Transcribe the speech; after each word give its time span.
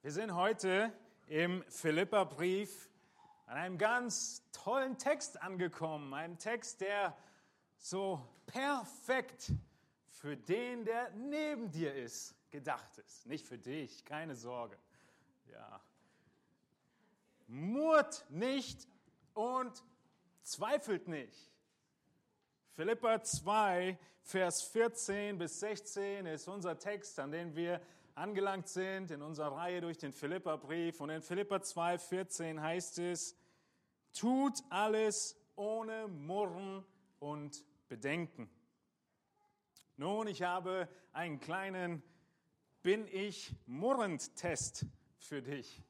Wir 0.00 0.12
sind 0.12 0.36
heute 0.36 0.92
im 1.26 1.64
Philipperbrief 1.68 2.88
an 3.46 3.56
einem 3.56 3.78
ganz 3.78 4.48
tollen 4.52 4.96
Text 4.96 5.42
angekommen. 5.42 6.14
Einem 6.14 6.38
Text, 6.38 6.82
der 6.82 7.16
so 7.78 8.24
perfekt 8.46 9.50
für 10.06 10.36
den, 10.36 10.84
der 10.84 11.10
neben 11.10 11.72
dir 11.72 11.92
ist, 11.96 12.36
gedacht 12.50 12.96
ist. 12.98 13.26
Nicht 13.26 13.44
für 13.44 13.58
dich, 13.58 14.04
keine 14.04 14.36
Sorge. 14.36 14.78
Ja. 15.50 15.80
Murrt 17.48 18.24
nicht 18.28 18.86
und 19.34 19.82
zweifelt 20.44 21.08
nicht. 21.08 21.50
Philippa 22.76 23.20
2, 23.20 23.98
Vers 24.22 24.62
14 24.62 25.38
bis 25.38 25.58
16 25.58 26.24
ist 26.26 26.46
unser 26.46 26.78
Text, 26.78 27.18
an 27.18 27.32
den 27.32 27.56
wir 27.56 27.80
angelangt 28.18 28.68
sind 28.68 29.10
in 29.10 29.22
unserer 29.22 29.52
Reihe 29.52 29.80
durch 29.80 29.96
den 29.96 30.12
Philippa-Brief. 30.12 31.00
Und 31.00 31.10
in 31.10 31.22
Philippa 31.22 31.62
2, 31.62 31.98
14 31.98 32.60
heißt 32.60 32.98
es, 32.98 33.36
tut 34.12 34.62
alles 34.70 35.40
ohne 35.54 36.08
Murren 36.08 36.84
und 37.20 37.64
Bedenken. 37.88 38.50
Nun, 39.96 40.26
ich 40.26 40.42
habe 40.42 40.88
einen 41.12 41.40
kleinen 41.40 42.02
Bin 42.82 43.06
ich 43.08 43.54
murrend 43.66 44.34
Test 44.36 44.86
für 45.18 45.42
dich. 45.42 45.82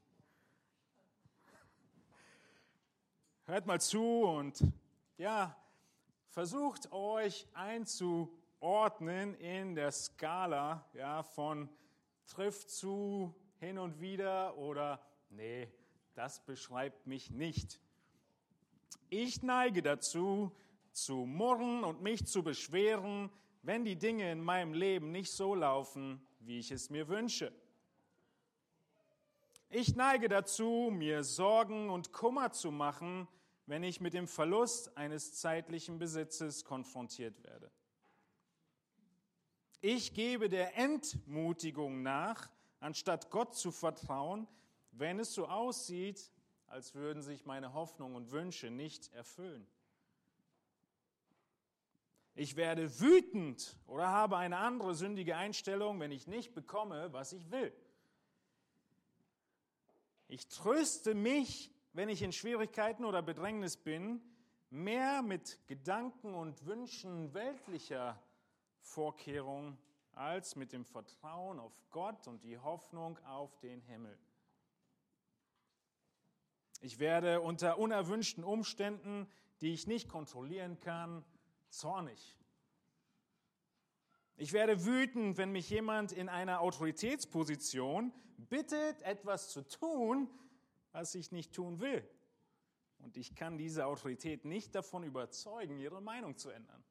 Hört 3.45 3.65
mal 3.65 3.81
zu 3.81 4.23
und 4.23 4.63
ja, 5.17 5.55
versucht 6.27 6.91
euch 6.91 7.47
einzuordnen 7.53 9.33
in 9.35 9.75
der 9.75 9.91
Skala 9.91 10.85
ja, 10.93 11.23
von 11.23 11.69
trifft 12.29 12.69
zu 12.69 13.33
hin 13.59 13.77
und 13.77 13.99
wieder 13.99 14.57
oder 14.57 15.01
nee, 15.29 15.67
das 16.13 16.45
beschreibt 16.45 17.07
mich 17.07 17.31
nicht. 17.31 17.79
Ich 19.09 19.41
neige 19.41 19.81
dazu, 19.81 20.51
zu 20.91 21.25
murren 21.25 21.83
und 21.83 22.01
mich 22.01 22.25
zu 22.25 22.43
beschweren, 22.43 23.29
wenn 23.63 23.83
die 23.83 23.95
Dinge 23.95 24.31
in 24.31 24.41
meinem 24.41 24.73
Leben 24.73 25.11
nicht 25.11 25.31
so 25.31 25.55
laufen, 25.55 26.21
wie 26.39 26.59
ich 26.59 26.71
es 26.71 26.89
mir 26.89 27.07
wünsche. 27.07 27.51
Ich 29.69 29.95
neige 29.95 30.29
dazu, 30.29 30.89
mir 30.91 31.23
Sorgen 31.23 31.89
und 31.89 32.11
Kummer 32.11 32.51
zu 32.51 32.71
machen, 32.71 33.27
wenn 33.65 33.83
ich 33.83 34.01
mit 34.01 34.13
dem 34.13 34.27
Verlust 34.27 34.97
eines 34.97 35.35
zeitlichen 35.35 35.99
Besitzes 35.99 36.65
konfrontiert 36.65 37.43
werde. 37.43 37.69
Ich 39.81 40.13
gebe 40.13 40.49
der 40.49 40.77
Entmutigung 40.77 42.01
nach, 42.01 42.49
anstatt 42.79 43.29
Gott 43.29 43.55
zu 43.55 43.71
vertrauen, 43.71 44.47
wenn 44.91 45.19
es 45.19 45.33
so 45.33 45.47
aussieht, 45.47 46.31
als 46.67 46.93
würden 46.95 47.21
sich 47.21 47.45
meine 47.45 47.73
Hoffnungen 47.73 48.15
und 48.15 48.31
Wünsche 48.31 48.69
nicht 48.69 49.13
erfüllen. 49.13 49.65
Ich 52.35 52.55
werde 52.55 52.99
wütend 52.99 53.77
oder 53.87 54.07
habe 54.07 54.37
eine 54.37 54.57
andere 54.57 54.95
sündige 54.95 55.35
Einstellung, 55.35 55.99
wenn 55.99 56.11
ich 56.11 56.27
nicht 56.27 56.53
bekomme, 56.53 57.11
was 57.11 57.33
ich 57.33 57.49
will. 57.51 57.73
Ich 60.27 60.47
tröste 60.47 61.15
mich 61.15 61.71
wenn 61.93 62.09
ich 62.09 62.21
in 62.21 62.31
Schwierigkeiten 62.31 63.05
oder 63.05 63.21
Bedrängnis 63.21 63.77
bin, 63.77 64.21
mehr 64.69 65.21
mit 65.21 65.59
Gedanken 65.67 66.35
und 66.35 66.65
Wünschen 66.65 67.33
weltlicher 67.33 68.21
Vorkehrungen 68.81 69.77
als 70.13 70.55
mit 70.55 70.73
dem 70.73 70.85
Vertrauen 70.85 71.59
auf 71.59 71.73
Gott 71.91 72.27
und 72.27 72.43
die 72.43 72.57
Hoffnung 72.57 73.17
auf 73.25 73.57
den 73.59 73.81
Himmel. 73.81 74.17
Ich 76.81 76.99
werde 76.99 77.41
unter 77.41 77.77
unerwünschten 77.77 78.43
Umständen, 78.43 79.27
die 79.61 79.73
ich 79.73 79.87
nicht 79.87 80.07
kontrollieren 80.07 80.79
kann, 80.79 81.25
zornig. 81.69 82.37
Ich 84.37 84.53
werde 84.53 84.85
wütend, 84.85 85.37
wenn 85.37 85.51
mich 85.51 85.69
jemand 85.69 86.13
in 86.13 86.29
einer 86.29 86.61
Autoritätsposition 86.61 88.13
bittet, 88.37 89.01
etwas 89.01 89.49
zu 89.49 89.67
tun, 89.67 90.29
was 90.93 91.13
ich 91.15 91.31
nicht 91.31 91.53
tun 91.53 91.81
will. 91.81 92.07
Und 92.99 93.17
ich 93.17 93.35
kann 93.35 93.57
diese 93.57 93.85
Autorität 93.85 94.45
nicht 94.45 94.75
davon 94.75 95.03
überzeugen, 95.03 95.77
ihre 95.77 96.01
Meinung 96.01 96.37
zu 96.37 96.49
ändern. 96.49 96.83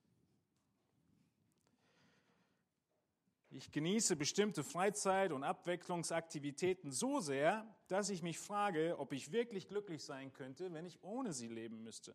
Ich 3.51 3.73
genieße 3.73 4.17
bestimmte 4.17 4.63
Freizeit- 4.63 5.33
und 5.33 5.43
Abwechslungsaktivitäten 5.43 6.93
so 6.93 7.21
sehr, 7.21 7.67
dass 7.87 8.11
ich 8.11 8.23
mich 8.23 8.39
frage, 8.39 8.99
ob 8.99 9.13
ich 9.13 9.33
wirklich 9.33 9.69
glücklich 9.69 10.05
sein 10.05 10.33
könnte, 10.35 10.73
wenn 10.75 10.85
ich 10.85 11.03
ohne 11.03 11.33
sie 11.33 11.49
leben 11.49 11.83
müsste. 11.83 12.15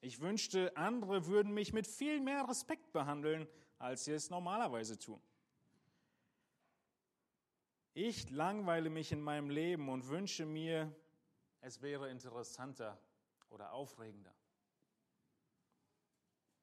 Ich 0.00 0.20
wünschte, 0.20 0.76
andere 0.76 1.26
würden 1.26 1.52
mich 1.52 1.72
mit 1.72 1.86
viel 1.86 2.20
mehr 2.20 2.48
Respekt 2.48 2.92
behandeln, 2.92 3.46
als 3.78 4.04
sie 4.04 4.12
es 4.12 4.30
normalerweise 4.30 4.98
tun. 4.98 5.22
Ich 7.92 8.30
langweile 8.30 8.90
mich 8.90 9.12
in 9.12 9.20
meinem 9.20 9.50
Leben 9.50 9.88
und 9.88 10.08
wünsche 10.08 10.46
mir, 10.46 10.94
es 11.60 11.82
wäre 11.82 12.10
interessanter 12.10 12.98
oder 13.50 13.72
aufregender. 13.72 14.34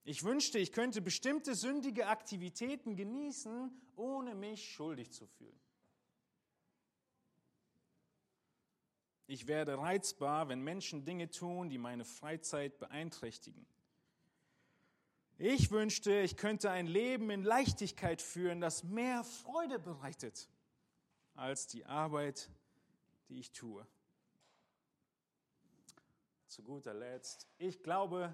Ich 0.09 0.23
wünschte, 0.23 0.57
ich 0.57 0.71
könnte 0.71 1.01
bestimmte 1.01 1.53
sündige 1.53 2.07
Aktivitäten 2.07 2.95
genießen, 2.95 3.69
ohne 3.97 4.35
mich 4.35 4.71
schuldig 4.71 5.11
zu 5.11 5.27
fühlen. 5.27 5.59
Ich 9.25 9.47
werde 9.47 9.77
reizbar, 9.77 10.47
wenn 10.47 10.61
Menschen 10.61 11.03
Dinge 11.03 11.29
tun, 11.29 11.67
die 11.67 11.77
meine 11.77 12.05
Freizeit 12.05 12.79
beeinträchtigen. 12.79 13.67
Ich 15.37 15.71
wünschte, 15.71 16.21
ich 16.21 16.37
könnte 16.37 16.71
ein 16.71 16.87
Leben 16.87 17.29
in 17.29 17.43
Leichtigkeit 17.43 18.21
führen, 18.21 18.61
das 18.61 18.85
mehr 18.85 19.25
Freude 19.25 19.77
bereitet 19.77 20.47
als 21.35 21.67
die 21.67 21.85
Arbeit, 21.85 22.49
die 23.27 23.39
ich 23.39 23.51
tue. 23.51 23.85
Zu 26.47 26.63
guter 26.63 26.93
Letzt, 26.93 27.45
ich 27.57 27.83
glaube, 27.83 28.33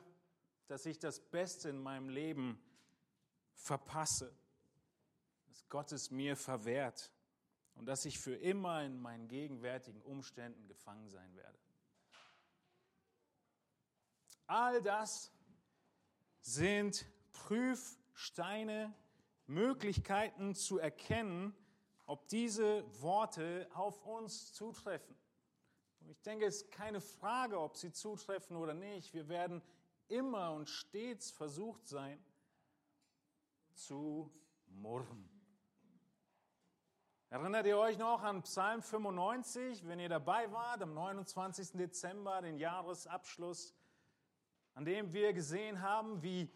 dass 0.67 0.85
ich 0.85 0.99
das 0.99 1.19
Beste 1.19 1.69
in 1.69 1.81
meinem 1.81 2.09
Leben 2.09 2.61
verpasse, 3.53 4.35
dass 5.47 5.67
Gott 5.69 5.91
es 5.91 6.11
mir 6.11 6.35
verwehrt 6.35 7.11
und 7.75 7.85
dass 7.85 8.05
ich 8.05 8.19
für 8.19 8.35
immer 8.35 8.83
in 8.83 9.01
meinen 9.01 9.27
gegenwärtigen 9.27 10.01
Umständen 10.01 10.67
gefangen 10.67 11.09
sein 11.09 11.35
werde. 11.35 11.57
All 14.47 14.81
das 14.81 15.31
sind 16.41 17.05
Prüfsteine, 17.31 18.93
Möglichkeiten 19.47 20.55
zu 20.55 20.77
erkennen, 20.77 21.55
ob 22.05 22.27
diese 22.27 22.83
Worte 23.01 23.69
auf 23.73 24.05
uns 24.05 24.53
zutreffen. 24.53 25.15
Und 26.01 26.09
ich 26.09 26.21
denke, 26.21 26.45
es 26.45 26.63
ist 26.63 26.71
keine 26.71 26.99
Frage, 26.99 27.59
ob 27.59 27.77
sie 27.77 27.91
zutreffen 27.91 28.57
oder 28.57 28.73
nicht. 28.73 29.13
Wir 29.13 29.29
werden 29.29 29.61
immer 30.07 30.51
und 30.53 30.69
stets 30.69 31.31
versucht 31.31 31.87
sein, 31.87 32.23
zu 33.73 34.31
murren. 34.67 35.29
Erinnert 37.29 37.65
ihr 37.65 37.79
euch 37.79 37.97
noch 37.97 38.21
an 38.21 38.43
Psalm 38.43 38.83
95, 38.83 39.87
wenn 39.87 39.99
ihr 39.99 40.09
dabei 40.09 40.51
wart, 40.51 40.83
am 40.83 40.93
29. 40.93 41.71
Dezember, 41.71 42.41
den 42.41 42.59
Jahresabschluss, 42.59 43.73
an 44.75 44.85
dem 44.85 45.13
wir 45.13 45.33
gesehen 45.33 45.81
haben, 45.81 46.21
wie 46.21 46.51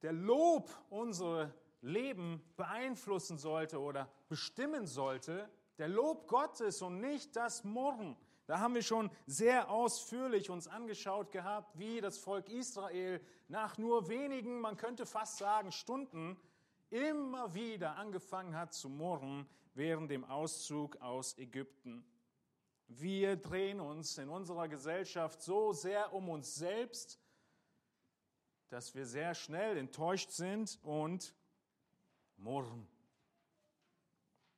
der 0.00 0.12
Lob 0.12 0.70
unsere 0.88 1.52
Leben 1.82 2.42
beeinflussen 2.56 3.36
sollte 3.36 3.78
oder 3.78 4.10
bestimmen 4.30 4.86
sollte, 4.86 5.50
der 5.76 5.88
Lob 5.88 6.28
Gottes 6.28 6.80
und 6.80 7.00
nicht 7.00 7.36
das 7.36 7.62
Murren. 7.62 8.16
Da 8.46 8.60
haben 8.60 8.74
wir 8.74 8.82
schon 8.82 9.10
sehr 9.26 9.70
ausführlich 9.70 10.50
uns 10.50 10.68
angeschaut 10.68 11.32
gehabt, 11.32 11.78
wie 11.78 12.00
das 12.00 12.18
Volk 12.18 12.50
Israel 12.50 13.20
nach 13.48 13.78
nur 13.78 14.08
wenigen, 14.08 14.60
man 14.60 14.76
könnte 14.76 15.06
fast 15.06 15.38
sagen, 15.38 15.72
Stunden 15.72 16.38
immer 16.90 17.54
wieder 17.54 17.96
angefangen 17.96 18.54
hat 18.54 18.74
zu 18.74 18.88
murren 18.88 19.48
während 19.72 20.10
dem 20.10 20.24
Auszug 20.24 21.00
aus 21.00 21.38
Ägypten. 21.38 22.04
Wir 22.86 23.36
drehen 23.36 23.80
uns 23.80 24.18
in 24.18 24.28
unserer 24.28 24.68
Gesellschaft 24.68 25.40
so 25.42 25.72
sehr 25.72 26.12
um 26.12 26.28
uns 26.28 26.54
selbst, 26.54 27.18
dass 28.68 28.94
wir 28.94 29.06
sehr 29.06 29.34
schnell 29.34 29.78
enttäuscht 29.78 30.30
sind 30.30 30.78
und 30.82 31.34
Murren. 32.36 32.86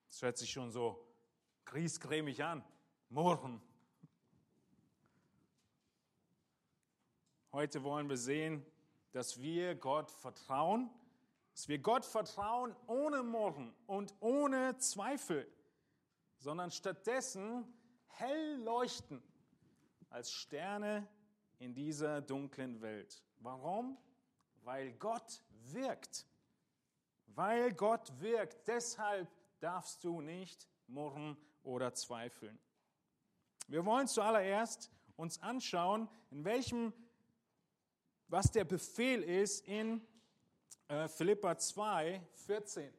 Das 0.08 0.22
hört 0.22 0.38
sich 0.38 0.50
schon 0.50 0.72
so 0.72 1.06
griesgrämig 1.64 2.42
an. 2.42 2.64
Murren. 3.10 3.60
Heute 7.56 7.82
wollen 7.84 8.06
wir 8.10 8.18
sehen, 8.18 8.66
dass 9.12 9.40
wir 9.40 9.76
Gott 9.76 10.10
vertrauen, 10.10 10.90
dass 11.52 11.68
wir 11.68 11.78
Gott 11.78 12.04
vertrauen 12.04 12.76
ohne 12.86 13.22
Murren 13.22 13.74
und 13.86 14.14
ohne 14.20 14.76
Zweifel. 14.76 15.50
sondern 16.36 16.70
stattdessen 16.70 17.64
hell 18.08 18.56
leuchten 18.62 19.22
als 20.10 20.30
Sterne 20.30 21.08
in 21.58 21.72
dieser 21.72 22.20
dunklen 22.20 22.82
Welt. 22.82 23.24
Warum? 23.38 23.96
Weil 24.62 24.92
Gott 24.92 25.42
wirkt. 25.48 26.26
Weil 27.28 27.72
Gott 27.72 28.20
wirkt. 28.20 28.68
Deshalb 28.68 29.30
darfst 29.60 30.04
du 30.04 30.20
nicht 30.20 30.68
murren 30.88 31.38
oder 31.62 31.94
zweifeln. 31.94 32.58
Wir 33.66 33.86
wollen 33.86 34.08
zuallererst 34.08 34.90
uns 35.16 35.40
anschauen, 35.42 36.10
in 36.30 36.44
welchem, 36.44 36.92
was 38.28 38.50
der 38.50 38.64
Befehl 38.64 39.22
ist 39.22 39.66
in 39.66 40.00
äh, 40.88 41.08
Philippa 41.08 41.56
2, 41.56 42.20
14. 42.46 42.92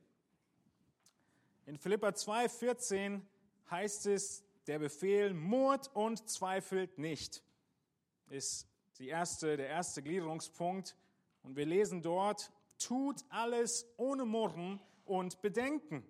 In 1.65 1.77
Philippa 1.77 2.13
2, 2.13 2.49
14 2.49 3.27
heißt 3.69 4.05
es, 4.07 4.43
der 4.67 4.79
Befehl, 4.79 5.33
murrt 5.33 5.89
und 5.93 6.29
zweifelt 6.29 6.97
nicht, 6.97 7.41
ist 8.27 8.67
die 8.99 9.07
erste, 9.07 9.57
der 9.57 9.69
erste 9.69 10.01
Gliederungspunkt. 10.01 10.95
Und 11.43 11.55
wir 11.55 11.65
lesen 11.65 12.01
dort, 12.01 12.51
tut 12.77 13.23
alles 13.29 13.85
ohne 13.97 14.25
Murren 14.25 14.81
und 15.05 15.41
Bedenken. 15.41 16.05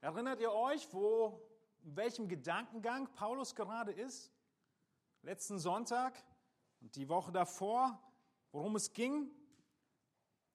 Erinnert 0.00 0.40
ihr 0.40 0.52
euch, 0.52 0.88
wo, 0.92 1.42
in 1.82 1.96
welchem 1.96 2.28
Gedankengang 2.28 3.12
Paulus 3.12 3.54
gerade 3.54 3.92
ist? 3.92 4.30
Letzten 5.22 5.58
Sonntag 5.58 6.24
und 6.80 6.96
die 6.96 7.08
Woche 7.08 7.32
davor, 7.32 7.98
worum 8.52 8.76
es 8.76 8.92
ging? 8.92 9.30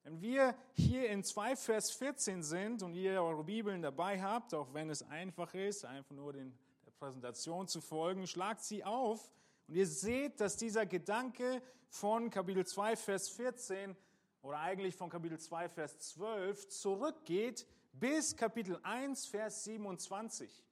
Wenn 0.02 0.20
wir 0.20 0.54
hier 0.72 1.08
in 1.10 1.24
2 1.24 1.56
Vers 1.56 1.90
14 1.90 2.42
sind 2.42 2.82
und 2.82 2.94
ihr 2.94 3.22
eure 3.22 3.44
Bibeln 3.44 3.82
dabei 3.82 4.22
habt, 4.22 4.54
auch 4.54 4.72
wenn 4.72 4.88
es 4.88 5.02
einfach 5.02 5.52
ist, 5.54 5.84
einfach 5.84 6.14
nur 6.14 6.32
den, 6.32 6.56
der 6.84 6.92
Präsentation 6.92 7.66
zu 7.66 7.80
folgen, 7.80 8.26
schlagt 8.26 8.62
sie 8.62 8.84
auf 8.84 9.30
und 9.66 9.74
ihr 9.74 9.86
seht, 9.86 10.40
dass 10.40 10.56
dieser 10.56 10.86
Gedanke 10.86 11.60
von 11.88 12.30
Kapitel 12.30 12.64
2 12.64 12.96
Vers 12.96 13.28
14 13.30 13.96
oder 14.42 14.60
eigentlich 14.60 14.94
von 14.94 15.10
Kapitel 15.10 15.40
2 15.40 15.68
Vers 15.68 15.98
12 15.98 16.68
zurückgeht 16.68 17.66
bis 17.92 18.36
Kapitel 18.36 18.78
1, 18.82 19.26
Vers 19.26 19.64
27. 19.64 20.64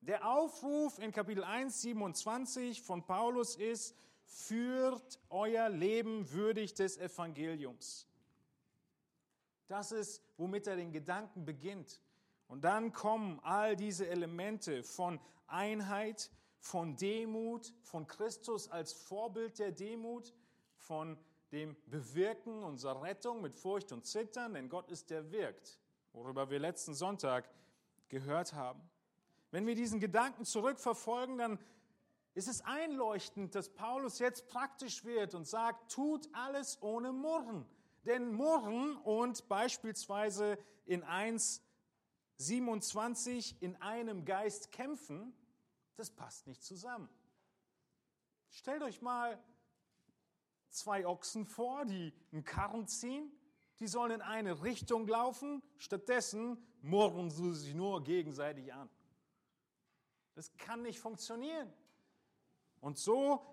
Der 0.00 0.26
Aufruf 0.26 0.98
in 0.98 1.12
Kapitel 1.12 1.44
1, 1.44 1.82
27 1.82 2.82
von 2.82 3.04
Paulus 3.04 3.54
ist, 3.54 3.94
führt 4.30 5.18
euer 5.28 5.68
Leben 5.68 6.30
würdig 6.32 6.74
des 6.74 6.98
Evangeliums. 6.98 8.06
Das 9.66 9.92
ist, 9.92 10.22
womit 10.36 10.66
er 10.66 10.76
den 10.76 10.92
Gedanken 10.92 11.44
beginnt. 11.44 12.00
Und 12.48 12.64
dann 12.64 12.92
kommen 12.92 13.38
all 13.42 13.76
diese 13.76 14.08
Elemente 14.08 14.82
von 14.82 15.20
Einheit, 15.46 16.30
von 16.58 16.96
Demut, 16.96 17.72
von 17.82 18.06
Christus 18.06 18.68
als 18.68 18.92
Vorbild 18.92 19.58
der 19.58 19.72
Demut, 19.72 20.34
von 20.76 21.18
dem 21.52 21.76
Bewirken 21.86 22.62
unserer 22.62 23.02
Rettung 23.02 23.42
mit 23.42 23.54
Furcht 23.54 23.92
und 23.92 24.06
Zittern, 24.06 24.54
denn 24.54 24.68
Gott 24.68 24.90
ist 24.90 25.10
der 25.10 25.30
wirkt 25.30 25.80
worüber 26.12 26.50
wir 26.50 26.58
letzten 26.58 26.94
Sonntag 26.94 27.48
gehört 28.08 28.52
haben. 28.52 28.80
Wenn 29.50 29.66
wir 29.66 29.74
diesen 29.74 30.00
Gedanken 30.00 30.44
zurückverfolgen, 30.44 31.38
dann 31.38 31.58
ist 32.40 32.48
es 32.48 32.62
einleuchtend, 32.62 33.54
dass 33.54 33.68
Paulus 33.68 34.18
jetzt 34.18 34.48
praktisch 34.48 35.04
wird 35.04 35.34
und 35.34 35.46
sagt, 35.46 35.92
tut 35.92 36.28
alles 36.32 36.82
ohne 36.82 37.12
Murren. 37.12 37.66
Denn 38.04 38.32
Murren 38.32 38.96
und 38.96 39.46
beispielsweise 39.48 40.58
in 40.86 41.04
1.27 41.04 43.56
in 43.60 43.76
einem 43.76 44.24
Geist 44.24 44.72
kämpfen, 44.72 45.34
das 45.96 46.10
passt 46.10 46.46
nicht 46.46 46.64
zusammen. 46.64 47.10
Stellt 48.48 48.82
euch 48.82 49.02
mal 49.02 49.38
zwei 50.70 51.06
Ochsen 51.06 51.44
vor, 51.46 51.84
die 51.84 52.14
einen 52.32 52.44
Karren 52.44 52.88
ziehen 52.88 53.30
die 53.80 53.88
sollen 53.88 54.12
in 54.12 54.22
eine 54.22 54.62
Richtung 54.62 55.08
laufen, 55.08 55.62
stattdessen 55.78 56.62
murren 56.82 57.30
sie 57.30 57.54
sich 57.54 57.74
nur 57.74 58.04
gegenseitig 58.04 58.72
an. 58.72 58.88
Das 60.34 60.54
kann 60.58 60.82
nicht 60.82 61.00
funktionieren. 61.00 61.72
Und 62.80 62.98
so 62.98 63.44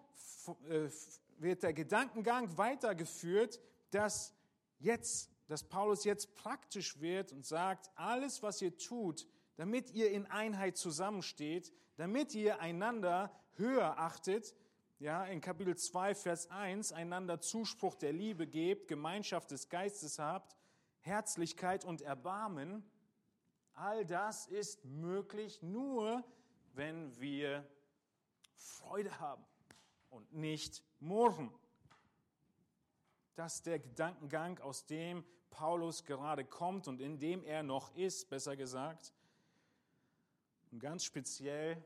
äh, 0.70 0.90
wird 1.38 1.64
der 1.64 1.74
Gedankengang 1.74 2.58
weitergeführt, 2.58 3.60
dass 3.92 4.34
jetzt, 4.80 5.30
dass 5.48 5.64
Paulus 5.64 6.04
jetzt 6.04 6.36
praktisch 6.36 7.00
wird 7.00 7.32
und 7.32 7.46
sagt, 7.46 7.90
alles, 7.96 8.44
was 8.44 8.62
ihr 8.62 8.78
tut, 8.78 9.28
damit 9.56 9.92
ihr 9.92 10.12
in 10.12 10.26
Einheit 10.28 10.78
zusammensteht, 10.78 11.74
damit 11.96 12.34
ihr 12.36 12.60
einander 12.60 13.32
höher 13.56 13.98
achtet, 13.98 14.56
ja, 15.00 15.26
in 15.26 15.42
Kapitel 15.42 15.76
2, 15.76 16.16
Vers 16.16 16.50
1, 16.50 16.92
einander 16.92 17.40
Zuspruch 17.40 17.96
der 17.96 18.14
Liebe 18.14 18.48
gebt, 18.48 18.88
Gemeinschaft 18.88 19.52
des 19.52 19.70
Geistes 19.70 20.18
habt, 20.18 20.56
Herzlichkeit 21.02 21.86
und 21.86 22.02
Erbarmen, 22.02 22.84
all 23.74 24.06
das 24.06 24.48
ist 24.48 24.86
möglich 24.86 25.62
nur, 25.62 26.24
wenn 26.74 27.20
wir 27.20 27.64
Freude 28.58 29.20
haben 29.20 29.46
und 30.10 30.34
nicht 30.34 30.84
murren. 31.00 31.52
Das 33.36 33.56
ist 33.56 33.66
der 33.66 33.80
Gedankengang, 33.80 34.60
aus 34.60 34.86
dem 34.86 35.24
Paulus 35.50 36.04
gerade 36.04 36.44
kommt 36.44 36.88
und 36.88 37.00
in 37.00 37.20
dem 37.20 37.44
er 37.44 37.64
noch 37.64 37.96
ist, 37.96 38.30
besser 38.30 38.56
gesagt. 38.56 39.14
Und 40.72 40.80
ganz 40.80 41.04
speziell 41.04 41.84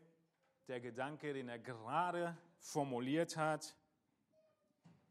der 0.67 0.79
Gedanke, 0.79 1.33
den 1.33 1.49
er 1.49 1.59
gerade 1.59 2.37
formuliert 2.57 3.37
hat, 3.37 3.75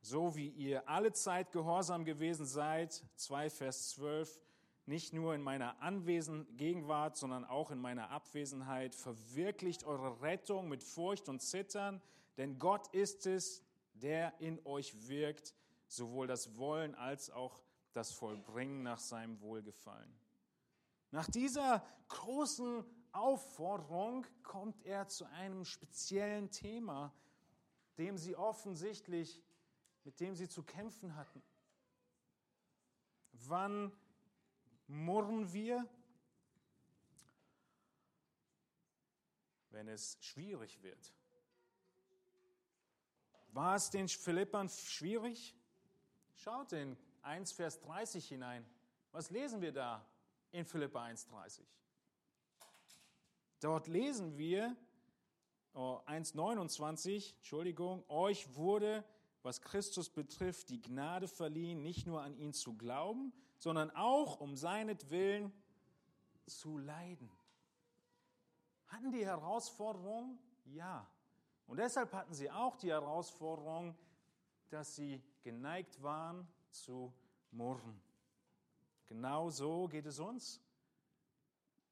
so 0.00 0.34
wie 0.34 0.48
ihr 0.48 0.88
alle 0.88 1.12
Zeit 1.12 1.52
gehorsam 1.52 2.04
gewesen 2.04 2.46
seid, 2.46 3.04
2 3.16 3.50
Vers 3.50 3.90
12, 3.90 4.40
nicht 4.90 5.12
nur 5.12 5.36
in 5.36 5.42
meiner 5.42 5.80
Anwesen 5.80 6.48
Gegenwart, 6.56 7.16
sondern 7.16 7.44
auch 7.44 7.70
in 7.70 7.78
meiner 7.78 8.10
Abwesenheit, 8.10 8.96
verwirklicht 8.96 9.84
eure 9.84 10.20
Rettung 10.20 10.68
mit 10.68 10.82
Furcht 10.82 11.28
und 11.28 11.40
Zittern, 11.40 12.02
denn 12.36 12.58
Gott 12.58 12.88
ist 12.88 13.24
es, 13.24 13.62
der 13.94 14.38
in 14.40 14.58
euch 14.66 15.08
wirkt, 15.08 15.54
sowohl 15.86 16.26
das 16.26 16.56
Wollen 16.56 16.96
als 16.96 17.30
auch 17.30 17.62
das 17.92 18.10
Vollbringen 18.10 18.82
nach 18.82 18.98
seinem 18.98 19.40
Wohlgefallen. 19.40 20.12
Nach 21.12 21.28
dieser 21.28 21.84
großen 22.08 22.84
Aufforderung 23.12 24.26
kommt 24.42 24.84
er 24.84 25.06
zu 25.06 25.24
einem 25.26 25.64
speziellen 25.64 26.50
Thema, 26.50 27.14
dem 27.96 28.18
sie 28.18 28.34
offensichtlich, 28.34 29.40
mit 30.02 30.18
dem 30.18 30.34
sie 30.34 30.48
zu 30.48 30.64
kämpfen 30.64 31.14
hatten. 31.14 31.42
Wann 33.32 33.92
murren 34.90 35.52
wir? 35.52 35.88
Wenn 39.70 39.88
es 39.88 40.18
schwierig 40.20 40.82
wird. 40.82 41.14
War 43.52 43.76
es 43.76 43.90
den 43.90 44.08
Philippern 44.08 44.68
schwierig? 44.68 45.56
Schaut 46.34 46.72
in 46.72 46.96
1, 47.22 47.52
Vers 47.52 47.80
30 47.80 48.28
hinein. 48.28 48.66
Was 49.12 49.30
lesen 49.30 49.60
wir 49.60 49.72
da 49.72 50.04
in 50.52 50.64
Philippa 50.64 51.04
1,30? 51.04 51.62
Dort 53.60 53.88
lesen 53.88 54.38
wir, 54.38 54.76
1,29, 55.74 57.34
Entschuldigung, 57.36 58.04
euch 58.08 58.54
wurde, 58.54 59.04
was 59.42 59.60
Christus 59.60 60.08
betrifft, 60.10 60.70
die 60.70 60.80
Gnade 60.80 61.28
verliehen, 61.28 61.82
nicht 61.82 62.06
nur 62.06 62.22
an 62.22 62.34
ihn 62.34 62.52
zu 62.52 62.74
glauben, 62.76 63.32
sondern 63.60 63.90
auch 63.90 64.40
um 64.40 64.56
seinetwillen 64.56 65.52
zu 66.46 66.78
leiden. 66.78 67.30
Hatten 68.86 69.12
die 69.12 69.24
Herausforderung? 69.24 70.38
Ja. 70.64 71.06
Und 71.66 71.76
deshalb 71.76 72.12
hatten 72.12 72.34
sie 72.34 72.50
auch 72.50 72.76
die 72.76 72.90
Herausforderung, 72.90 73.96
dass 74.70 74.96
sie 74.96 75.22
geneigt 75.42 76.02
waren 76.02 76.48
zu 76.70 77.12
murren. 77.52 78.00
Genau 79.06 79.50
so 79.50 79.86
geht 79.88 80.06
es 80.06 80.18
uns. 80.18 80.60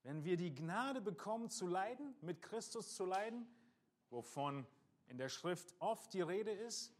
Wenn 0.02 0.24
wir 0.24 0.36
die 0.36 0.54
Gnade 0.54 1.00
bekommen 1.02 1.50
zu 1.50 1.66
leiden, 1.66 2.16
mit 2.22 2.40
Christus 2.40 2.96
zu 2.96 3.04
leiden, 3.04 3.46
wovon 4.08 4.66
in 5.06 5.18
der 5.18 5.28
Schrift 5.28 5.74
oft 5.80 6.14
die 6.14 6.22
Rede 6.22 6.50
ist, 6.50 6.97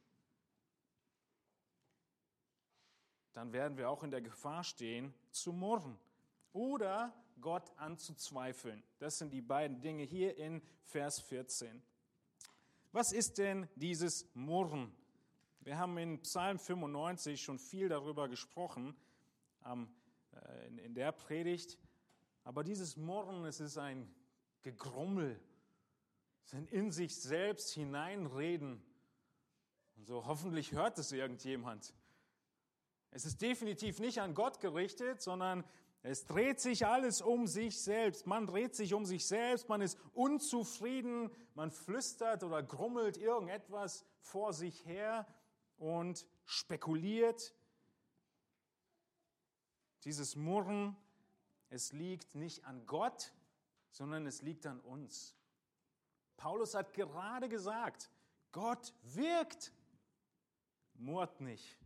dann 3.39 3.53
werden 3.53 3.79
wir 3.79 3.89
auch 3.89 4.03
in 4.03 4.11
der 4.11 4.21
Gefahr 4.21 4.65
stehen, 4.65 5.15
zu 5.31 5.53
murren 5.53 5.97
oder 6.53 7.15
Gott 7.41 7.71
anzuzweifeln. 7.77 8.83
Das 8.99 9.17
sind 9.17 9.33
die 9.33 9.43
beiden 9.43 9.81
Dinge 9.81 10.03
hier 10.03 10.37
in 10.37 10.61
Vers 10.83 11.21
14. 11.21 11.81
Was 12.91 13.13
ist 13.13 13.39
denn 13.39 13.69
dieses 13.77 14.29
Murren? 14.35 14.93
Wir 15.61 15.79
haben 15.79 15.97
in 15.99 16.21
Psalm 16.23 16.59
95 16.59 17.41
schon 17.41 17.61
viel 17.61 17.89
darüber 17.89 18.29
gesprochen 18.29 18.97
äh, 19.65 20.67
in 20.85 20.95
der 20.95 21.13
Predigt. 21.13 21.79
Aber 22.43 22.65
dieses 22.65 22.97
Murren, 22.97 23.45
es 23.45 23.61
ist 23.61 23.79
ein 23.79 24.13
Gegrummel, 24.65 25.41
sind 26.43 26.69
in 26.73 26.91
sich 26.91 27.15
selbst 27.15 27.73
hineinreden. 27.73 28.83
Und 29.95 30.07
so 30.07 30.27
hoffentlich 30.27 30.73
hört 30.73 30.99
es 30.99 31.13
irgendjemand. 31.13 31.95
Es 33.11 33.25
ist 33.25 33.41
definitiv 33.41 34.01
nicht 34.01 34.21
an 34.21 34.35
Gott 34.35 34.61
gerichtet, 34.61 35.23
sondern 35.23 35.65
es 36.03 36.27
dreht 36.27 36.61
sich 36.61 36.87
alles 36.87 37.21
um 37.21 37.47
sich 37.47 37.81
selbst. 37.81 38.27
Man 38.27 38.47
dreht 38.47 38.75
sich 38.75 38.95
um 38.95 39.05
sich 39.05 39.27
selbst, 39.27 39.69
man 39.69 39.81
ist 39.81 39.99
unzufrieden, 40.15 41.31
man 41.55 41.71
flüstert 41.71 42.45
oder 42.45 42.63
grummelt 42.63 43.17
irgendetwas 43.17 44.05
vor 44.21 44.53
sich 44.53 44.85
her 44.87 45.27
und 45.77 46.27
spekuliert. 46.45 47.55
Dieses 50.05 50.37
Murren, 50.37 50.97
es 51.71 51.93
liegt 51.93 52.35
nicht 52.35 52.65
an 52.65 52.87
Gott, 52.87 53.33
sondern 53.91 54.27
es 54.27 54.43
liegt 54.43 54.67
an 54.67 54.81
uns. 54.81 55.35
Paulus 56.37 56.75
hat 56.75 56.95
gerade 56.95 57.49
gesagt, 57.49 58.11
Gott 58.53 58.95
wirkt, 59.03 59.73
murrt 60.95 61.41
nicht. 61.41 61.77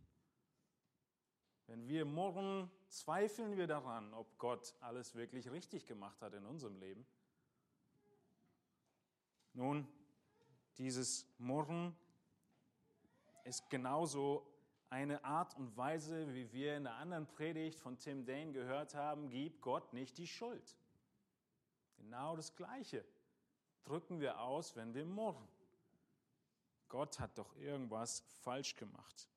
Wenn 1.67 1.89
wir 1.89 2.05
murren, 2.05 2.71
zweifeln 2.89 3.57
wir 3.57 3.67
daran, 3.67 4.13
ob 4.15 4.39
Gott 4.39 4.75
alles 4.81 5.15
wirklich 5.15 5.51
richtig 5.51 5.87
gemacht 5.87 6.21
hat 6.21 6.35
in 6.35 6.45
unserem 6.45 6.79
Leben. 6.79 7.07
Nun, 9.55 9.87
dieses 10.79 11.27
Murren 11.39 11.95
ist 13.45 13.69
genauso 13.71 14.47
eine 14.91 15.25
Art 15.25 15.57
und 15.57 15.77
Weise, 15.77 16.35
wie 16.35 16.53
wir 16.53 16.77
in 16.77 16.85
der 16.85 16.95
anderen 16.95 17.27
Predigt 17.27 17.81
von 17.81 17.99
Tim 17.99 18.25
Dane 18.25 18.53
gehört 18.53 18.95
haben, 18.95 19.31
gib 19.31 19.63
Gott 19.63 19.93
nicht 19.93 20.19
die 20.19 20.27
Schuld. 20.27 20.77
Genau 21.97 22.37
das 22.37 22.55
Gleiche 22.55 23.05
drücken 23.85 24.21
wir 24.21 24.41
aus, 24.41 24.77
wenn 24.77 24.95
wir 24.95 25.05
murren. 25.05 25.49
Gott 26.89 27.19
hat 27.21 27.39
doch 27.39 27.57
irgendwas 27.57 28.21
falsch 28.43 28.77
gemacht. 28.77 29.29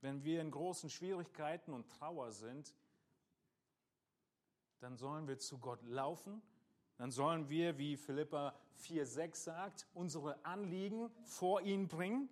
Wenn 0.00 0.22
wir 0.22 0.40
in 0.40 0.50
großen 0.50 0.90
Schwierigkeiten 0.90 1.72
und 1.72 1.88
Trauer 1.90 2.32
sind, 2.32 2.74
dann 4.80 4.96
sollen 4.96 5.26
wir 5.26 5.38
zu 5.38 5.58
Gott 5.58 5.82
laufen, 5.82 6.40
dann 6.96 7.10
sollen 7.10 7.48
wir, 7.48 7.78
wie 7.78 7.96
Philippa 7.96 8.54
4,6 8.80 9.36
sagt, 9.36 9.86
unsere 9.94 10.44
Anliegen 10.44 11.10
vor 11.24 11.60
ihn 11.62 11.88
bringen. 11.88 12.28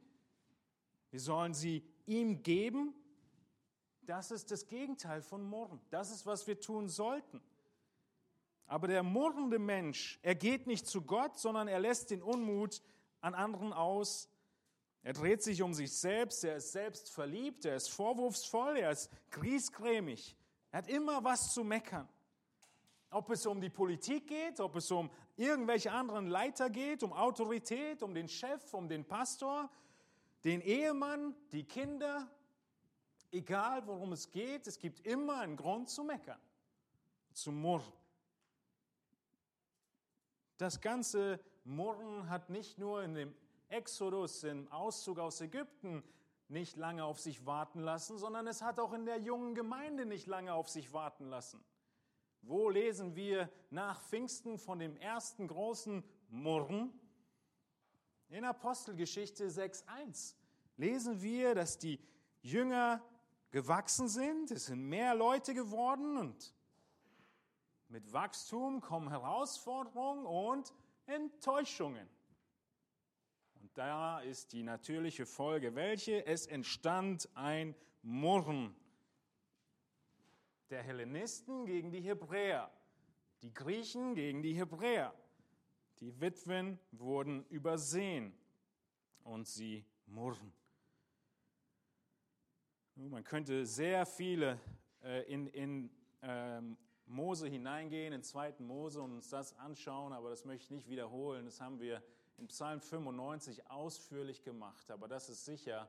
Wir 1.10 1.20
sollen 1.20 1.54
sie 1.54 1.84
ihm 2.06 2.42
geben. 2.42 2.94
Das 4.02 4.30
ist 4.30 4.50
das 4.50 4.66
Gegenteil 4.66 5.22
von 5.22 5.44
Murren. 5.44 5.80
Das 5.90 6.10
ist, 6.10 6.26
was 6.26 6.46
wir 6.46 6.60
tun 6.60 6.88
sollten. 6.88 7.40
Aber 8.66 8.88
der 8.88 9.02
murrende 9.02 9.58
Mensch, 9.58 10.18
er 10.22 10.34
geht 10.34 10.66
nicht 10.66 10.86
zu 10.86 11.02
Gott, 11.02 11.38
sondern 11.38 11.68
er 11.68 11.78
lässt 11.78 12.10
den 12.10 12.22
Unmut 12.22 12.82
an 13.20 13.34
anderen 13.34 13.72
aus. 13.72 14.28
Er 15.06 15.12
dreht 15.12 15.40
sich 15.40 15.62
um 15.62 15.72
sich 15.72 15.96
selbst, 15.96 16.42
er 16.42 16.56
ist 16.56 16.72
selbst 16.72 17.12
verliebt, 17.12 17.64
er 17.64 17.76
ist 17.76 17.92
vorwurfsvoll, 17.92 18.78
er 18.78 18.90
ist 18.90 19.08
griesgrämig. 19.30 20.36
Er 20.72 20.78
hat 20.78 20.88
immer 20.88 21.22
was 21.22 21.54
zu 21.54 21.62
meckern. 21.62 22.08
Ob 23.10 23.30
es 23.30 23.46
um 23.46 23.60
die 23.60 23.70
Politik 23.70 24.26
geht, 24.26 24.58
ob 24.58 24.74
es 24.74 24.90
um 24.90 25.08
irgendwelche 25.36 25.92
anderen 25.92 26.26
Leiter 26.26 26.70
geht, 26.70 27.04
um 27.04 27.12
Autorität, 27.12 28.02
um 28.02 28.14
den 28.14 28.26
Chef, 28.26 28.74
um 28.74 28.88
den 28.88 29.04
Pastor, 29.04 29.70
den 30.42 30.60
Ehemann, 30.60 31.36
die 31.52 31.62
Kinder, 31.62 32.28
egal 33.30 33.86
worum 33.86 34.12
es 34.12 34.28
geht, 34.28 34.66
es 34.66 34.76
gibt 34.76 35.06
immer 35.06 35.38
einen 35.38 35.56
Grund 35.56 35.88
zu 35.88 36.02
meckern, 36.02 36.40
zu 37.32 37.52
murren. 37.52 37.92
Das 40.58 40.80
ganze 40.80 41.38
Murren 41.62 42.28
hat 42.28 42.50
nicht 42.50 42.76
nur 42.76 43.04
in 43.04 43.14
dem 43.14 43.34
Exodus, 43.68 44.44
im 44.44 44.70
Auszug 44.70 45.18
aus 45.18 45.40
Ägypten, 45.40 46.02
nicht 46.48 46.76
lange 46.76 47.04
auf 47.04 47.18
sich 47.18 47.44
warten 47.44 47.80
lassen, 47.80 48.18
sondern 48.18 48.46
es 48.46 48.62
hat 48.62 48.78
auch 48.78 48.92
in 48.92 49.04
der 49.04 49.18
jungen 49.18 49.54
Gemeinde 49.54 50.06
nicht 50.06 50.26
lange 50.26 50.54
auf 50.54 50.68
sich 50.68 50.92
warten 50.92 51.26
lassen. 51.26 51.64
Wo 52.42 52.70
lesen 52.70 53.16
wir 53.16 53.50
nach 53.70 54.00
Pfingsten 54.00 54.58
von 54.58 54.78
dem 54.78 54.96
ersten 54.96 55.48
großen 55.48 56.04
Murren? 56.28 56.92
In 58.28 58.44
Apostelgeschichte 58.44 59.48
6.1 59.48 60.34
lesen 60.76 61.22
wir, 61.22 61.54
dass 61.54 61.78
die 61.78 61.98
Jünger 62.42 63.02
gewachsen 63.50 64.08
sind, 64.08 64.50
es 64.50 64.66
sind 64.66 64.82
mehr 64.82 65.14
Leute 65.14 65.54
geworden 65.54 66.16
und 66.16 66.54
mit 67.88 68.12
Wachstum 68.12 68.80
kommen 68.80 69.08
Herausforderungen 69.08 70.26
und 70.26 70.74
Enttäuschungen. 71.06 72.08
Da 73.76 74.20
ist 74.20 74.54
die 74.54 74.62
natürliche 74.62 75.26
Folge 75.26 75.74
welche? 75.74 76.26
Es 76.26 76.46
entstand 76.46 77.28
ein 77.34 77.74
Murren 78.00 78.74
der 80.70 80.82
Hellenisten 80.82 81.66
gegen 81.66 81.90
die 81.90 82.00
Hebräer, 82.00 82.70
die 83.42 83.52
Griechen 83.52 84.14
gegen 84.14 84.42
die 84.42 84.54
Hebräer. 84.54 85.14
Die 86.00 86.18
Witwen 86.22 86.78
wurden 86.90 87.44
übersehen 87.50 88.32
und 89.24 89.46
sie 89.46 89.84
murren. 90.06 90.54
Man 92.94 93.24
könnte 93.24 93.66
sehr 93.66 94.06
viele 94.06 94.58
äh, 95.02 95.30
in, 95.30 95.48
in 95.48 95.90
ähm, 96.22 96.78
Mose 97.04 97.46
hineingehen, 97.46 98.14
in 98.14 98.22
2. 98.22 98.54
Mose 98.60 99.02
und 99.02 99.12
uns 99.12 99.28
das 99.28 99.54
anschauen, 99.58 100.14
aber 100.14 100.30
das 100.30 100.46
möchte 100.46 100.64
ich 100.64 100.70
nicht 100.70 100.88
wiederholen. 100.88 101.44
Das 101.44 101.60
haben 101.60 101.78
wir 101.78 102.02
in 102.38 102.48
Psalm 102.48 102.80
95 102.80 103.70
ausführlich 103.70 104.42
gemacht, 104.42 104.90
aber 104.90 105.08
das 105.08 105.28
ist 105.28 105.44
sicher 105.44 105.88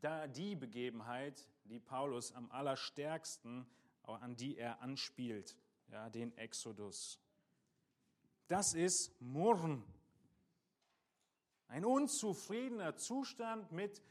da 0.00 0.26
die 0.26 0.56
Begebenheit, 0.56 1.46
die 1.64 1.78
Paulus 1.78 2.32
am 2.32 2.50
allerstärksten, 2.50 3.66
an 4.04 4.36
die 4.36 4.56
er 4.56 4.80
anspielt, 4.80 5.56
ja, 5.88 6.08
den 6.08 6.36
Exodus. 6.36 7.20
Das 8.48 8.74
ist 8.74 9.20
Murren. 9.20 9.84
Ein 11.68 11.84
unzufriedener 11.84 12.96
Zustand 12.96 13.70
mit 13.70 14.02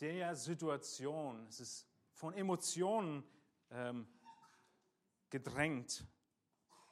der 0.00 0.34
Situation. 0.34 1.46
Es 1.48 1.60
ist 1.60 1.86
von 2.12 2.32
Emotionen 2.32 3.22
ähm, 3.70 4.06
gedrängt. 5.28 6.06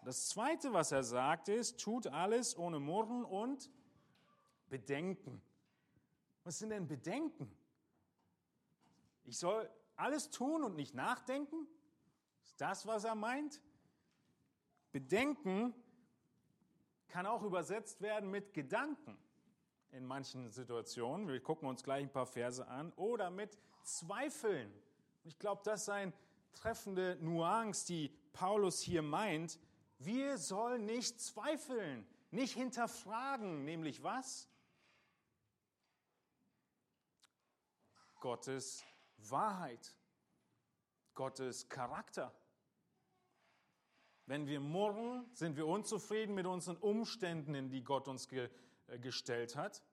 Das 0.05 0.29
Zweite, 0.29 0.75
was 0.75 0.93
er 0.93 1.05
sagt, 1.05 1.49
ist, 1.49 1.81
tut 1.81 2.09
alles 2.09 2.59
ohne 2.59 2.79
Murren 2.79 3.25
und 3.25 3.71
Bedenken. 4.75 5.41
Was 6.43 6.59
sind 6.59 6.71
denn 6.71 6.89
Bedenken? 6.89 7.49
Ich 9.23 9.39
soll 9.39 9.71
alles 9.95 10.31
tun 10.31 10.65
und 10.65 10.75
nicht 10.75 10.97
nachdenken? 10.97 11.69
Ist 12.43 12.61
das, 12.61 12.85
was 12.85 13.05
er 13.05 13.15
meint? 13.15 13.63
Bedenken 14.91 15.73
kann 17.07 17.25
auch 17.25 17.45
übersetzt 17.45 18.01
werden 18.01 18.33
mit 18.33 18.53
Gedanken 18.53 19.17
in 19.93 20.05
manchen 20.05 20.51
Situationen. 20.51 21.29
Wir 21.29 21.41
gucken 21.41 21.69
uns 21.69 21.85
gleich 21.85 22.03
ein 22.03 22.11
paar 22.11 22.27
Verse 22.27 22.67
an. 22.67 22.93
Oder 22.97 23.31
mit 23.31 23.57
Zweifeln. 23.85 24.75
Ich 25.23 25.39
glaube, 25.39 25.63
das 25.65 25.83
ist 25.83 25.89
eine 25.91 26.13
treffende 26.53 27.17
Nuance, 27.21 27.87
die 27.87 28.13
Paulus 28.33 28.81
hier 28.81 29.03
meint. 29.03 29.61
Wir 30.01 30.37
sollen 30.37 30.85
nicht 30.85 31.21
zweifeln, 31.21 32.05
nicht 32.33 32.55
hinterfragen, 32.55 33.65
nämlich 33.65 34.03
was? 34.03 34.49
Gottes 38.25 38.83
Wahrheit, 39.19 39.95
Gottes 41.13 41.69
Charakter. 41.69 42.35
Wenn 44.25 44.47
wir 44.47 44.61
murren, 44.61 45.29
sind 45.35 45.59
wir 45.59 45.67
unzufrieden 45.67 46.35
mit 46.35 46.47
unseren 46.47 46.79
Umständen, 46.79 47.55
in 47.55 47.69
die 47.69 47.85
Gott 47.85 48.09
uns 48.09 48.27
ge 48.27 48.49
äh, 48.87 48.99
gestellt 48.99 49.57
hat. 49.57 49.85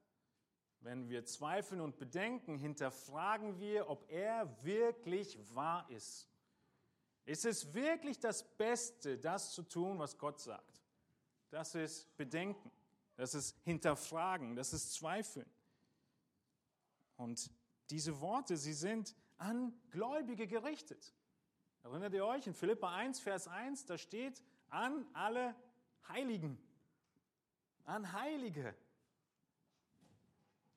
Wenn 0.79 1.09
wir 1.09 1.25
zweifeln 1.25 1.81
und 1.81 1.97
bedenken, 1.97 2.57
hinterfragen 2.57 3.59
wir, 3.59 3.89
ob 3.89 4.09
er 4.09 4.63
wirklich 4.63 5.37
wahr 5.53 5.85
ist. 5.89 6.29
Ist 7.25 7.43
es 7.43 7.73
wirklich 7.73 8.17
das 8.17 8.43
Beste, 8.55 9.17
das 9.17 9.51
zu 9.51 9.63
tun, 9.63 9.99
was 9.99 10.17
Gott 10.17 10.39
sagt? 10.39 10.81
Das 11.49 11.75
ist 11.75 12.15
Bedenken, 12.15 12.71
das 13.17 13.33
ist 13.33 13.57
Hinterfragen, 13.65 14.55
das 14.55 14.71
ist 14.71 14.93
Zweifeln. 14.93 15.51
Und 17.17 17.51
diese 17.91 18.19
Worte, 18.21 18.57
sie 18.57 18.73
sind 18.73 19.15
an 19.37 19.73
Gläubige 19.91 20.47
gerichtet. 20.47 21.13
Erinnert 21.83 22.13
ihr 22.13 22.25
euch 22.25 22.47
in 22.47 22.53
Philippa 22.53 22.93
1, 22.93 23.19
Vers 23.19 23.47
1, 23.47 23.85
da 23.85 23.97
steht 23.97 24.41
an 24.69 25.05
alle 25.13 25.55
Heiligen. 26.07 26.57
An 27.85 28.11
Heilige. 28.13 28.75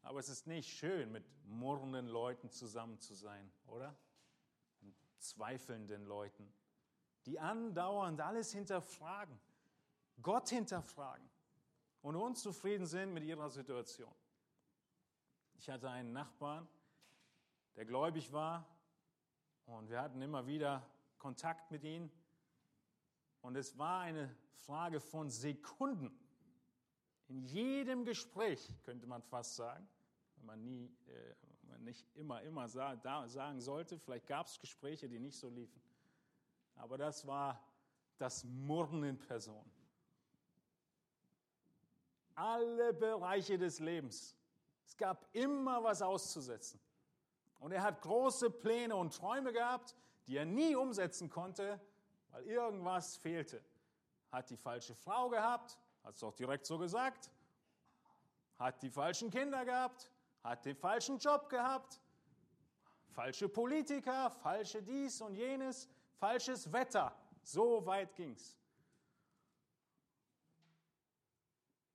Aber 0.02 0.18
es 0.18 0.28
ist 0.28 0.46
nicht 0.46 0.76
schön, 0.76 1.12
mit 1.12 1.24
murrenden 1.44 2.08
Leuten 2.08 2.50
zusammen 2.50 2.98
zu 3.00 3.14
sein, 3.14 3.50
oder? 3.66 3.94
Mit 4.80 4.94
zweifelnden 5.18 6.04
Leuten, 6.04 6.52
die 7.26 7.38
andauernd 7.38 8.20
alles 8.20 8.52
hinterfragen, 8.52 9.38
Gott 10.22 10.48
hinterfragen 10.48 11.28
und 12.02 12.16
unzufrieden 12.16 12.86
sind 12.86 13.12
mit 13.12 13.24
ihrer 13.24 13.48
Situation. 13.50 14.14
Ich 15.56 15.70
hatte 15.70 15.88
einen 15.90 16.12
Nachbarn, 16.12 16.68
der 17.76 17.84
gläubig 17.84 18.32
war 18.32 18.66
und 19.66 19.88
wir 19.90 20.00
hatten 20.00 20.20
immer 20.22 20.46
wieder 20.46 20.86
Kontakt 21.18 21.70
mit 21.70 21.84
ihm. 21.84 22.10
Und 23.40 23.56
es 23.56 23.76
war 23.78 24.00
eine 24.00 24.34
Frage 24.66 25.00
von 25.00 25.30
Sekunden. 25.30 26.18
In 27.28 27.42
jedem 27.42 28.04
Gespräch, 28.04 28.74
könnte 28.84 29.06
man 29.06 29.22
fast 29.22 29.56
sagen, 29.56 29.88
wenn 30.36 30.46
man 30.46 30.62
nie, 30.62 30.94
äh, 31.06 31.34
man 31.62 31.82
nicht 31.84 32.06
immer, 32.14 32.42
immer 32.42 32.68
sa 32.68 32.96
da 32.96 33.26
sagen 33.28 33.60
sollte, 33.60 33.98
vielleicht 33.98 34.26
gab 34.26 34.46
es 34.46 34.60
Gespräche, 34.60 35.08
die 35.08 35.18
nicht 35.18 35.38
so 35.38 35.48
liefen. 35.48 35.80
Aber 36.76 36.98
das 36.98 37.26
war 37.26 37.62
das 38.18 38.44
Murren 38.44 39.04
in 39.04 39.18
Person. 39.18 39.64
Alle 42.34 42.92
Bereiche 42.92 43.56
des 43.56 43.78
Lebens. 43.78 44.36
Es 44.84 44.96
gab 44.96 45.26
immer 45.34 45.82
was 45.82 46.02
auszusetzen. 46.02 46.80
Und 47.64 47.72
er 47.72 47.82
hat 47.82 48.02
große 48.02 48.50
Pläne 48.50 48.94
und 48.94 49.14
Träume 49.16 49.50
gehabt, 49.50 49.96
die 50.26 50.36
er 50.36 50.44
nie 50.44 50.76
umsetzen 50.76 51.30
konnte, 51.30 51.80
weil 52.28 52.44
irgendwas 52.44 53.16
fehlte. 53.16 53.64
Hat 54.30 54.50
die 54.50 54.58
falsche 54.58 54.94
Frau 54.94 55.30
gehabt, 55.30 55.78
hat 56.02 56.12
es 56.12 56.20
doch 56.20 56.34
direkt 56.34 56.66
so 56.66 56.76
gesagt. 56.76 57.30
Hat 58.58 58.82
die 58.82 58.90
falschen 58.90 59.30
Kinder 59.30 59.64
gehabt, 59.64 60.10
hat 60.42 60.66
den 60.66 60.76
falschen 60.76 61.16
Job 61.16 61.48
gehabt, 61.48 62.02
falsche 63.08 63.48
Politiker, 63.48 64.30
falsche 64.30 64.82
dies 64.82 65.22
und 65.22 65.34
jenes, 65.34 65.88
falsches 66.18 66.70
Wetter. 66.70 67.16
So 67.42 67.86
weit 67.86 68.14
ging's. 68.14 68.58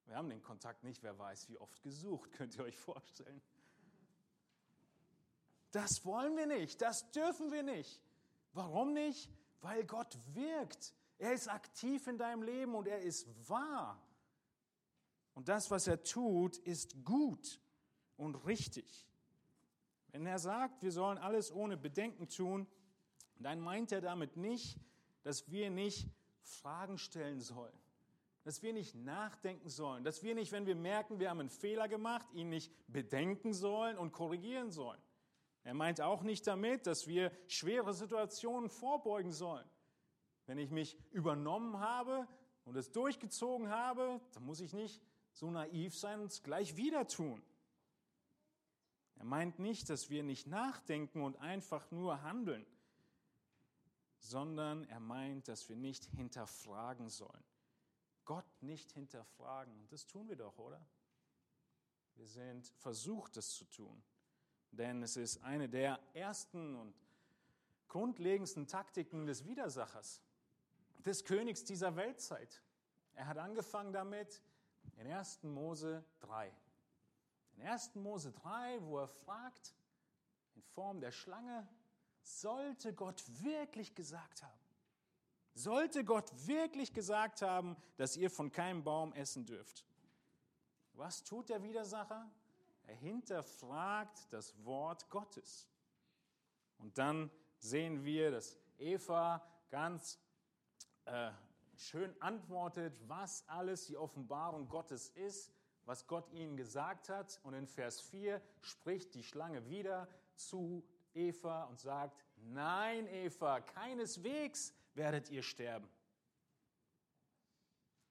Wir 0.08 0.16
haben 0.16 0.30
den 0.30 0.42
Kontakt 0.42 0.84
nicht, 0.84 1.04
wer 1.04 1.16
weiß, 1.20 1.48
wie 1.48 1.60
oft 1.60 1.80
gesucht, 1.84 2.32
könnt 2.32 2.56
ihr 2.56 2.64
euch 2.64 2.76
vorstellen. 2.80 3.40
Das 5.72 6.06
wollen 6.06 6.36
wir 6.36 6.48
nicht, 6.48 6.82
das 6.82 7.12
dürfen 7.12 7.52
wir 7.52 7.64
nicht. 7.64 8.02
Warum 8.54 8.94
nicht? 8.94 9.30
Weil 9.62 9.84
Gott 9.86 10.18
wirkt. 10.34 10.94
Er 11.18 11.34
ist 11.34 11.48
aktiv 11.50 12.08
in 12.08 12.18
deinem 12.18 12.44
Leben 12.44 12.76
und 12.76 12.88
er 12.88 13.02
ist 13.02 13.28
wahr. 13.50 14.02
Und 15.36 15.48
das, 15.48 15.70
was 15.70 15.88
er 15.88 16.04
tut, 16.04 16.58
ist 16.58 17.04
gut 17.04 17.60
und 18.18 18.36
richtig. 18.46 19.08
Wenn 20.12 20.26
er 20.26 20.40
sagt, 20.40 20.82
wir 20.82 20.92
sollen 20.92 21.18
alles 21.18 21.52
ohne 21.52 21.78
Bedenken 21.78 22.28
tun, 22.30 22.68
dann 23.38 23.60
meint 23.60 23.92
er 23.92 24.02
damit 24.02 24.38
nicht, 24.38 24.80
dass 25.24 25.50
wir 25.52 25.70
nicht 25.70 26.10
Fragen 26.42 26.98
stellen 26.98 27.40
sollen, 27.42 27.78
dass 28.44 28.64
wir 28.64 28.74
nicht 28.74 28.96
nachdenken 28.96 29.70
sollen, 29.70 30.04
dass 30.04 30.24
wir 30.24 30.36
nicht, 30.36 30.52
wenn 30.52 30.66
wir 30.66 30.76
merken, 30.76 31.20
wir 31.20 31.30
haben 31.30 31.40
einen 31.40 31.50
Fehler 31.50 31.88
gemacht, 31.88 32.28
ihn 32.34 32.50
nicht 32.50 32.72
bedenken 32.88 33.54
sollen 33.54 33.98
und 33.98 34.12
korrigieren 34.12 34.72
sollen. 34.72 35.00
Er 35.70 35.76
meint 35.76 36.02
auch 36.02 36.24
nicht 36.24 36.48
damit, 36.48 36.88
dass 36.88 37.06
wir 37.06 37.32
schwere 37.48 37.94
Situationen 37.94 38.72
vorbeugen 38.72 39.32
sollen. 39.32 39.70
Wenn 40.48 40.58
ich 40.58 40.72
mich 40.72 40.98
übernommen 41.12 41.80
habe 41.80 42.28
und 42.66 42.76
es 42.76 42.92
durchgezogen 42.92 43.70
habe, 43.70 44.20
dann 44.34 44.46
muss 44.46 44.62
ich 44.62 44.74
nicht 44.74 45.00
so 45.32 45.52
naiv 45.52 45.96
sein 45.96 46.22
und 46.22 46.32
es 46.32 46.42
gleich 46.42 46.76
wieder 46.76 47.08
tun. 47.08 47.44
Er 49.18 49.26
meint 49.26 49.60
nicht, 49.60 49.92
dass 49.92 50.10
wir 50.10 50.24
nicht 50.24 50.48
nachdenken 50.48 51.22
und 51.22 51.38
einfach 51.38 51.92
nur 51.92 52.24
handeln, 52.24 52.66
sondern 54.18 54.86
er 54.86 55.00
meint, 55.00 55.50
dass 55.50 55.70
wir 55.70 55.76
nicht 55.76 56.04
hinterfragen 56.06 57.10
sollen. 57.10 57.44
Gott 58.26 58.64
nicht 58.64 58.92
hinterfragen. 58.94 59.80
Und 59.82 59.92
das 59.92 60.08
tun 60.08 60.30
wir 60.30 60.36
doch, 60.36 60.58
oder? 60.58 60.84
Wir 62.16 62.26
sind 62.26 62.66
versucht, 62.80 63.38
das 63.38 63.52
zu 63.52 63.66
tun. 63.66 64.02
Denn 64.72 65.04
es 65.04 65.18
ist 65.18 65.44
eine 65.44 65.68
der 65.68 66.00
ersten 66.14 66.76
und 66.76 66.94
grundlegendsten 67.88 68.68
Taktiken 68.68 69.26
des 69.26 69.46
Widersachers, 69.46 70.22
des 71.00 71.26
Königs 71.26 71.64
dieser 71.64 71.96
Weltzeit. 71.96 72.62
Er 73.16 73.28
hat 73.28 73.38
angefangen 73.38 73.92
damit 73.92 74.42
in 74.98 75.12
1. 75.12 75.44
Mose 75.44 76.04
3. 76.22 76.54
In 77.58 77.64
1. 77.64 77.96
Mose 77.96 78.32
3, 78.32 78.82
wo 78.84 79.00
er 79.00 79.08
fragt, 79.08 79.74
in 80.56 80.62
Form 80.62 81.02
der 81.02 81.12
Schlange, 81.12 81.68
sollte 82.22 82.94
Gott 82.94 83.24
wirklich 83.44 83.96
gesagt 83.96 84.44
haben, 84.44 84.60
sollte 85.54 86.06
Gott 86.06 86.32
wirklich 86.48 86.94
gesagt 86.94 87.42
haben, 87.42 87.76
dass 87.98 88.16
ihr 88.16 88.30
von 88.30 88.52
keinem 88.52 88.84
Baum 88.84 89.14
essen 89.14 89.46
dürft. 89.46 89.86
Was 90.94 91.24
tut 91.24 91.50
der 91.50 91.64
Widersacher? 91.64 92.30
Er 92.90 92.96
hinterfragt 92.96 94.34
das 94.34 94.66
Wort 94.66 95.12
Gottes. 95.12 95.70
Und 96.80 96.98
dann 96.98 97.30
sehen 97.60 98.04
wir, 98.04 98.32
dass 98.32 98.58
Eva 98.80 99.46
ganz 99.70 100.20
äh, 101.06 101.30
schön 101.76 102.20
antwortet, 102.20 103.00
was 103.08 103.48
alles 103.48 103.86
die 103.86 103.96
Offenbarung 103.96 104.70
Gottes 104.70 105.10
ist, 105.10 105.54
was 105.86 106.08
Gott 106.08 106.32
ihnen 106.32 106.58
gesagt 106.58 107.10
hat. 107.10 107.40
Und 107.44 107.54
in 107.54 107.68
Vers 107.68 108.02
4 108.02 108.42
spricht 108.62 109.14
die 109.14 109.24
Schlange 109.24 109.70
wieder 109.70 110.10
zu 110.34 110.84
Eva 111.14 111.66
und 111.66 111.80
sagt, 111.80 112.26
nein, 112.38 113.06
Eva, 113.06 113.62
keineswegs 113.62 114.74
werdet 114.96 115.30
ihr 115.30 115.44
sterben. 115.44 115.88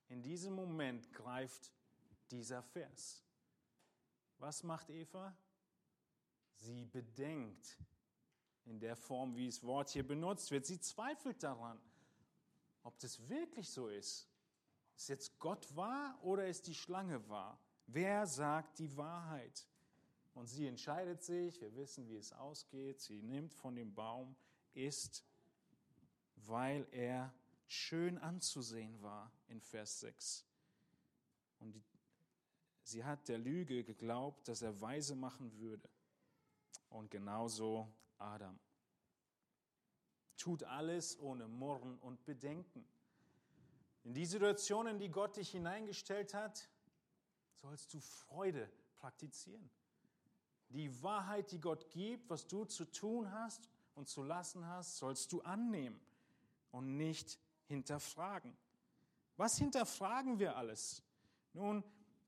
In 0.08 0.22
diesem 0.22 0.54
Moment 0.54 1.12
greift 1.12 1.72
dieser 2.30 2.62
Vers. 2.62 3.27
Was 4.38 4.62
macht 4.62 4.90
Eva? 4.90 5.36
Sie 6.54 6.86
bedenkt 6.86 7.76
in 8.64 8.78
der 8.80 8.96
Form, 8.96 9.34
wie 9.36 9.46
das 9.46 9.62
Wort 9.62 9.90
hier 9.90 10.06
benutzt 10.06 10.50
wird. 10.50 10.66
Sie 10.66 10.80
zweifelt 10.80 11.42
daran, 11.42 11.80
ob 12.82 12.98
das 12.98 13.28
wirklich 13.28 13.68
so 13.68 13.88
ist. 13.88 14.28
Ist 14.96 15.08
jetzt 15.08 15.38
Gott 15.38 15.74
wahr 15.76 16.18
oder 16.22 16.46
ist 16.48 16.66
die 16.66 16.74
Schlange 16.74 17.28
wahr? 17.28 17.58
Wer 17.86 18.26
sagt 18.26 18.78
die 18.78 18.96
Wahrheit? 18.96 19.66
Und 20.34 20.46
sie 20.46 20.66
entscheidet 20.66 21.22
sich, 21.22 21.60
wir 21.60 21.74
wissen, 21.74 22.08
wie 22.08 22.16
es 22.16 22.32
ausgeht, 22.32 23.00
sie 23.00 23.22
nimmt 23.22 23.54
von 23.54 23.74
dem 23.74 23.94
Baum, 23.94 24.36
isst, 24.74 25.24
weil 26.46 26.86
er 26.92 27.34
schön 27.66 28.18
anzusehen 28.18 29.00
war 29.02 29.32
in 29.48 29.60
Vers 29.60 30.00
6. 30.00 30.44
Und 31.60 31.82
Sie 32.88 33.04
hat 33.04 33.28
der 33.28 33.36
Lüge 33.36 33.84
geglaubt, 33.84 34.48
dass 34.48 34.62
er 34.62 34.80
weise 34.80 35.14
machen 35.14 35.52
würde. 35.58 35.86
Und 36.88 37.10
genauso 37.10 37.86
Adam. 38.16 38.58
Tut 40.38 40.62
alles 40.64 41.18
ohne 41.20 41.46
Murren 41.48 41.98
und 41.98 42.24
Bedenken. 42.24 42.88
In 44.04 44.14
die 44.14 44.24
Situationen, 44.24 44.98
die 44.98 45.10
Gott 45.10 45.36
dich 45.36 45.50
hineingestellt 45.50 46.32
hat, 46.32 46.66
sollst 47.60 47.92
du 47.92 48.00
Freude 48.00 48.70
praktizieren. 48.96 49.68
Die 50.70 51.02
Wahrheit, 51.02 51.52
die 51.52 51.60
Gott 51.60 51.90
gibt, 51.90 52.30
was 52.30 52.46
du 52.46 52.64
zu 52.64 52.86
tun 52.86 53.30
hast 53.32 53.68
und 53.96 54.08
zu 54.08 54.22
lassen 54.22 54.66
hast, 54.66 54.96
sollst 54.96 55.30
du 55.32 55.42
annehmen 55.42 56.00
und 56.70 56.96
nicht 56.96 57.38
hinterfragen. 57.66 58.56
Was 59.36 59.58
hinterfragen 59.58 60.38
wir 60.38 60.56
alles? 60.56 61.02
Nun, 61.52 61.84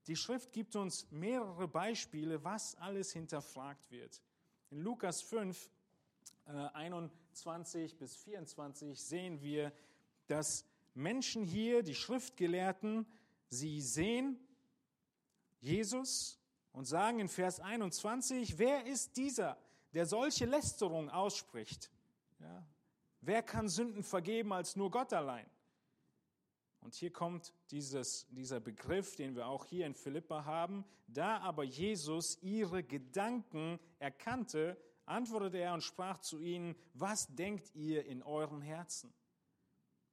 die 0.07 0.15
Schrift 0.15 0.51
gibt 0.51 0.75
uns 0.75 1.09
mehrere 1.11 1.67
Beispiele, 1.67 2.43
was 2.43 2.75
alles 2.75 3.11
hinterfragt 3.11 3.91
wird. 3.91 4.21
In 4.71 4.79
Lukas 4.79 5.21
5, 5.21 5.69
äh, 6.47 6.51
21 6.51 7.97
bis 7.97 8.15
24 8.15 8.99
sehen 8.99 9.41
wir, 9.41 9.71
dass 10.27 10.65
Menschen 10.93 11.43
hier, 11.43 11.83
die 11.83 11.95
Schriftgelehrten, 11.95 13.05
sie 13.49 13.81
sehen 13.81 14.39
Jesus 15.59 16.39
und 16.73 16.85
sagen 16.85 17.19
in 17.19 17.27
Vers 17.27 17.59
21, 17.59 18.57
wer 18.57 18.85
ist 18.85 19.17
dieser, 19.17 19.57
der 19.93 20.05
solche 20.05 20.45
Lästerung 20.45 21.09
ausspricht? 21.09 21.91
Ja? 22.39 22.65
Wer 23.21 23.43
kann 23.43 23.69
Sünden 23.69 24.03
vergeben 24.03 24.51
als 24.51 24.75
nur 24.75 24.89
Gott 24.89 25.13
allein? 25.13 25.45
Und 26.81 26.95
hier 26.95 27.11
kommt 27.11 27.53
dieses, 27.69 28.27
dieser 28.31 28.59
Begriff, 28.59 29.15
den 29.15 29.35
wir 29.35 29.47
auch 29.47 29.65
hier 29.65 29.85
in 29.85 29.93
Philippa 29.93 30.45
haben. 30.45 30.83
Da 31.07 31.37
aber 31.39 31.63
Jesus 31.63 32.41
ihre 32.41 32.83
Gedanken 32.83 33.79
erkannte, 33.99 34.77
antwortete 35.05 35.57
er 35.57 35.73
und 35.73 35.83
sprach 35.83 36.19
zu 36.19 36.39
ihnen, 36.39 36.75
was 36.93 37.27
denkt 37.35 37.73
ihr 37.75 38.05
in 38.05 38.23
euren 38.23 38.61
Herzen? 38.61 39.13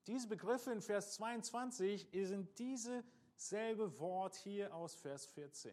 Diese 0.06 0.28
Begriffe 0.28 0.72
in 0.72 0.82
Vers 0.82 1.14
22 1.14 2.08
sind 2.12 2.58
diese 2.58 3.04
selbe 3.36 3.98
Wort 3.98 4.36
hier 4.36 4.74
aus 4.74 4.94
Vers 4.94 5.26
14. 5.26 5.72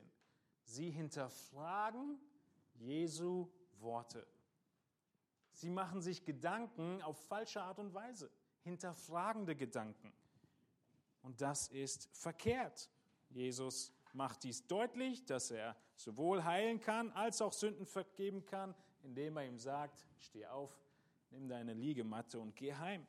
Sie 0.64 0.92
hinterfragen 0.92 2.20
Jesu 2.74 3.50
Worte. 3.80 4.28
Sie 5.52 5.70
machen 5.70 6.02
sich 6.02 6.26
Gedanken 6.26 7.02
auf 7.02 7.18
falsche 7.28 7.62
Art 7.62 7.80
und 7.80 7.94
Weise, 7.94 8.30
hinterfragende 8.64 9.56
Gedanken. 9.56 10.12
Und 11.26 11.42
das 11.42 11.68
ist 11.70 12.08
verkehrt. 12.14 12.90
Jesus 13.32 13.92
macht 14.14 14.44
dies 14.44 14.68
deutlich, 14.68 15.26
dass 15.26 15.50
er 15.50 15.76
sowohl 15.96 16.44
heilen 16.44 16.80
kann 16.80 17.12
als 17.12 17.42
auch 17.42 17.52
Sünden 17.52 17.88
vergeben 17.88 18.46
kann, 18.46 18.76
indem 19.02 19.38
er 19.38 19.48
ihm 19.48 19.58
sagt, 19.58 20.06
steh 20.20 20.46
auf, 20.46 20.72
nimm 21.32 21.50
deine 21.50 21.74
Liegematte 21.74 22.40
und 22.40 22.56
geh 22.56 22.74
heim. 22.74 23.06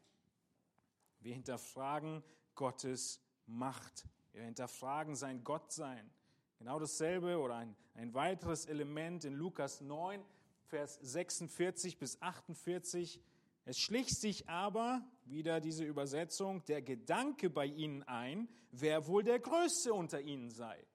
Wir 1.21 1.35
hinterfragen 1.35 2.25
Gottes 2.55 3.21
Macht. 3.47 4.07
Wir 4.33 4.45
hinterfragen 4.45 5.15
sein 5.15 5.45
Gottsein. 5.45 6.11
Genau 6.59 6.81
dasselbe 6.81 7.39
oder 7.39 7.57
ein, 7.57 7.77
ein 7.95 8.15
weiteres 8.15 8.65
Element 8.65 9.25
in 9.25 9.35
Lukas 9.35 9.83
9, 9.83 10.25
Vers 10.65 10.99
46 11.03 11.99
bis 11.99 12.21
48. 12.23 13.21
Es 13.67 13.79
schlich 13.79 14.19
sich 14.19 14.49
aber, 14.49 15.05
wieder 15.27 15.61
diese 15.61 15.85
Übersetzung, 15.85 16.65
der 16.67 16.83
Gedanke 16.83 17.51
bei 17.51 17.67
ihnen 17.67 18.03
ein, 18.05 18.49
wer 18.71 19.07
wohl 19.07 19.23
der 19.23 19.41
Größte 19.41 19.93
unter 19.93 20.21
ihnen 20.21 20.51
sei. 20.51 20.87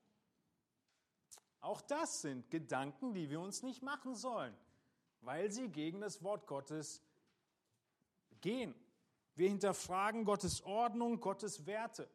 Auch 1.60 1.82
das 1.82 2.22
sind 2.22 2.50
Gedanken, 2.50 3.13
die 3.13 3.30
wir 3.30 3.39
uns 3.39 3.62
nicht 3.62 3.84
machen 3.84 4.15
sollen, 4.15 4.56
weil 5.22 5.52
sie 5.52 5.70
gegen 5.70 6.02
das 6.02 6.24
Wort 6.24 6.48
Gottes 6.48 7.04
gehen. 8.41 8.74
Wir 9.36 9.50
hinterfragen 9.50 10.26
Gottes 10.26 10.62
Ordnung, 10.63 11.20
Gottes 11.20 11.65
Werte. 11.65 12.10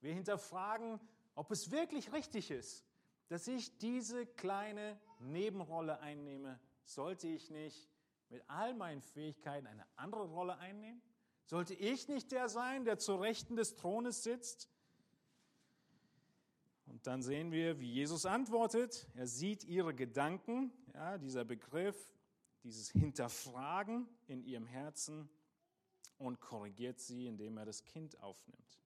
Wir 0.00 0.14
hinterfragen, 0.14 0.98
ob 1.34 1.50
es 1.50 1.70
wirklich 1.70 2.12
richtig 2.12 2.50
ist, 2.50 2.84
dass 3.28 3.46
ich 3.46 3.78
diese 3.78 4.26
kleine 4.26 4.98
Nebenrolle 5.18 6.00
einnehme. 6.00 6.58
Sollte 6.84 7.28
ich 7.28 7.50
nicht 7.50 7.88
mit 8.30 8.42
all 8.48 8.74
meinen 8.74 9.02
Fähigkeiten 9.02 9.66
eine 9.66 9.86
andere 9.96 10.24
Rolle 10.24 10.56
einnehmen? 10.56 11.02
Sollte 11.50 11.74
ich 11.74 12.06
nicht 12.06 12.30
der 12.30 12.48
sein, 12.48 12.84
der 12.84 13.00
zur 13.00 13.20
Rechten 13.20 13.56
des 13.56 13.74
Thrones 13.74 14.22
sitzt? 14.22 14.70
Und 16.86 17.08
dann 17.08 17.22
sehen 17.22 17.50
wir, 17.50 17.80
wie 17.80 17.90
Jesus 17.90 18.24
antwortet. 18.24 19.08
Er 19.16 19.26
sieht 19.26 19.64
ihre 19.64 19.92
Gedanken, 19.92 20.70
ja, 20.94 21.18
dieser 21.18 21.44
Begriff, 21.44 21.96
dieses 22.62 22.90
Hinterfragen 22.90 24.06
in 24.28 24.44
ihrem 24.44 24.64
Herzen 24.64 25.28
und 26.18 26.38
korrigiert 26.38 27.00
sie, 27.00 27.26
indem 27.26 27.58
er 27.58 27.64
das 27.64 27.82
Kind 27.82 28.20
aufnimmt. 28.22 28.80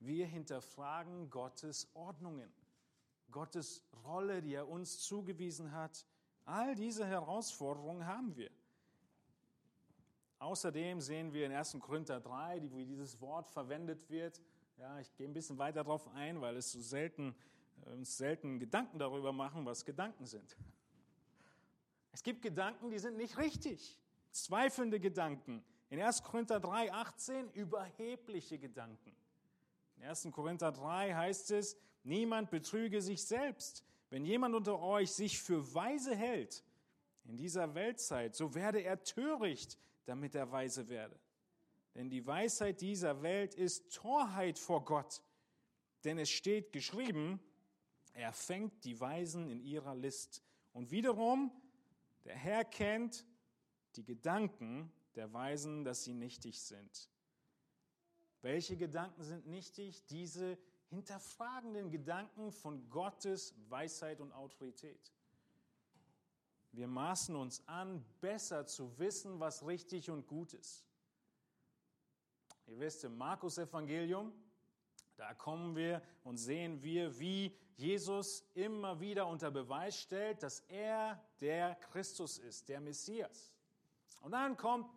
Wir 0.00 0.26
hinterfragen 0.26 1.30
Gottes 1.30 1.88
Ordnungen, 1.94 2.52
Gottes 3.30 3.82
Rolle, 4.04 4.42
die 4.42 4.52
er 4.52 4.68
uns 4.68 5.00
zugewiesen 5.00 5.72
hat. 5.72 6.04
All 6.44 6.74
diese 6.74 7.06
Herausforderungen 7.06 8.06
haben 8.06 8.36
wir. 8.36 8.50
Außerdem 10.38 11.00
sehen 11.00 11.32
wir 11.32 11.46
in 11.46 11.52
1. 11.52 11.78
Korinther 11.80 12.20
3, 12.20 12.62
wo 12.70 12.84
dieses 12.84 13.20
Wort 13.20 13.48
verwendet 13.48 14.08
wird. 14.10 14.40
Ja, 14.78 14.98
ich 14.98 15.14
gehe 15.14 15.28
ein 15.28 15.32
bisschen 15.32 15.58
weiter 15.58 15.84
darauf 15.84 16.08
ein, 16.14 16.40
weil 16.40 16.56
es 16.56 16.72
so 16.72 16.80
selten, 16.80 17.34
äh, 17.86 17.90
uns 17.90 18.16
selten 18.16 18.58
Gedanken 18.58 18.98
darüber 18.98 19.32
machen, 19.32 19.64
was 19.64 19.84
Gedanken 19.84 20.26
sind. 20.26 20.56
Es 22.12 22.22
gibt 22.22 22.42
Gedanken, 22.42 22.90
die 22.90 22.98
sind 22.98 23.16
nicht 23.16 23.38
richtig. 23.38 23.98
Zweifelnde 24.30 25.00
Gedanken. 25.00 25.64
In 25.90 26.00
1. 26.00 26.22
Korinther 26.22 26.60
3, 26.60 26.92
18 26.92 27.50
überhebliche 27.52 28.58
Gedanken. 28.58 29.14
In 29.96 30.04
1. 30.04 30.28
Korinther 30.32 30.72
3 30.72 31.14
heißt 31.14 31.52
es, 31.52 31.76
niemand 32.02 32.50
betrüge 32.50 33.00
sich 33.00 33.24
selbst. 33.24 33.84
Wenn 34.10 34.24
jemand 34.24 34.54
unter 34.54 34.80
euch 34.80 35.12
sich 35.12 35.40
für 35.40 35.74
weise 35.74 36.14
hält 36.14 36.62
in 37.24 37.36
dieser 37.36 37.74
Weltzeit, 37.74 38.34
so 38.34 38.54
werde 38.54 38.80
er 38.80 39.02
töricht, 39.02 39.78
damit 40.04 40.34
er 40.34 40.50
weise 40.50 40.88
werde. 40.88 41.18
Denn 41.94 42.10
die 42.10 42.26
Weisheit 42.26 42.80
dieser 42.80 43.22
Welt 43.22 43.54
ist 43.54 43.94
Torheit 43.94 44.58
vor 44.58 44.84
Gott. 44.84 45.22
Denn 46.02 46.18
es 46.18 46.30
steht 46.30 46.72
geschrieben, 46.72 47.40
er 48.12 48.32
fängt 48.32 48.84
die 48.84 48.98
Weisen 49.00 49.48
in 49.48 49.60
ihrer 49.60 49.94
List. 49.94 50.42
Und 50.72 50.90
wiederum, 50.90 51.52
der 52.24 52.36
Herr 52.36 52.64
kennt 52.64 53.24
die 53.96 54.04
Gedanken 54.04 54.92
der 55.14 55.32
Weisen, 55.32 55.84
dass 55.84 56.04
sie 56.04 56.14
nichtig 56.14 56.60
sind. 56.60 57.10
Welche 58.42 58.76
Gedanken 58.76 59.22
sind 59.22 59.46
nichtig? 59.46 60.04
Diese 60.06 60.58
hinterfragenden 60.88 61.90
Gedanken 61.90 62.52
von 62.52 62.88
Gottes 62.90 63.54
Weisheit 63.68 64.20
und 64.20 64.32
Autorität. 64.32 65.12
Wir 66.74 66.88
maßen 66.88 67.36
uns 67.36 67.62
an, 67.68 68.04
besser 68.20 68.66
zu 68.66 68.98
wissen, 68.98 69.38
was 69.38 69.64
richtig 69.64 70.10
und 70.10 70.26
gut 70.26 70.54
ist. 70.54 70.84
Ihr 72.66 72.80
wisst, 72.80 73.04
im 73.04 73.16
Markus 73.16 73.58
Evangelium, 73.58 74.32
da 75.16 75.34
kommen 75.34 75.76
wir 75.76 76.02
und 76.24 76.36
sehen 76.36 76.82
wir, 76.82 77.16
wie 77.20 77.56
Jesus 77.76 78.44
immer 78.54 78.98
wieder 78.98 79.28
unter 79.28 79.52
Beweis 79.52 79.96
stellt, 80.00 80.42
dass 80.42 80.60
er 80.66 81.22
der 81.40 81.76
Christus 81.76 82.38
ist, 82.38 82.68
der 82.68 82.80
Messias. 82.80 83.54
Und 84.20 84.32
dann 84.32 84.56
kommt 84.56 84.90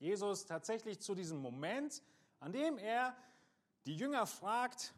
Jesus 0.00 0.44
tatsächlich 0.44 1.00
zu 1.00 1.14
diesem 1.14 1.38
Moment, 1.38 2.02
an 2.40 2.50
dem 2.50 2.78
er 2.78 3.16
die 3.86 3.94
Jünger 3.94 4.26
fragt, 4.26 4.92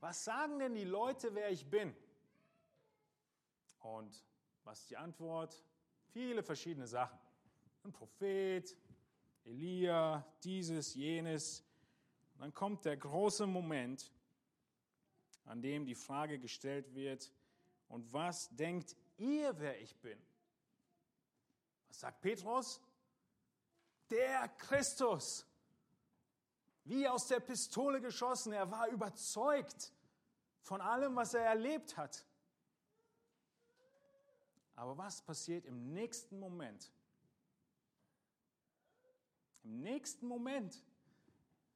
was 0.00 0.24
sagen 0.24 0.58
denn 0.58 0.74
die 0.74 0.84
Leute, 0.84 1.32
wer 1.36 1.50
ich 1.50 1.70
bin? 1.70 1.94
Und 3.78 4.24
was 4.70 4.82
ist 4.82 4.90
die 4.90 4.96
Antwort? 4.96 5.64
Viele 6.12 6.44
verschiedene 6.44 6.86
Sachen. 6.86 7.18
Ein 7.82 7.90
Prophet, 7.90 8.76
Elia, 9.44 10.24
dieses, 10.44 10.94
jenes. 10.94 11.64
Und 12.34 12.42
dann 12.42 12.54
kommt 12.54 12.84
der 12.84 12.96
große 12.96 13.48
Moment, 13.48 14.12
an 15.44 15.60
dem 15.60 15.86
die 15.86 15.96
Frage 15.96 16.38
gestellt 16.38 16.94
wird, 16.94 17.32
und 17.88 18.12
was 18.12 18.48
denkt 18.54 18.94
ihr, 19.16 19.58
wer 19.58 19.80
ich 19.80 19.96
bin? 19.96 20.22
Was 21.88 21.98
sagt 21.98 22.20
Petrus? 22.20 22.80
Der 24.08 24.46
Christus. 24.50 25.44
Wie 26.84 27.08
aus 27.08 27.26
der 27.26 27.40
Pistole 27.40 28.00
geschossen. 28.00 28.52
Er 28.52 28.70
war 28.70 28.86
überzeugt 28.86 29.92
von 30.60 30.80
allem, 30.80 31.16
was 31.16 31.34
er 31.34 31.46
erlebt 31.46 31.96
hat. 31.96 32.24
Aber 34.80 34.96
was 34.96 35.20
passiert 35.20 35.66
im 35.66 35.92
nächsten 35.92 36.38
Moment? 36.38 36.90
Im 39.62 39.82
nächsten 39.82 40.26
Moment 40.26 40.82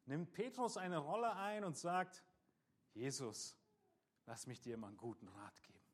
nimmt 0.07 0.33
Petrus 0.33 0.79
eine 0.79 0.97
Rolle 0.97 1.37
ein 1.37 1.65
und 1.65 1.77
sagt, 1.77 2.25
Jesus, 2.95 3.59
lass 4.25 4.47
mich 4.47 4.63
dir 4.63 4.79
mal 4.79 4.87
einen 4.87 4.97
guten 4.97 5.29
Rat 5.29 5.63
geben. 5.65 5.85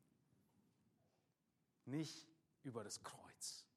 Nicht 1.83 2.29
über 2.63 2.81
das 2.81 3.03
Kreuz. 3.03 3.67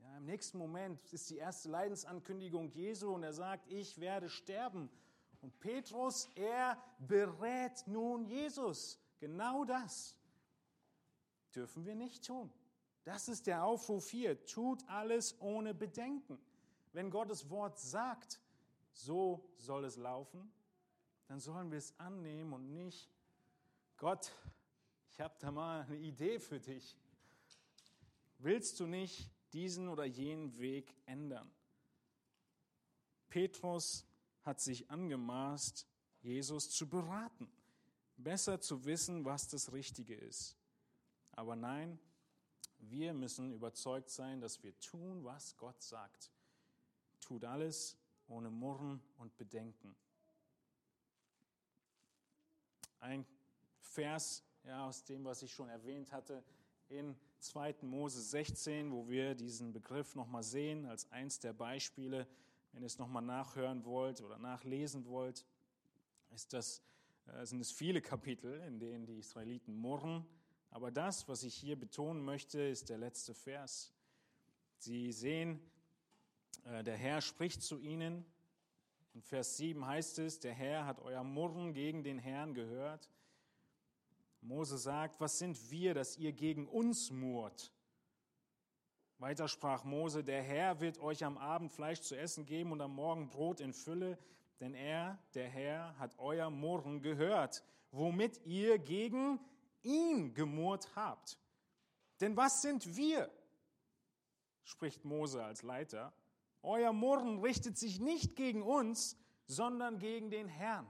Ja, 0.00 0.18
Im 0.18 0.26
nächsten 0.26 0.58
Moment 0.58 1.00
ist 1.14 1.30
die 1.30 1.38
erste 1.38 1.70
Leidensankündigung 1.70 2.68
Jesu 2.68 3.14
und 3.14 3.22
er 3.22 3.32
sagt, 3.32 3.72
ich 3.72 3.98
werde 4.00 4.28
sterben. 4.28 4.90
Und 5.40 5.58
Petrus, 5.60 6.28
er 6.34 6.76
berät 6.98 7.86
nun 7.86 8.26
Jesus. 8.26 9.00
Genau 9.18 9.64
das 9.64 10.14
dürfen 11.54 11.86
wir 11.86 11.94
nicht 11.94 12.26
tun. 12.26 12.52
Das 13.06 13.28
ist 13.28 13.46
der 13.46 13.62
Aufruf 13.62 14.10
hier. 14.10 14.44
Tut 14.46 14.82
alles 14.88 15.40
ohne 15.40 15.74
Bedenken. 15.74 16.40
Wenn 16.92 17.08
Gottes 17.08 17.48
Wort 17.50 17.78
sagt, 17.78 18.40
so 18.92 19.48
soll 19.58 19.84
es 19.84 19.96
laufen, 19.96 20.52
dann 21.28 21.38
sollen 21.38 21.70
wir 21.70 21.78
es 21.78 21.96
annehmen 22.00 22.52
und 22.52 22.72
nicht, 22.72 23.08
Gott, 23.96 24.32
ich 25.12 25.20
habe 25.20 25.36
da 25.38 25.52
mal 25.52 25.82
eine 25.82 25.98
Idee 25.98 26.40
für 26.40 26.58
dich. 26.58 26.98
Willst 28.38 28.80
du 28.80 28.86
nicht 28.88 29.30
diesen 29.52 29.88
oder 29.88 30.04
jenen 30.04 30.58
Weg 30.58 30.94
ändern. 31.06 31.48
Petrus 33.28 34.04
hat 34.42 34.60
sich 34.60 34.90
angemaßt, 34.90 35.86
Jesus 36.22 36.70
zu 36.70 36.88
beraten, 36.88 37.48
besser 38.16 38.60
zu 38.60 38.84
wissen, 38.84 39.24
was 39.24 39.48
das 39.48 39.72
Richtige 39.72 40.14
ist. 40.14 40.56
Aber 41.32 41.54
nein, 41.54 41.98
wir 42.90 43.14
müssen 43.14 43.52
überzeugt 43.52 44.10
sein, 44.10 44.40
dass 44.40 44.62
wir 44.62 44.78
tun, 44.80 45.24
was 45.24 45.56
Gott 45.56 45.82
sagt. 45.82 46.30
Tut 47.20 47.44
alles 47.44 47.96
ohne 48.28 48.50
Murren 48.50 49.00
und 49.18 49.36
Bedenken. 49.36 49.94
Ein 53.00 53.26
Vers 53.80 54.42
ja, 54.64 54.86
aus 54.86 55.04
dem, 55.04 55.24
was 55.24 55.42
ich 55.42 55.52
schon 55.52 55.68
erwähnt 55.68 56.12
hatte, 56.12 56.42
in 56.88 57.16
2. 57.40 57.76
Mose 57.82 58.20
16, 58.20 58.90
wo 58.92 59.08
wir 59.08 59.34
diesen 59.34 59.72
Begriff 59.72 60.14
nochmal 60.14 60.42
sehen, 60.42 60.86
als 60.86 61.10
eins 61.12 61.38
der 61.38 61.52
Beispiele. 61.52 62.26
Wenn 62.72 62.82
ihr 62.82 62.86
es 62.86 62.98
nochmal 62.98 63.22
nachhören 63.22 63.84
wollt 63.84 64.20
oder 64.20 64.38
nachlesen 64.38 65.06
wollt, 65.06 65.46
ist 66.34 66.52
das, 66.52 66.82
äh, 67.26 67.46
sind 67.46 67.60
es 67.60 67.70
viele 67.70 68.02
Kapitel, 68.02 68.60
in 68.62 68.78
denen 68.78 69.06
die 69.06 69.18
Israeliten 69.18 69.74
murren. 69.74 70.26
Aber 70.70 70.90
das, 70.90 71.28
was 71.28 71.42
ich 71.42 71.54
hier 71.54 71.78
betonen 71.78 72.24
möchte, 72.24 72.60
ist 72.60 72.88
der 72.88 72.98
letzte 72.98 73.34
Vers. 73.34 73.92
Sie 74.78 75.12
sehen, 75.12 75.60
äh, 76.64 76.82
der 76.84 76.96
Herr 76.96 77.20
spricht 77.20 77.62
zu 77.62 77.78
ihnen, 77.78 78.24
In 79.14 79.22
Vers 79.22 79.56
7 79.56 79.86
heißt 79.86 80.18
es, 80.18 80.40
der 80.40 80.52
Herr 80.52 80.84
hat 80.84 81.00
euer 81.00 81.24
Murren 81.24 81.72
gegen 81.72 82.04
den 82.04 82.18
Herrn 82.18 82.52
gehört. 82.52 83.08
Mose 84.42 84.76
sagt, 84.76 85.20
was 85.20 85.38
sind 85.38 85.70
wir, 85.70 85.94
dass 85.94 86.18
ihr 86.18 86.32
gegen 86.32 86.68
uns 86.68 87.10
murrt? 87.10 87.72
Weiter 89.18 89.48
sprach 89.48 89.84
Mose, 89.84 90.22
der 90.22 90.42
Herr 90.42 90.80
wird 90.80 90.98
euch 90.98 91.24
am 91.24 91.38
Abend 91.38 91.72
Fleisch 91.72 92.02
zu 92.02 92.14
essen 92.14 92.44
geben 92.44 92.72
und 92.72 92.82
am 92.82 92.94
Morgen 92.94 93.30
Brot 93.30 93.60
in 93.60 93.72
Fülle, 93.72 94.18
denn 94.60 94.74
er, 94.74 95.18
der 95.34 95.48
Herr, 95.48 95.98
hat 95.98 96.18
euer 96.18 96.50
Murren 96.50 97.00
gehört, 97.00 97.64
womit 97.92 98.44
ihr 98.44 98.78
gegen 98.78 99.40
ihn 99.86 100.34
gemurrt 100.34 100.94
habt. 100.96 101.38
Denn 102.20 102.36
was 102.36 102.60
sind 102.62 102.96
wir? 102.96 103.30
spricht 104.64 105.04
Mose 105.04 105.42
als 105.44 105.62
Leiter. 105.62 106.12
Euer 106.62 106.92
Murren 106.92 107.38
richtet 107.38 107.78
sich 107.78 108.00
nicht 108.00 108.34
gegen 108.34 108.62
uns, 108.62 109.16
sondern 109.46 109.98
gegen 109.98 110.30
den 110.30 110.48
Herrn. 110.48 110.86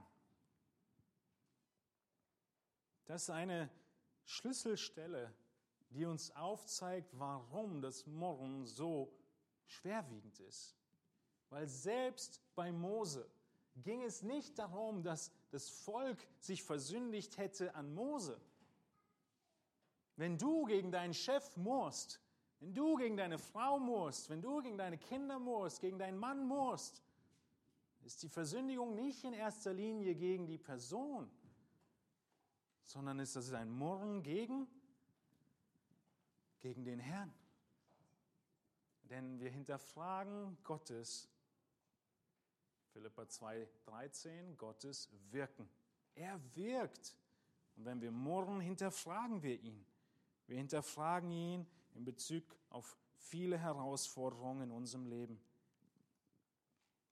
Das 3.05 3.23
ist 3.23 3.29
eine 3.29 3.69
Schlüsselstelle, 4.25 5.33
die 5.91 6.05
uns 6.05 6.35
aufzeigt, 6.35 7.17
warum 7.17 7.81
das 7.81 8.05
Murren 8.07 8.65
so 8.65 9.13
schwerwiegend 9.65 10.39
ist. 10.39 10.75
Weil 11.49 11.67
selbst 11.67 12.41
bei 12.55 12.71
Mose 12.71 13.29
ging 13.75 14.03
es 14.03 14.23
nicht 14.23 14.57
darum, 14.57 15.03
dass 15.03 15.31
das 15.51 15.69
Volk 15.69 16.17
sich 16.39 16.63
versündigt 16.63 17.37
hätte 17.37 17.75
an 17.75 17.93
Mose. 17.93 18.41
Wenn 20.17 20.37
du 20.37 20.65
gegen 20.65 20.91
deinen 20.91 21.13
Chef 21.13 21.55
musst, 21.55 22.19
wenn 22.59 22.73
du 22.73 22.95
gegen 22.95 23.15
deine 23.15 23.37
Frau 23.37 23.79
musst, 23.79 24.29
wenn 24.29 24.41
du 24.41 24.61
gegen 24.61 24.77
deine 24.77 24.97
Kinder 24.97 25.39
musst, 25.39 25.79
gegen 25.79 25.99
deinen 25.99 26.17
Mann 26.17 26.45
musst, 26.45 27.03
ist 28.03 28.23
die 28.23 28.29
Versündigung 28.29 28.95
nicht 28.95 29.23
in 29.23 29.33
erster 29.33 29.73
Linie 29.73 30.15
gegen 30.15 30.47
die 30.47 30.57
Person, 30.57 31.29
sondern 32.83 33.19
ist 33.19 33.35
das 33.35 33.53
ein 33.53 33.69
Murren 33.69 34.23
gegen, 34.23 34.67
gegen 36.59 36.83
den 36.83 36.99
Herrn. 36.99 37.33
Denn 39.03 39.39
wir 39.39 39.51
hinterfragen 39.51 40.57
Gottes, 40.63 41.29
Philippa 42.91 43.21
2,13, 43.23 44.55
Gottes 44.55 45.09
Wirken. 45.29 45.69
Er 46.15 46.39
wirkt. 46.55 47.15
Und 47.75 47.85
wenn 47.85 48.01
wir 48.01 48.11
murren, 48.11 48.59
hinterfragen 48.59 49.43
wir 49.43 49.61
ihn. 49.61 49.85
Wir 50.47 50.57
hinterfragen 50.57 51.29
ihn 51.31 51.67
in 51.93 52.05
Bezug 52.05 52.43
auf 52.69 52.97
viele 53.17 53.57
Herausforderungen 53.57 54.63
in 54.63 54.71
unserem 54.71 55.05
Leben. 55.05 55.39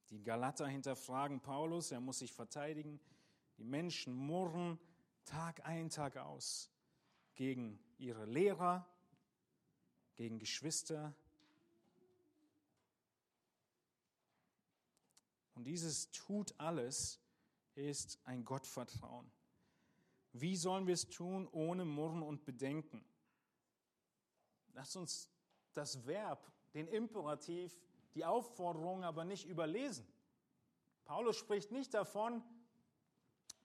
Die 0.09 0.23
Galater 0.23 0.67
hinterfragen 0.67 1.41
Paulus, 1.41 1.91
er 1.91 1.99
muss 1.99 2.19
sich 2.19 2.31
verteidigen. 2.31 2.99
Die 3.57 3.63
Menschen 3.63 4.13
murren 4.13 4.79
Tag 5.25 5.65
ein, 5.65 5.89
Tag 5.89 6.17
aus 6.17 6.69
gegen 7.33 7.79
ihre 7.97 8.25
Lehrer, 8.25 8.87
gegen 10.15 10.39
Geschwister. 10.39 11.13
Und 15.55 15.65
dieses 15.65 16.11
tut 16.11 16.53
alles 16.57 17.19
ist 17.75 18.19
ein 18.23 18.45
Gottvertrauen. 18.45 19.29
Wie 20.31 20.55
sollen 20.55 20.87
wir 20.87 20.93
es 20.93 21.09
tun 21.09 21.47
ohne 21.51 21.83
Murren 21.83 22.23
und 22.23 22.45
Bedenken? 22.45 23.03
Lass 24.75 24.95
uns 24.95 25.29
das 25.73 26.05
Verb, 26.05 26.51
den 26.73 26.87
Imperativ, 26.87 27.75
die 28.13 28.25
Aufforderung 28.25 29.03
aber 29.03 29.25
nicht 29.25 29.47
überlesen. 29.47 30.05
Paulus 31.05 31.37
spricht 31.37 31.71
nicht 31.71 31.93
davon, 31.93 32.43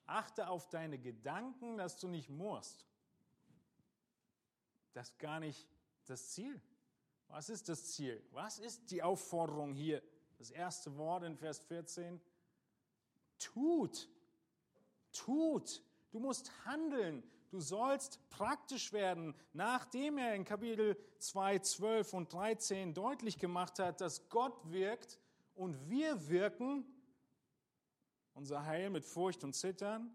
achte 0.06 0.48
auf 0.48 0.68
deine 0.68 0.98
Gedanken, 0.98 1.76
dass 1.76 1.98
du 1.98 2.08
nicht 2.08 2.30
murrst. 2.30 2.86
Das 4.92 5.10
ist 5.10 5.18
gar 5.18 5.40
nicht 5.40 5.68
das 6.06 6.30
Ziel. 6.30 6.60
Was 7.28 7.48
ist 7.48 7.68
das 7.68 7.92
Ziel? 7.92 8.22
Was 8.32 8.58
ist 8.58 8.90
die 8.90 9.02
Aufforderung 9.02 9.72
hier? 9.74 10.02
Das 10.38 10.50
erste 10.50 10.96
Wort 10.96 11.22
in 11.22 11.36
Vers 11.36 11.58
14. 11.60 12.20
Tut. 13.38 14.08
Tut. 15.12 15.82
Du 16.10 16.18
musst 16.18 16.52
handeln. 16.64 17.22
Du 17.50 17.60
sollst 17.60 18.20
praktisch 18.30 18.92
werden, 18.92 19.34
nachdem 19.52 20.18
er 20.18 20.36
in 20.36 20.44
Kapitel 20.44 20.96
2, 21.18 21.58
12 21.58 22.14
und 22.14 22.32
13 22.32 22.94
deutlich 22.94 23.38
gemacht 23.38 23.80
hat, 23.80 24.00
dass 24.00 24.28
Gott 24.28 24.70
wirkt 24.70 25.18
und 25.54 25.90
wir 25.90 26.28
wirken, 26.28 26.84
unser 28.34 28.64
Heil 28.64 28.88
mit 28.90 29.04
Furcht 29.04 29.42
und 29.42 29.54
Zittern, 29.54 30.14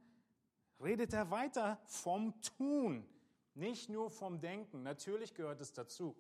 redet 0.81 1.13
er 1.13 1.29
weiter 1.29 1.79
vom 1.87 2.41
Tun, 2.41 3.05
nicht 3.53 3.89
nur 3.89 4.09
vom 4.09 4.39
Denken. 4.39 4.83
Natürlich 4.83 5.33
gehört 5.33 5.59
es 5.59 5.73
dazu. 5.73 6.15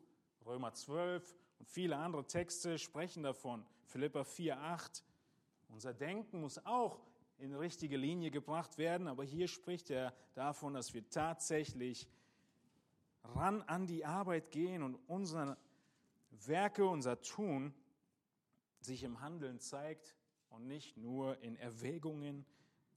Römer 0.45 0.73
12 0.73 1.33
und 1.59 1.69
viele 1.69 1.95
andere 1.95 2.27
Texte 2.27 2.77
sprechen 2.77 3.23
davon. 3.23 3.65
Philippa 3.85 4.25
4, 4.25 4.59
8. 4.59 5.03
Unser 5.69 5.93
Denken 5.93 6.41
muss 6.41 6.63
auch 6.65 6.99
in 7.37 7.53
richtige 7.53 7.97
Linie 7.97 8.31
gebracht 8.31 8.77
werden. 8.77 9.07
Aber 9.07 9.23
hier 9.23 9.47
spricht 9.47 9.89
er 9.89 10.13
davon, 10.33 10.73
dass 10.73 10.93
wir 10.93 11.09
tatsächlich 11.09 12.07
ran 13.23 13.61
an 13.63 13.87
die 13.87 14.05
Arbeit 14.05 14.51
gehen 14.51 14.83
und 14.83 14.95
unsere 15.07 15.57
Werke, 16.29 16.85
unser 16.85 17.21
Tun 17.21 17.73
sich 18.81 19.03
im 19.03 19.21
Handeln 19.21 19.59
zeigt 19.59 20.15
und 20.49 20.67
nicht 20.67 20.97
nur 20.97 21.41
in 21.41 21.55
Erwägungen 21.55 22.45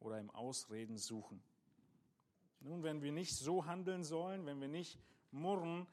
oder 0.01 0.19
im 0.19 0.31
Ausreden 0.31 0.97
suchen. 0.97 1.43
Nun, 2.61 2.83
wenn 2.83 3.03
wir 3.03 3.13
nicht 3.13 3.37
so 3.37 3.67
handeln 3.67 4.05
sollen, 4.05 4.47
wenn 4.47 4.61
wir 4.61 4.69
nicht 4.69 4.99
murren 5.31 5.87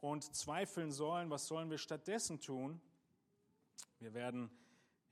und 0.00 0.22
zweifeln 0.34 0.92
sollen, 0.92 1.30
was 1.30 1.46
sollen 1.46 1.70
wir 1.70 1.78
stattdessen 1.78 2.40
tun? 2.40 2.80
Wir 3.98 4.14
werden 4.14 4.50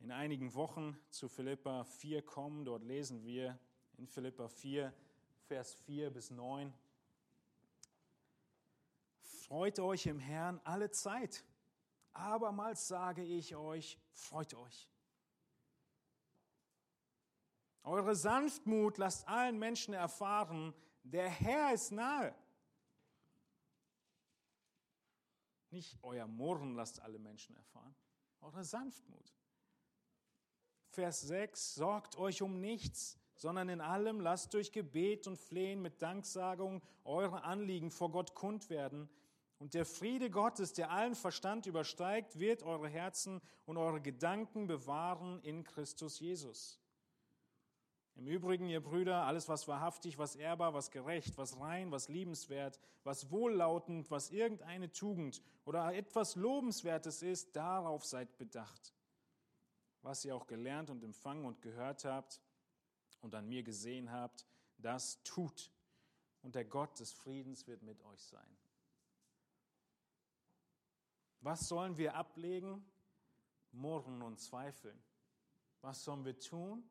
in 0.01 0.11
einigen 0.13 0.55
Wochen 0.55 0.99
zu 1.11 1.29
Philippa 1.29 1.85
4 1.85 2.23
kommen. 2.23 2.65
Dort 2.65 2.83
lesen 2.85 3.23
wir 3.23 3.59
in 3.99 4.07
Philippa 4.07 4.49
4, 4.49 4.93
Vers 5.47 5.75
4 5.75 6.11
bis 6.11 6.31
9. 6.31 6.73
Freut 9.23 9.79
euch 9.79 10.07
im 10.07 10.19
Herrn 10.19 10.61
alle 10.65 10.91
Zeit. 10.91 11.45
Abermals 12.13 12.89
sage 12.89 13.23
ich 13.23 13.55
euch, 13.55 13.99
freut 14.13 14.55
euch. 14.55 14.89
Eure 17.83 18.15
Sanftmut 18.15 18.99
lasst 18.99 19.27
allen 19.29 19.59
Menschen 19.59 19.95
erfahren, 19.95 20.75
der 21.03 21.29
Herr 21.29 21.73
ist 21.73 21.93
nahe. 21.93 22.35
Nicht 25.71 25.99
euer 26.03 26.27
Murren 26.27 26.75
lasst 26.75 27.01
alle 27.01 27.19
Menschen 27.19 27.55
erfahren, 27.55 27.95
eure 28.41 28.65
Sanftmut. 28.65 29.33
Vers 30.91 31.21
6, 31.23 31.77
sorgt 31.77 32.19
euch 32.19 32.43
um 32.43 32.61
nichts, 32.61 33.17
sondern 33.37 33.69
in 33.69 33.81
allem 33.81 34.21
lasst 34.21 34.55
durch 34.55 34.73
Gebet 34.73 35.29
und 35.29 35.39
Flehen 35.39 35.81
mit 35.81 36.03
Danksagung 36.03 36.83
eure 37.05 37.45
Anliegen 37.45 37.93
vor 37.93 38.11
Gott 38.11 38.35
kund 38.35 38.71
werden. 38.71 39.09
Und 39.59 39.75
der 39.75 39.87
Friede 39.87 40.31
Gottes, 40.31 40.73
der 40.73 40.91
allen 40.91 41.15
Verstand 41.15 41.67
übersteigt, 41.67 42.41
wird 42.41 42.65
eure 42.65 42.89
Herzen 42.89 43.41
und 43.67 43.77
eure 43.77 44.01
Gedanken 44.01 44.67
bewahren 44.67 45.41
in 45.43 45.63
Christus 45.63 46.19
Jesus. 46.19 46.81
Im 48.17 48.27
Übrigen, 48.27 48.69
ihr 48.69 48.83
Brüder, 48.83 49.25
alles, 49.27 49.49
was 49.49 49.69
wahrhaftig, 49.69 50.19
was 50.19 50.35
ehrbar, 50.35 50.75
was 50.75 50.91
gerecht, 50.91 51.39
was 51.39 51.61
rein, 51.61 51.93
was 51.93 52.09
liebenswert, 52.09 52.81
was 53.05 53.31
wohllautend, 53.31 54.11
was 54.11 54.31
irgendeine 54.31 54.91
Tugend 54.91 55.41
oder 55.65 55.95
etwas 55.95 56.35
Lobenswertes 56.35 57.23
ist, 57.23 57.55
darauf 57.55 58.05
seid 58.05 58.37
bedacht 58.39 58.93
was 60.03 60.25
ihr 60.25 60.35
auch 60.35 60.47
gelernt 60.47 60.91
und 60.91 61.03
empfangen 61.03 61.45
und 61.45 61.63
gehört 61.63 62.05
habt 62.05 62.41
und 63.21 63.35
an 63.35 63.49
mir 63.49 63.63
gesehen 63.63 64.11
habt, 64.11 64.47
das 64.79 65.23
tut. 65.23 65.71
Und 66.43 66.55
der 66.55 66.65
Gott 66.65 66.99
des 66.99 67.13
Friedens 67.13 67.67
wird 67.67 67.83
mit 67.83 68.03
euch 68.03 68.23
sein. 68.23 68.57
Was 71.41 71.69
sollen 71.69 71.97
wir 71.97 72.15
ablegen? 72.15 72.85
Murren 73.73 74.23
und 74.23 74.41
Zweifeln. 74.41 74.99
Was 75.81 76.05
sollen 76.05 76.25
wir 76.25 76.39
tun? 76.39 76.85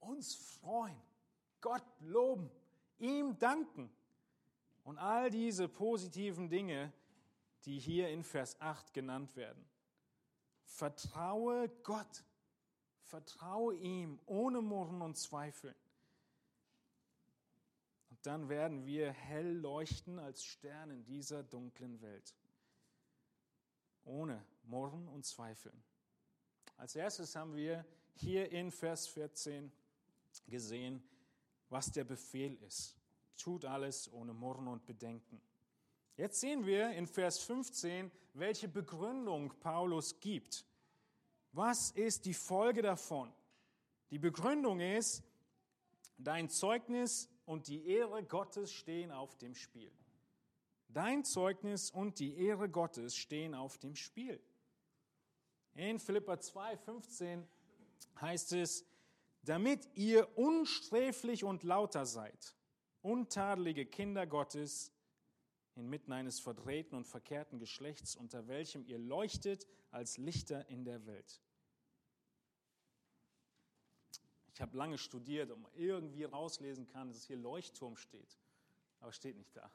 Uns 0.00 0.34
freuen, 0.34 1.00
Gott 1.60 1.84
loben, 2.00 2.50
ihm 2.98 3.38
danken. 3.38 3.90
Und 4.82 4.98
all 4.98 5.30
diese 5.30 5.68
positiven 5.68 6.48
Dinge, 6.48 6.92
die 7.64 7.78
hier 7.78 8.08
in 8.08 8.24
Vers 8.24 8.60
8 8.60 8.92
genannt 8.92 9.36
werden. 9.36 9.64
Vertraue 10.64 11.68
Gott. 11.84 12.24
Vertraue 13.12 13.74
ihm 13.74 14.18
ohne 14.24 14.62
Murren 14.62 15.02
und 15.02 15.18
Zweifeln. 15.18 15.74
Und 18.08 18.24
dann 18.24 18.48
werden 18.48 18.86
wir 18.86 19.12
hell 19.12 19.52
leuchten 19.52 20.18
als 20.18 20.42
Stern 20.42 20.90
in 20.90 21.04
dieser 21.04 21.42
dunklen 21.42 22.00
Welt. 22.00 22.34
Ohne 24.04 24.42
Murren 24.62 25.08
und 25.08 25.26
Zweifeln. 25.26 25.84
Als 26.78 26.96
erstes 26.96 27.36
haben 27.36 27.54
wir 27.54 27.84
hier 28.14 28.50
in 28.50 28.70
Vers 28.70 29.08
14 29.08 29.70
gesehen, 30.46 31.06
was 31.68 31.92
der 31.92 32.04
Befehl 32.04 32.54
ist. 32.62 32.96
Tut 33.36 33.66
alles 33.66 34.10
ohne 34.10 34.32
Murren 34.32 34.68
und 34.68 34.86
Bedenken. 34.86 35.38
Jetzt 36.16 36.40
sehen 36.40 36.64
wir 36.64 36.92
in 36.92 37.06
Vers 37.06 37.40
15, 37.40 38.10
welche 38.32 38.68
Begründung 38.68 39.52
Paulus 39.60 40.18
gibt. 40.18 40.64
Was 41.52 41.90
ist 41.90 42.24
die 42.24 42.34
Folge 42.34 42.82
davon? 42.82 43.32
Die 44.10 44.18
Begründung 44.18 44.80
ist, 44.80 45.22
dein 46.16 46.48
Zeugnis 46.48 47.28
und 47.44 47.68
die 47.68 47.86
Ehre 47.86 48.22
Gottes 48.22 48.72
stehen 48.72 49.10
auf 49.10 49.36
dem 49.36 49.54
Spiel. 49.54 49.92
Dein 50.88 51.24
Zeugnis 51.24 51.90
und 51.90 52.18
die 52.18 52.36
Ehre 52.36 52.68
Gottes 52.68 53.16
stehen 53.16 53.54
auf 53.54 53.78
dem 53.78 53.96
Spiel. 53.96 54.40
In 55.74 55.98
Philippa 55.98 56.38
2, 56.38 56.76
15 56.76 57.48
heißt 58.20 58.52
es, 58.52 58.86
damit 59.42 59.88
ihr 59.94 60.36
unsträflich 60.36 61.44
und 61.44 61.62
lauter 61.62 62.06
seid, 62.06 62.54
untadelige 63.00 63.86
Kinder 63.86 64.26
Gottes, 64.26 64.92
inmitten 65.74 66.12
eines 66.12 66.40
verdrehten 66.40 66.96
und 66.96 67.06
verkehrten 67.06 67.58
Geschlechts, 67.58 68.16
unter 68.16 68.46
welchem 68.48 68.84
ihr 68.84 68.98
leuchtet 68.98 69.66
als 69.90 70.18
Lichter 70.18 70.68
in 70.68 70.84
der 70.84 71.06
Welt. 71.06 71.40
Ich 74.54 74.60
habe 74.60 74.76
lange 74.76 74.98
studiert, 74.98 75.50
um 75.50 75.66
irgendwie 75.74 76.24
rauslesen 76.24 76.86
kann, 76.86 77.08
dass 77.08 77.24
hier 77.24 77.38
Leuchtturm 77.38 77.96
steht. 77.96 78.38
Aber 79.00 79.12
steht 79.12 79.36
nicht 79.36 79.56
da. 79.56 79.70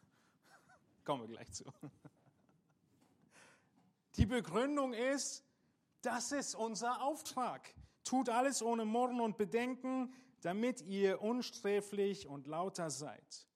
Kommen 1.04 1.24
wir 1.24 1.30
gleich 1.30 1.52
zu. 1.52 1.66
Die 4.18 4.26
Begründung 4.26 4.94
ist, 4.94 5.44
das 6.02 6.32
ist 6.32 6.56
unser 6.56 7.02
Auftrag. 7.02 7.74
Tut 8.04 8.30
alles 8.30 8.62
ohne 8.62 8.86
Murren 8.86 9.20
und 9.20 9.38
Bedenken, 9.38 10.14
damit 10.42 10.82
ihr 10.82 11.22
unsträflich 11.22 12.28
und 12.28 12.48
lauter 12.48 12.90
seid. 12.90 13.48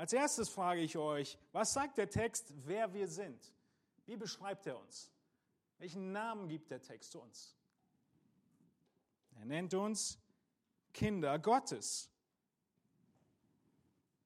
Als 0.00 0.14
erstes 0.14 0.48
frage 0.48 0.80
ich 0.80 0.96
euch, 0.96 1.36
was 1.52 1.74
sagt 1.74 1.98
der 1.98 2.08
Text, 2.08 2.54
wer 2.64 2.94
wir 2.94 3.06
sind? 3.06 3.52
Wie 4.06 4.16
beschreibt 4.16 4.66
er 4.66 4.80
uns? 4.80 5.12
Welchen 5.76 6.10
Namen 6.10 6.48
gibt 6.48 6.70
der 6.70 6.80
Text 6.80 7.14
uns? 7.16 7.54
Er 9.34 9.44
nennt 9.44 9.74
uns 9.74 10.18
Kinder 10.94 11.38
Gottes. 11.38 12.10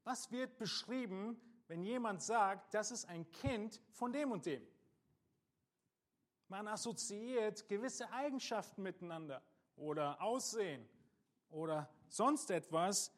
Was 0.05 0.31
wird 0.31 0.59
beschrieben, 0.59 1.41
wenn 1.67 1.83
jemand 1.83 2.23
sagt, 2.23 2.73
das 2.73 2.93
ist 2.93 3.09
ein 3.09 3.29
Kind 3.33 3.83
von 3.91 4.13
dem 4.13 4.31
und 4.31 4.47
dem? 4.47 4.65
Man 6.47 6.69
assoziiert 6.69 7.69
gewisse 7.69 8.09
Eigenschaften 8.13 8.81
miteinander 8.85 9.43
oder 9.75 10.23
Aussehen 10.23 10.89
oder 11.51 11.93
sonst 12.07 12.53
etwas, 12.53 13.13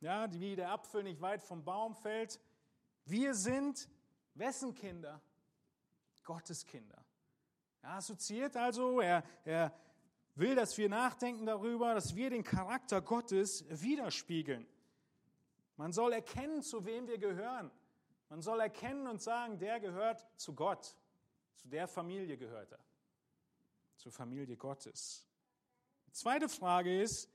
ja, 0.00 0.32
wie 0.32 0.56
der 0.56 0.70
Apfel 0.70 1.02
nicht 1.02 1.20
weit 1.20 1.42
vom 1.42 1.64
Baum 1.64 1.94
fällt. 1.94 2.40
Wir 3.04 3.34
sind 3.34 3.88
wessen 4.34 4.74
Kinder? 4.74 5.20
Gottes 6.24 6.64
Kinder. 6.64 7.04
Er 7.82 7.92
assoziiert 7.92 8.56
also, 8.56 9.00
er, 9.00 9.24
er 9.44 9.72
will, 10.34 10.54
dass 10.54 10.76
wir 10.76 10.88
nachdenken 10.88 11.46
darüber, 11.46 11.94
dass 11.94 12.14
wir 12.14 12.30
den 12.30 12.44
Charakter 12.44 13.00
Gottes 13.00 13.64
widerspiegeln. 13.68 14.66
Man 15.76 15.92
soll 15.92 16.12
erkennen, 16.12 16.62
zu 16.62 16.84
wem 16.84 17.06
wir 17.06 17.18
gehören. 17.18 17.70
Man 18.28 18.42
soll 18.42 18.60
erkennen 18.60 19.06
und 19.06 19.22
sagen, 19.22 19.58
der 19.58 19.80
gehört 19.80 20.26
zu 20.36 20.54
Gott. 20.54 20.96
Zu 21.54 21.68
der 21.68 21.88
Familie 21.88 22.36
gehört 22.36 22.72
er. 22.72 22.80
Zur 23.96 24.12
Familie 24.12 24.56
Gottes. 24.56 25.24
Die 26.06 26.12
zweite 26.12 26.48
Frage 26.48 27.00
ist, 27.00 27.30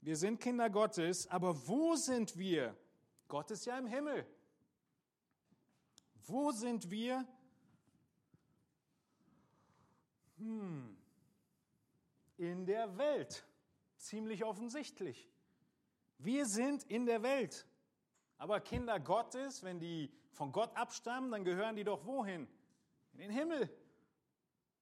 wir 0.00 0.16
sind 0.16 0.40
Kinder 0.40 0.70
Gottes, 0.70 1.26
aber 1.28 1.66
wo 1.66 1.96
sind 1.96 2.36
wir? 2.36 2.76
Gott 3.28 3.50
ist 3.50 3.66
ja 3.66 3.78
im 3.78 3.86
Himmel. 3.86 4.26
Wo 6.26 6.50
sind 6.52 6.90
wir? 6.90 7.26
Hm, 10.38 10.96
in 12.36 12.66
der 12.66 12.96
Welt. 12.98 13.46
Ziemlich 13.96 14.44
offensichtlich. 14.44 15.28
Wir 16.18 16.46
sind 16.46 16.84
in 16.84 17.06
der 17.06 17.22
Welt. 17.22 17.66
Aber 18.38 18.60
Kinder 18.60 19.00
Gottes, 19.00 19.62
wenn 19.62 19.78
die 19.78 20.12
von 20.32 20.52
Gott 20.52 20.76
abstammen, 20.76 21.30
dann 21.30 21.44
gehören 21.44 21.76
die 21.76 21.84
doch 21.84 22.04
wohin? 22.04 22.46
In 23.12 23.18
den 23.20 23.30
Himmel. 23.30 23.70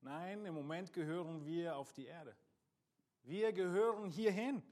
Nein, 0.01 0.45
im 0.45 0.55
Moment 0.55 0.93
gehören 0.93 1.45
wir 1.45 1.77
auf 1.77 1.93
die 1.93 2.07
Erde. 2.07 2.37
Wir 3.23 3.53
gehören 3.53 4.11
hierhin. 4.11 4.63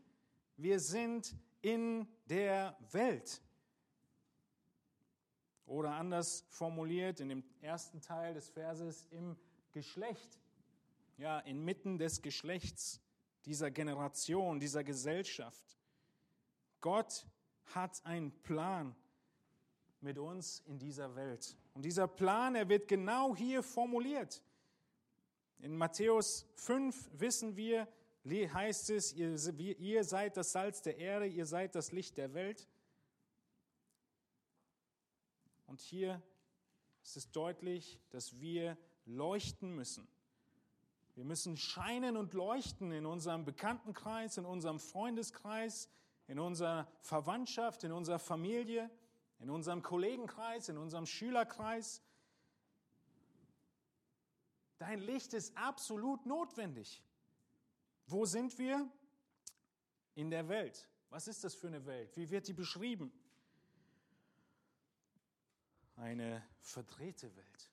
Wir 0.62 0.78
sind 0.78 1.34
in 1.60 2.06
der 2.26 2.76
Welt. 2.92 3.42
Oder 5.66 5.90
anders 5.90 6.44
formuliert 6.50 7.18
in 7.18 7.30
dem 7.30 7.44
ersten 7.60 8.00
Teil 8.00 8.34
des 8.34 8.48
Verses 8.48 9.06
im 9.10 9.36
Geschlecht 9.72 10.38
ja, 11.18 11.40
inmitten 11.40 11.98
des 11.98 12.22
Geschlechts, 12.22 13.00
dieser 13.44 13.72
Generation, 13.72 14.60
dieser 14.60 14.84
Gesellschaft. 14.84 15.78
Gott 16.80 17.26
hat 17.74 18.04
einen 18.06 18.30
Plan 18.42 18.94
mit 20.00 20.18
uns 20.18 20.60
in 20.66 20.78
dieser 20.78 21.16
Welt. 21.16 21.56
Und 21.74 21.84
dieser 21.84 22.06
Plan, 22.06 22.54
er 22.54 22.68
wird 22.68 22.86
genau 22.86 23.34
hier 23.34 23.64
formuliert. 23.64 24.42
In 25.58 25.76
Matthäus 25.76 26.46
5 26.54 27.10
wissen 27.14 27.56
wir, 27.56 27.88
heißt 28.24 28.90
es, 28.90 29.12
ihr, 29.12 30.04
seid 30.04 30.36
das 30.36 30.52
Salz 30.52 30.82
der 30.82 30.98
Erde, 30.98 31.26
ihr 31.26 31.46
seid 31.46 31.74
das 31.74 31.92
Licht 31.92 32.16
der 32.16 32.34
Welt. 32.34 32.68
Und 35.66 35.80
hier 35.80 36.22
ist 37.02 37.16
es 37.16 37.30
deutlich, 37.32 37.98
dass 38.10 38.38
wir 38.40 38.76
leuchten 39.06 39.74
müssen. 39.74 40.06
Wir 41.14 41.24
müssen 41.24 41.56
scheinen 41.56 42.16
und 42.16 42.32
leuchten 42.32 42.92
in 42.92 43.06
unserem 43.06 43.44
Bekanntenkreis, 43.44 44.38
in 44.38 44.46
unserem 44.46 44.78
Freundeskreis, 44.78 45.88
in 46.26 46.38
unserer 46.38 46.86
Verwandtschaft, 47.00 47.84
in 47.84 47.92
unserer 47.92 48.18
Familie, 48.18 48.90
in 49.40 49.50
unserem 49.50 49.82
Kollegenkreis, 49.82 50.68
in 50.68 50.78
unserem 50.78 51.06
Schülerkreis. 51.06 52.02
Dein 54.78 55.00
Licht 55.00 55.34
ist 55.34 55.56
absolut 55.56 56.24
notwendig. 56.24 57.02
Wo 58.12 58.26
sind 58.26 58.58
wir? 58.58 58.86
In 60.14 60.30
der 60.30 60.46
Welt. 60.46 60.86
Was 61.08 61.28
ist 61.28 61.44
das 61.44 61.54
für 61.54 61.68
eine 61.68 61.86
Welt? 61.86 62.14
Wie 62.14 62.28
wird 62.28 62.46
die 62.46 62.52
beschrieben? 62.52 63.10
Eine 65.96 66.46
verdrehte 66.60 67.34
Welt. 67.34 67.70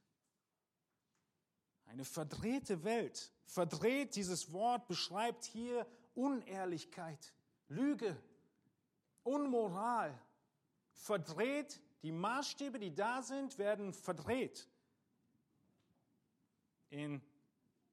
Eine 1.87 2.05
verdrehte 2.05 2.85
Welt. 2.85 3.33
Verdreht, 3.43 4.15
dieses 4.15 4.53
Wort 4.53 4.87
beschreibt 4.87 5.43
hier 5.43 5.85
Unehrlichkeit, 6.15 7.33
Lüge, 7.67 8.15
Unmoral. 9.23 10.17
Verdreht, 10.93 11.81
die 12.01 12.13
Maßstäbe, 12.13 12.79
die 12.79 12.95
da 12.95 13.21
sind, 13.21 13.57
werden 13.57 13.93
verdreht. 13.93 14.69
In 16.89 17.21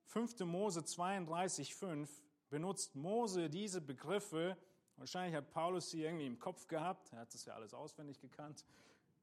5. 0.04 0.40
Mose 0.40 0.84
32, 0.84 1.74
5 1.74 2.25
benutzt 2.50 2.94
Mose 2.94 3.50
diese 3.50 3.80
Begriffe. 3.80 4.56
Wahrscheinlich 4.96 5.36
hat 5.36 5.50
Paulus 5.50 5.90
sie 5.90 6.02
irgendwie 6.02 6.26
im 6.26 6.38
Kopf 6.38 6.66
gehabt. 6.68 7.12
Er 7.12 7.20
hat 7.20 7.34
das 7.34 7.44
ja 7.44 7.54
alles 7.54 7.74
auswendig 7.74 8.20
gekannt. 8.20 8.64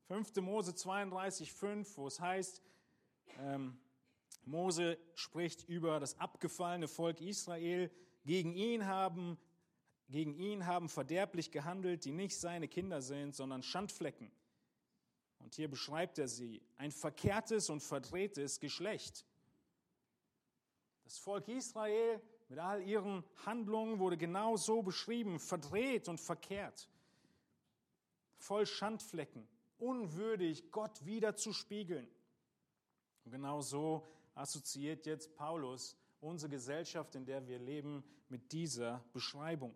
5. 0.08 0.36
Mose 0.38 0.76
32, 0.76 1.52
5, 1.54 1.98
wo 1.98 2.08
es 2.08 2.20
heißt, 2.20 2.62
ähm, 3.40 3.78
Mose 4.46 4.98
spricht 5.16 5.68
über 5.70 6.00
das 6.00 6.20
abgefallene 6.20 6.88
Volk 6.88 7.22
Israel. 7.22 7.90
Gegen 8.26 8.54
ihn 8.54 8.86
haben, 8.86 9.38
gegen 10.10 10.34
ihn 10.36 10.66
haben 10.66 10.90
verderblich 10.90 11.52
gehandelt, 11.52 12.06
die 12.06 12.12
nicht 12.12 12.38
seine 12.38 12.68
Kinder 12.68 13.02
sind, 13.02 13.36
sondern 13.36 13.64
Schandflecken. 13.64 14.32
Und 15.40 15.56
hier 15.56 15.70
beschreibt 15.70 16.20
er 16.20 16.28
sie, 16.28 16.62
ein 16.78 16.92
verkehrtes 16.92 17.70
und 17.70 17.82
verdrehtes 17.82 18.60
Geschlecht. 18.60 19.26
Das 21.04 21.18
Volk 21.18 21.48
Israel 21.48 22.22
mit 22.54 22.60
all 22.60 22.84
ihren 22.84 23.24
Handlungen 23.48 23.98
wurde 23.98 24.16
genau 24.16 24.58
so 24.58 24.84
beschrieben, 24.84 25.40
verdreht 25.40 26.08
und 26.08 26.20
verkehrt, 26.20 26.88
voll 28.38 28.68
Schandflecken, 28.68 29.48
unwürdig, 29.80 30.72
Gott 30.72 31.04
wieder 31.04 31.36
zu 31.36 31.52
spiegeln. 31.52 32.08
Und 33.26 33.32
genau 33.32 33.62
so 33.62 34.08
assoziiert 34.36 35.08
jetzt 35.08 35.36
Paulus 35.36 35.98
unsere 36.22 36.52
Gesellschaft, 36.52 37.16
in 37.16 37.26
der 37.26 37.48
wir 37.48 37.58
leben, 37.58 38.04
mit 38.30 38.52
dieser 38.52 39.04
Beschreibung. 39.14 39.74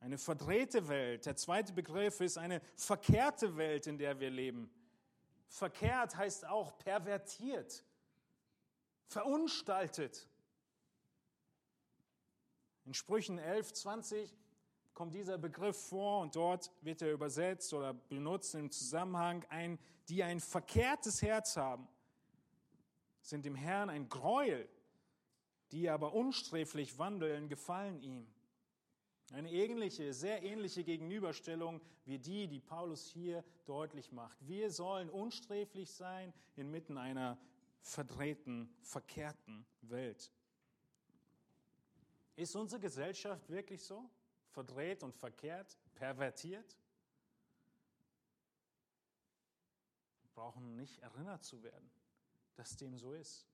Eine 0.00 0.18
verdrehte 0.18 0.88
Welt. 0.88 1.26
Der 1.26 1.36
zweite 1.36 1.72
Begriff 1.72 2.20
ist 2.20 2.38
eine 2.38 2.60
verkehrte 2.74 3.56
Welt, 3.56 3.86
in 3.86 3.98
der 3.98 4.18
wir 4.18 4.30
leben. 4.30 4.68
Verkehrt 5.46 6.16
heißt 6.16 6.44
auch 6.44 6.76
pervertiert, 6.76 7.84
verunstaltet. 9.06 10.26
In 12.84 12.94
Sprüchen 12.94 13.38
11, 13.38 13.72
20 13.72 14.36
kommt 14.94 15.14
dieser 15.14 15.38
Begriff 15.38 15.88
vor 15.88 16.20
und 16.20 16.36
dort 16.36 16.70
wird 16.82 17.02
er 17.02 17.12
übersetzt 17.12 17.72
oder 17.72 17.94
benutzt 17.94 18.54
im 18.54 18.70
Zusammenhang, 18.70 19.44
ein, 19.48 19.78
die 20.08 20.22
ein 20.22 20.40
verkehrtes 20.40 21.22
Herz 21.22 21.56
haben, 21.56 21.88
sind 23.22 23.44
dem 23.44 23.54
Herrn 23.54 23.90
ein 23.90 24.08
Gräuel, 24.08 24.68
die 25.72 25.88
aber 25.88 26.14
unsträflich 26.14 26.98
wandeln, 26.98 27.48
gefallen 27.48 28.00
ihm. 28.02 28.26
Eine 29.32 29.52
ähnliche, 29.52 30.12
sehr 30.12 30.42
ähnliche 30.42 30.82
Gegenüberstellung 30.82 31.80
wie 32.04 32.18
die, 32.18 32.48
die 32.48 32.58
Paulus 32.58 33.06
hier 33.06 33.44
deutlich 33.64 34.10
macht. 34.10 34.36
Wir 34.40 34.72
sollen 34.72 35.08
unsträflich 35.08 35.92
sein 35.92 36.34
inmitten 36.56 36.98
einer 36.98 37.38
verdrehten, 37.80 38.74
verkehrten 38.82 39.64
Welt. 39.82 40.32
Ist 42.36 42.56
unsere 42.56 42.80
Gesellschaft 42.80 43.48
wirklich 43.48 43.84
so? 43.84 44.08
Verdreht 44.48 45.02
und 45.02 45.14
verkehrt, 45.14 45.78
pervertiert? 45.94 46.76
Wir 50.22 50.30
brauchen 50.34 50.76
nicht 50.76 50.98
erinnert 50.98 51.44
zu 51.44 51.62
werden, 51.62 51.90
dass 52.54 52.76
dem 52.76 52.96
so 52.96 53.12
ist. 53.12 53.46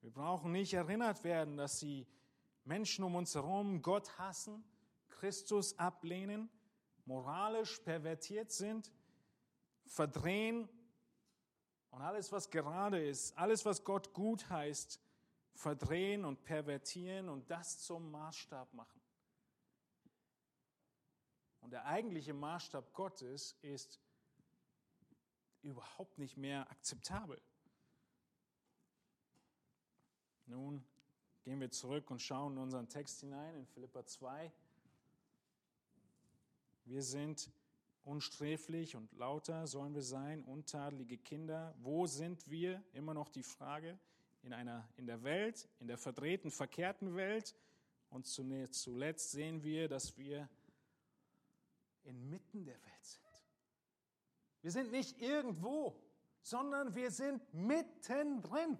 Wir 0.00 0.10
brauchen 0.10 0.52
nicht 0.52 0.74
erinnert 0.74 1.24
werden, 1.24 1.56
dass 1.56 1.80
die 1.80 2.06
Menschen 2.64 3.04
um 3.04 3.14
uns 3.14 3.34
herum 3.34 3.82
Gott 3.82 4.18
hassen, 4.18 4.64
Christus 5.08 5.78
ablehnen, 5.78 6.50
moralisch 7.06 7.78
pervertiert 7.80 8.52
sind, 8.52 8.92
verdrehen 9.84 10.68
und 11.90 12.02
alles, 12.02 12.32
was 12.32 12.50
gerade 12.50 13.04
ist, 13.04 13.36
alles, 13.38 13.64
was 13.64 13.84
Gott 13.84 14.12
gut 14.12 14.48
heißt, 14.50 15.00
verdrehen 15.56 16.24
und 16.24 16.42
pervertieren 16.44 17.28
und 17.28 17.50
das 17.50 17.80
zum 17.80 18.10
Maßstab 18.10 18.72
machen. 18.74 19.00
Und 21.60 21.72
der 21.72 21.84
eigentliche 21.86 22.32
Maßstab 22.32 22.92
Gottes 22.92 23.56
ist 23.62 24.00
überhaupt 25.62 26.18
nicht 26.18 26.36
mehr 26.36 26.70
akzeptabel. 26.70 27.40
Nun 30.46 30.84
gehen 31.42 31.60
wir 31.60 31.70
zurück 31.70 32.10
und 32.10 32.22
schauen 32.22 32.52
in 32.52 32.58
unseren 32.58 32.88
Text 32.88 33.20
hinein, 33.20 33.56
in 33.56 33.66
Philippa 33.66 34.06
2. 34.06 34.52
Wir 36.84 37.02
sind 37.02 37.50
unsträflich 38.04 38.94
und 38.94 39.12
lauter 39.14 39.66
sollen 39.66 39.94
wir 39.94 40.02
sein, 40.02 40.44
untadelige 40.44 41.18
Kinder. 41.18 41.74
Wo 41.78 42.06
sind 42.06 42.48
wir? 42.48 42.80
Immer 42.92 43.12
noch 43.12 43.28
die 43.28 43.42
Frage. 43.42 43.98
In, 44.46 44.52
einer, 44.52 44.88
in 44.96 45.06
der 45.06 45.24
Welt, 45.24 45.68
in 45.80 45.88
der 45.88 45.98
verdrehten, 45.98 46.52
verkehrten 46.52 47.16
Welt. 47.16 47.56
Und 48.10 48.28
zuletzt 48.28 49.32
sehen 49.32 49.64
wir, 49.64 49.88
dass 49.88 50.16
wir 50.16 50.48
inmitten 52.04 52.64
der 52.64 52.80
Welt 52.80 53.04
sind. 53.04 53.26
Wir 54.62 54.70
sind 54.70 54.92
nicht 54.92 55.20
irgendwo, 55.20 56.00
sondern 56.42 56.94
wir 56.94 57.10
sind 57.10 57.42
mittendrin. 57.52 58.78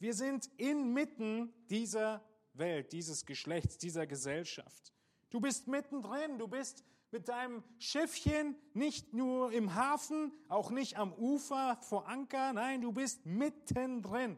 Wir 0.00 0.14
sind 0.14 0.50
inmitten 0.56 1.54
dieser 1.68 2.20
Welt, 2.52 2.92
dieses 2.92 3.26
Geschlechts, 3.26 3.78
dieser 3.78 4.08
Gesellschaft. 4.08 4.92
Du 5.30 5.40
bist 5.40 5.68
mittendrin, 5.68 6.36
du 6.36 6.48
bist 6.48 6.84
mit 7.14 7.28
deinem 7.28 7.62
Schiffchen 7.78 8.56
nicht 8.72 9.12
nur 9.14 9.52
im 9.52 9.76
Hafen, 9.76 10.32
auch 10.48 10.72
nicht 10.72 10.98
am 10.98 11.12
Ufer 11.12 11.78
vor 11.80 12.08
Anker, 12.08 12.52
nein, 12.52 12.80
du 12.80 12.90
bist 12.90 13.24
mittendrin 13.24 14.36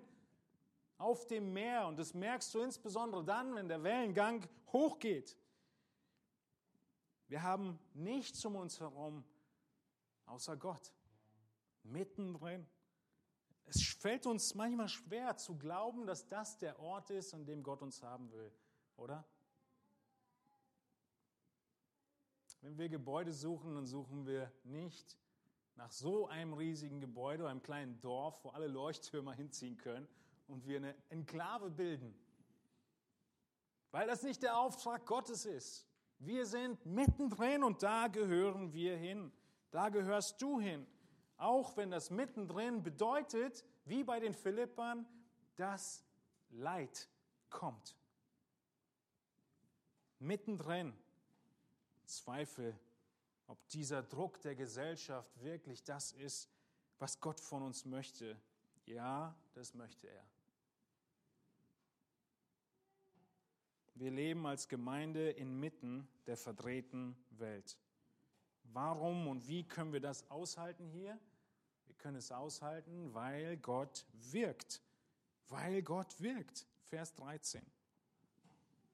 auf 0.98 1.26
dem 1.26 1.54
Meer 1.54 1.86
und 1.86 1.98
das 1.98 2.12
merkst 2.12 2.52
du 2.52 2.60
insbesondere 2.60 3.24
dann, 3.24 3.54
wenn 3.54 3.66
der 3.66 3.82
Wellengang 3.82 4.46
hochgeht. 4.74 5.38
Wir 7.28 7.42
haben 7.42 7.78
nichts 7.94 8.44
um 8.44 8.56
uns 8.56 8.78
herum 8.78 9.24
außer 10.26 10.58
Gott, 10.58 10.92
mittendrin. 11.82 12.66
Es 13.64 13.82
fällt 13.82 14.26
uns 14.26 14.54
manchmal 14.54 14.88
schwer 14.88 15.34
zu 15.38 15.56
glauben, 15.56 16.06
dass 16.06 16.28
das 16.28 16.58
der 16.58 16.78
Ort 16.78 17.08
ist, 17.08 17.32
an 17.32 17.46
dem 17.46 17.62
Gott 17.62 17.80
uns 17.80 18.02
haben 18.02 18.30
will, 18.32 18.52
oder? 18.98 19.24
Wenn 22.60 22.78
wir 22.78 22.88
Gebäude 22.88 23.32
suchen, 23.32 23.74
dann 23.74 23.86
suchen 23.86 24.26
wir 24.26 24.50
nicht 24.64 25.16
nach 25.76 25.92
so 25.92 26.26
einem 26.26 26.54
riesigen 26.54 27.00
Gebäude, 27.00 27.48
einem 27.48 27.62
kleinen 27.62 28.00
Dorf, 28.00 28.42
wo 28.44 28.50
alle 28.50 28.66
Leuchttürmer 28.66 29.32
hinziehen 29.34 29.76
können 29.76 30.08
und 30.48 30.66
wir 30.66 30.78
eine 30.78 30.94
Enklave 31.10 31.70
bilden. 31.70 32.14
Weil 33.90 34.06
das 34.06 34.22
nicht 34.22 34.42
der 34.42 34.58
Auftrag 34.58 35.06
Gottes 35.06 35.46
ist. 35.46 35.86
Wir 36.18 36.46
sind 36.46 36.84
mittendrin 36.86 37.62
und 37.62 37.82
da 37.82 38.08
gehören 38.08 38.72
wir 38.72 38.96
hin. 38.96 39.32
Da 39.70 39.90
gehörst 39.90 40.40
du 40.40 40.58
hin. 40.60 40.86
Auch 41.36 41.76
wenn 41.76 41.90
das 41.90 42.10
mittendrin 42.10 42.82
bedeutet, 42.82 43.64
wie 43.84 44.02
bei 44.02 44.18
den 44.18 44.32
Philippern, 44.32 45.06
dass 45.56 46.04
Leid 46.50 47.08
kommt. 47.50 47.96
Mittendrin 50.18 50.94
Zweifel, 52.06 52.78
ob 53.46 53.66
dieser 53.68 54.02
Druck 54.02 54.40
der 54.40 54.54
Gesellschaft 54.54 55.30
wirklich 55.42 55.82
das 55.84 56.12
ist, 56.12 56.48
was 56.98 57.20
Gott 57.20 57.40
von 57.40 57.62
uns 57.62 57.84
möchte. 57.84 58.40
Ja, 58.86 59.34
das 59.54 59.74
möchte 59.74 60.08
er. 60.08 60.26
Wir 63.94 64.10
leben 64.10 64.46
als 64.46 64.68
Gemeinde 64.68 65.30
inmitten 65.30 66.06
der 66.26 66.36
verdrehten 66.36 67.16
Welt. 67.30 67.78
Warum 68.64 69.26
und 69.26 69.48
wie 69.48 69.64
können 69.64 69.92
wir 69.92 70.00
das 70.00 70.30
aushalten 70.30 70.86
hier? 70.88 71.18
Wir 71.86 71.94
können 71.94 72.18
es 72.18 72.30
aushalten, 72.30 73.14
weil 73.14 73.56
Gott 73.56 74.04
wirkt. 74.12 74.82
Weil 75.48 75.82
Gott 75.82 76.20
wirkt. 76.20 76.66
Vers 76.82 77.14
13. 77.14 77.64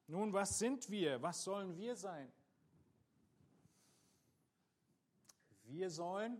Nun, 0.06 0.32
was 0.32 0.58
sind 0.58 0.88
wir? 0.90 1.20
Was 1.20 1.42
sollen 1.42 1.76
wir 1.76 1.96
sein? 1.96 2.30
Wir 5.72 5.88
sollen 5.88 6.38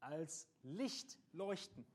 als 0.00 0.48
Licht 0.64 1.16
leuchten. 1.30 1.86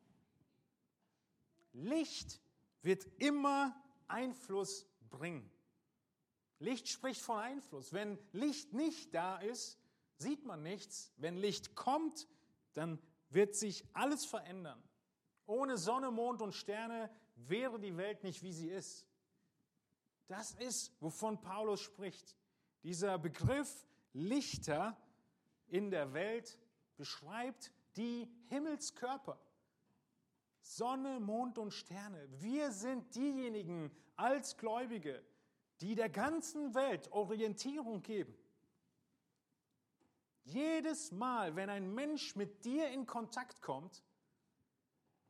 Licht 1.74 2.40
wird 2.82 3.06
immer 3.22 3.76
Einfluss 4.08 4.88
bringen. 5.10 5.52
Licht 6.60 6.88
spricht 6.88 7.22
von 7.22 7.40
Einfluss. 7.40 7.92
Wenn 7.92 8.18
Licht 8.32 8.72
nicht 8.72 9.14
da 9.14 9.38
ist, 9.38 9.78
sieht 10.16 10.46
man 10.46 10.64
nichts. 10.64 11.12
Wenn 11.18 11.36
Licht 11.36 11.76
kommt, 11.76 12.26
dann 12.74 12.98
wird 13.30 13.54
sich 13.54 13.84
alles 13.92 14.26
verändern. 14.26 14.82
Ohne 15.46 15.78
Sonne, 15.78 16.10
Mond 16.10 16.42
und 16.42 16.54
Sterne 16.54 17.14
wäre 17.36 17.82
die 17.82 17.98
Welt 17.98 18.24
nicht, 18.24 18.44
wie 18.44 18.54
sie 18.54 18.70
ist. 18.70 19.06
Das 20.28 20.54
ist, 20.54 20.96
wovon 21.02 21.42
Paulus 21.42 21.82
spricht. 21.82 22.38
Dieser 22.84 23.18
Begriff 23.20 23.86
Lichter 24.14 24.98
in 25.74 25.90
der 25.90 26.14
Welt 26.14 26.60
beschreibt 26.98 27.72
die 27.98 28.32
Himmelskörper. 28.50 29.40
Sonne, 30.62 31.20
Mond 31.20 31.58
und 31.58 31.72
Sterne. 31.72 32.28
Wir 32.30 32.72
sind 32.72 33.16
diejenigen 33.16 33.92
als 34.16 34.56
Gläubige, 34.56 35.24
die 35.82 35.96
der 35.96 36.10
ganzen 36.10 36.76
Welt 36.76 37.12
Orientierung 37.12 38.04
geben. 38.04 38.38
Jedes 40.44 41.12
Mal, 41.12 41.56
wenn 41.56 41.72
ein 41.72 41.92
Mensch 41.92 42.36
mit 42.36 42.64
dir 42.64 42.90
in 42.90 43.08
Kontakt 43.08 43.64
kommt, 43.64 44.04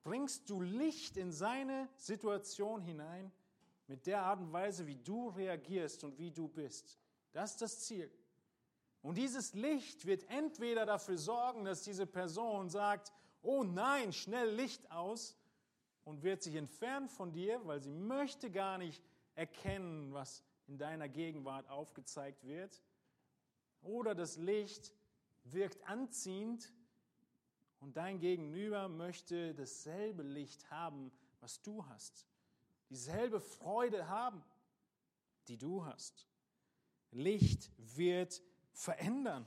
bringst 0.03 0.49
du 0.49 0.59
Licht 0.59 1.15
in 1.15 1.31
seine 1.31 1.87
Situation 1.95 2.81
hinein 2.81 3.31
mit 3.87 4.05
der 4.07 4.23
Art 4.23 4.41
und 4.41 4.51
Weise, 4.51 4.85
wie 4.87 4.97
du 4.97 5.29
reagierst 5.29 6.03
und 6.03 6.17
wie 6.17 6.31
du 6.31 6.49
bist. 6.49 6.99
Das 7.31 7.51
ist 7.51 7.61
das 7.61 7.79
Ziel. 7.85 8.11
Und 9.03 9.17
dieses 9.17 9.53
Licht 9.53 10.05
wird 10.05 10.23
entweder 10.29 10.85
dafür 10.85 11.17
sorgen, 11.17 11.65
dass 11.65 11.83
diese 11.83 12.07
Person 12.07 12.69
sagt, 12.69 13.11
oh 13.41 13.63
nein, 13.63 14.13
schnell 14.13 14.55
Licht 14.55 14.89
aus 14.89 15.35
und 16.05 16.23
wird 16.23 16.41
sich 16.41 16.55
entfernen 16.55 17.09
von 17.09 17.33
dir, 17.33 17.59
weil 17.65 17.81
sie 17.81 17.91
möchte 17.91 18.49
gar 18.49 18.77
nicht 18.77 19.03
erkennen, 19.35 20.13
was 20.13 20.41
in 20.67 20.77
deiner 20.77 21.09
Gegenwart 21.09 21.67
aufgezeigt 21.69 22.45
wird. 22.45 22.81
Oder 23.81 24.15
das 24.15 24.37
Licht 24.37 24.93
wirkt 25.43 25.85
anziehend 25.85 26.71
und 27.81 27.97
dein 27.97 28.19
Gegenüber 28.19 28.87
möchte 28.87 29.53
dasselbe 29.53 30.23
Licht 30.23 30.71
haben, 30.71 31.11
was 31.41 31.61
du 31.61 31.85
hast. 31.87 32.25
Dieselbe 32.89 33.41
Freude 33.41 34.07
haben, 34.07 34.41
die 35.49 35.57
du 35.57 35.83
hast. 35.85 36.25
Licht 37.11 37.69
wird 37.77 38.41
verändern. 38.74 39.45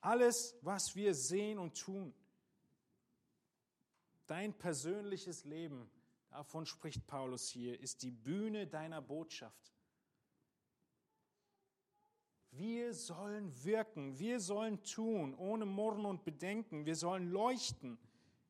Alles, 0.00 0.56
was 0.62 0.94
wir 0.96 1.14
sehen 1.14 1.58
und 1.58 1.78
tun. 1.78 2.14
Dein 4.26 4.56
persönliches 4.56 5.44
Leben 5.44 5.90
davon 6.30 6.66
spricht 6.66 7.06
Paulus 7.06 7.48
hier, 7.48 7.78
ist 7.80 8.02
die 8.02 8.10
Bühne 8.10 8.66
deiner 8.66 9.02
Botschaft. 9.02 9.72
Wir 12.50 12.94
sollen 12.94 13.52
wirken, 13.64 14.18
wir 14.18 14.40
sollen 14.40 14.82
tun, 14.82 15.34
ohne 15.34 15.66
Murren 15.66 16.06
und 16.06 16.24
Bedenken. 16.24 16.86
Wir 16.86 16.96
sollen 16.96 17.30
leuchten 17.30 17.98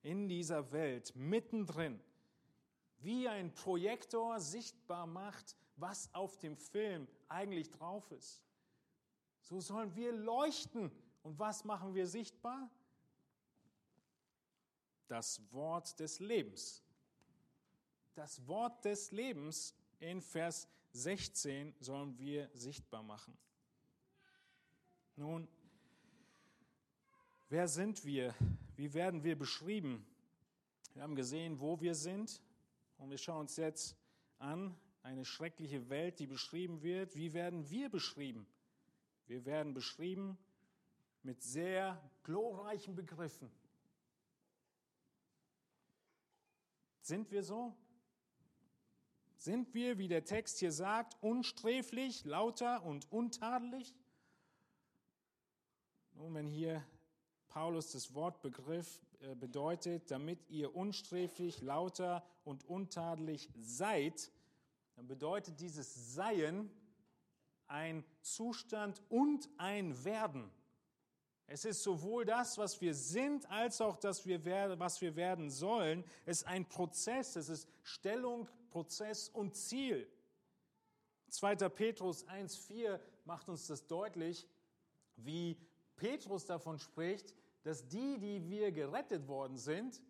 in 0.02 0.28
dieser 0.28 0.72
Welt, 0.72 1.14
mittendrin. 1.16 2.00
Wie 3.00 3.28
ein 3.28 3.52
Projektor 3.54 4.40
sichtbar 4.40 5.06
macht, 5.06 5.56
was 5.76 6.12
auf 6.14 6.38
dem 6.38 6.56
Film 6.56 7.06
eigentlich 7.28 7.70
drauf 7.70 8.10
ist. 8.12 8.47
So 9.48 9.60
sollen 9.60 9.96
wir 9.96 10.12
leuchten. 10.12 10.92
Und 11.22 11.38
was 11.38 11.64
machen 11.64 11.94
wir 11.94 12.06
sichtbar? 12.06 12.70
Das 15.06 15.40
Wort 15.50 15.98
des 15.98 16.20
Lebens. 16.20 16.84
Das 18.14 18.46
Wort 18.46 18.84
des 18.84 19.10
Lebens 19.10 19.74
in 20.00 20.20
Vers 20.20 20.68
16 20.92 21.74
sollen 21.80 22.18
wir 22.18 22.50
sichtbar 22.52 23.02
machen. 23.02 23.38
Nun, 25.16 25.48
wer 27.48 27.68
sind 27.68 28.04
wir? 28.04 28.34
Wie 28.76 28.92
werden 28.92 29.24
wir 29.24 29.38
beschrieben? 29.38 30.06
Wir 30.92 31.02
haben 31.02 31.16
gesehen, 31.16 31.58
wo 31.58 31.80
wir 31.80 31.94
sind 31.94 32.42
und 32.98 33.08
wir 33.08 33.18
schauen 33.18 33.40
uns 33.40 33.56
jetzt 33.56 33.96
an, 34.38 34.78
eine 35.02 35.24
schreckliche 35.24 35.88
Welt, 35.88 36.18
die 36.18 36.26
beschrieben 36.26 36.82
wird. 36.82 37.16
Wie 37.16 37.32
werden 37.32 37.70
wir 37.70 37.88
beschrieben? 37.88 38.46
Wir 39.28 39.44
werden 39.44 39.74
beschrieben 39.74 40.38
mit 41.22 41.42
sehr 41.42 42.02
glorreichen 42.22 42.94
Begriffen. 42.94 43.50
Sind 47.02 47.30
wir 47.30 47.42
so? 47.42 47.76
Sind 49.36 49.74
wir, 49.74 49.98
wie 49.98 50.08
der 50.08 50.24
Text 50.24 50.58
hier 50.58 50.72
sagt, 50.72 51.22
unsträflich, 51.22 52.24
lauter 52.24 52.82
und 52.84 53.12
untadelig? 53.12 53.94
Nun, 56.14 56.34
wenn 56.34 56.48
hier 56.48 56.82
Paulus 57.48 57.92
das 57.92 58.14
Wort 58.14 58.40
Begriff 58.40 59.00
äh, 59.20 59.34
bedeutet, 59.34 60.10
damit 60.10 60.48
ihr 60.48 60.74
unsträflich, 60.74 61.60
lauter 61.60 62.26
und 62.44 62.64
untadelig 62.64 63.50
seid, 63.60 64.32
dann 64.96 65.06
bedeutet 65.06 65.60
dieses 65.60 66.14
Seien 66.14 66.70
ein 67.68 68.04
Zustand 68.20 69.02
und 69.08 69.48
ein 69.58 70.04
Werden. 70.04 70.50
Es 71.46 71.64
ist 71.64 71.82
sowohl 71.82 72.26
das, 72.26 72.58
was 72.58 72.80
wir 72.80 72.94
sind, 72.94 73.50
als 73.50 73.80
auch 73.80 73.96
das, 73.96 74.26
was 74.26 75.00
wir 75.00 75.16
werden 75.16 75.50
sollen. 75.50 76.04
Es 76.26 76.42
ist 76.42 76.46
ein 76.46 76.68
Prozess, 76.68 77.36
es 77.36 77.48
ist 77.48 77.68
Stellung, 77.82 78.48
Prozess 78.70 79.30
und 79.30 79.56
Ziel. 79.56 80.06
2. 81.30 81.56
Petrus 81.70 82.26
1.4 82.26 83.00
macht 83.24 83.48
uns 83.48 83.66
das 83.66 83.86
deutlich, 83.86 84.46
wie 85.16 85.56
Petrus 85.96 86.44
davon 86.44 86.78
spricht, 86.78 87.34
dass 87.62 87.86
die, 87.88 88.18
die 88.18 88.48
wir 88.48 88.72
gerettet 88.72 89.26
worden 89.26 89.56
sind, 89.56 90.02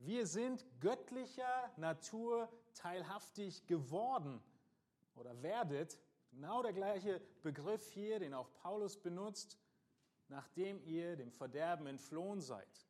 wir 0.00 0.26
sind 0.26 0.64
göttlicher 0.80 1.72
Natur 1.76 2.48
teilhaftig 2.74 3.66
geworden 3.66 4.40
oder 5.16 5.42
werdet. 5.42 5.98
Genau 6.30 6.62
der 6.62 6.72
gleiche 6.72 7.20
Begriff 7.42 7.90
hier, 7.90 8.18
den 8.18 8.34
auch 8.34 8.52
Paulus 8.62 8.96
benutzt 8.96 9.58
nachdem 10.28 10.82
ihr 10.84 11.16
dem 11.16 11.32
Verderben 11.32 11.86
entflohen 11.86 12.40
seid. 12.40 12.86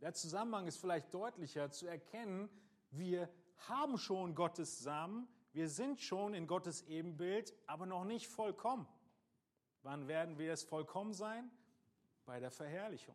Der 0.00 0.12
Zusammenhang 0.12 0.66
ist 0.66 0.78
vielleicht 0.78 1.12
deutlicher 1.12 1.70
zu 1.70 1.86
erkennen. 1.86 2.48
Wir 2.90 3.28
haben 3.68 3.98
schon 3.98 4.34
Gottes 4.34 4.80
Samen, 4.80 5.28
wir 5.52 5.68
sind 5.68 6.00
schon 6.00 6.34
in 6.34 6.46
Gottes 6.46 6.82
Ebenbild, 6.82 7.54
aber 7.66 7.86
noch 7.86 8.04
nicht 8.04 8.28
vollkommen. 8.28 8.86
Wann 9.82 10.06
werden 10.06 10.38
wir 10.38 10.52
es 10.52 10.62
vollkommen 10.62 11.14
sein? 11.14 11.50
Bei 12.24 12.40
der 12.40 12.50
Verherrlichung. 12.50 13.14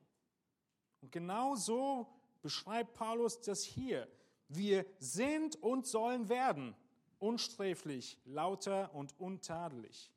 Und 1.01 1.11
genau 1.11 1.55
so 1.55 2.07
beschreibt 2.41 2.93
Paulus 2.93 3.41
das 3.41 3.63
hier. 3.63 4.07
Wir 4.47 4.85
sind 4.97 5.55
und 5.61 5.85
sollen 5.85 6.29
werden 6.29 6.75
unsträflich, 7.21 8.17
lauter 8.25 8.93
und 8.95 9.17
untadelig. 9.19 10.11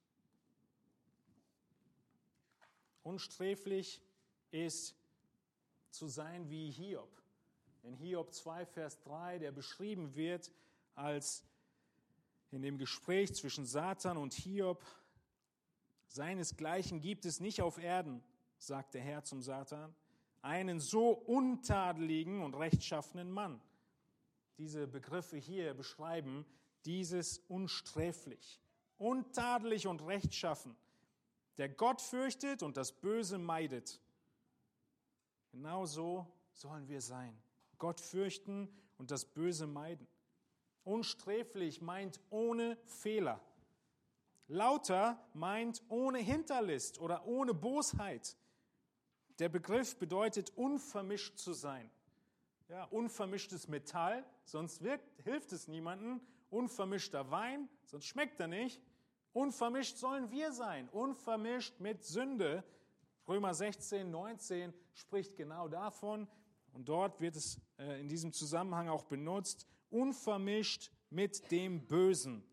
Unsträflich 3.02 4.00
ist 4.50 4.96
zu 5.90 6.08
sein 6.08 6.48
wie 6.48 6.70
Hiob. 6.70 7.10
In 7.82 7.94
Hiob 7.94 8.32
2, 8.32 8.64
Vers 8.64 8.98
3, 9.02 9.38
der 9.38 9.52
beschrieben 9.52 10.14
wird 10.14 10.50
als 10.94 11.44
in 12.50 12.62
dem 12.62 12.78
Gespräch 12.78 13.34
zwischen 13.34 13.66
Satan 13.66 14.16
und 14.16 14.32
Hiob, 14.32 14.82
seinesgleichen 16.08 17.02
gibt 17.02 17.26
es 17.26 17.38
nicht 17.38 17.60
auf 17.60 17.76
Erden, 17.76 18.22
sagt 18.58 18.94
der 18.94 19.02
Herr 19.02 19.24
zum 19.24 19.42
Satan, 19.42 19.94
einen 20.40 20.80
so 20.80 21.10
untadeligen 21.10 22.42
und 22.42 22.54
rechtschaffenen 22.54 23.30
Mann. 23.30 23.60
Diese 24.56 24.86
Begriffe 24.86 25.36
hier 25.36 25.74
beschreiben 25.74 26.46
dieses 26.84 27.38
unsträflich, 27.48 28.60
untadelig 28.98 29.86
und 29.86 30.00
rechtschaffen 30.02 30.76
der 31.58 31.68
Gott 31.68 32.00
fürchtet 32.00 32.62
und 32.62 32.76
das 32.76 32.92
Böse 32.92 33.38
meidet. 33.38 34.00
Genau 35.52 35.86
so 35.86 36.26
sollen 36.52 36.88
wir 36.88 37.00
sein. 37.00 37.36
Gott 37.78 38.00
fürchten 38.00 38.68
und 38.98 39.10
das 39.10 39.24
Böse 39.24 39.66
meiden. 39.66 40.06
Unsträflich 40.84 41.80
meint 41.80 42.20
ohne 42.30 42.76
Fehler. 42.86 43.40
Lauter 44.48 45.18
meint 45.32 45.82
ohne 45.88 46.18
Hinterlist 46.18 46.98
oder 46.98 47.24
ohne 47.26 47.54
Bosheit. 47.54 48.36
Der 49.38 49.48
Begriff 49.48 49.96
bedeutet 49.96 50.50
unvermischt 50.56 51.38
zu 51.38 51.52
sein. 51.52 51.90
Ja, 52.68 52.84
unvermischtes 52.84 53.68
Metall, 53.68 54.24
sonst 54.44 54.82
wirkt, 54.82 55.22
hilft 55.22 55.52
es 55.52 55.68
niemandem. 55.68 56.20
Unvermischter 56.48 57.30
Wein, 57.30 57.68
sonst 57.84 58.06
schmeckt 58.06 58.40
er 58.40 58.46
nicht. 58.46 58.80
Unvermischt 59.32 59.96
sollen 59.96 60.30
wir 60.30 60.52
sein, 60.52 60.88
unvermischt 60.90 61.78
mit 61.80 62.04
Sünde. 62.04 62.64
Römer 63.26 63.52
16, 63.52 64.10
19 64.10 64.72
spricht 64.92 65.36
genau 65.36 65.68
davon 65.68 66.28
und 66.72 66.88
dort 66.88 67.20
wird 67.20 67.36
es 67.36 67.60
äh, 67.78 68.00
in 68.00 68.08
diesem 68.08 68.32
Zusammenhang 68.32 68.88
auch 68.88 69.04
benutzt, 69.04 69.66
unvermischt 69.90 70.90
mit 71.10 71.50
dem 71.50 71.86
Bösen. 71.86 72.44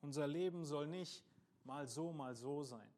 Unser 0.00 0.26
Leben 0.26 0.64
soll 0.64 0.86
nicht 0.86 1.24
mal 1.64 1.86
so, 1.86 2.12
mal 2.12 2.34
so 2.34 2.64
sein. 2.64 2.92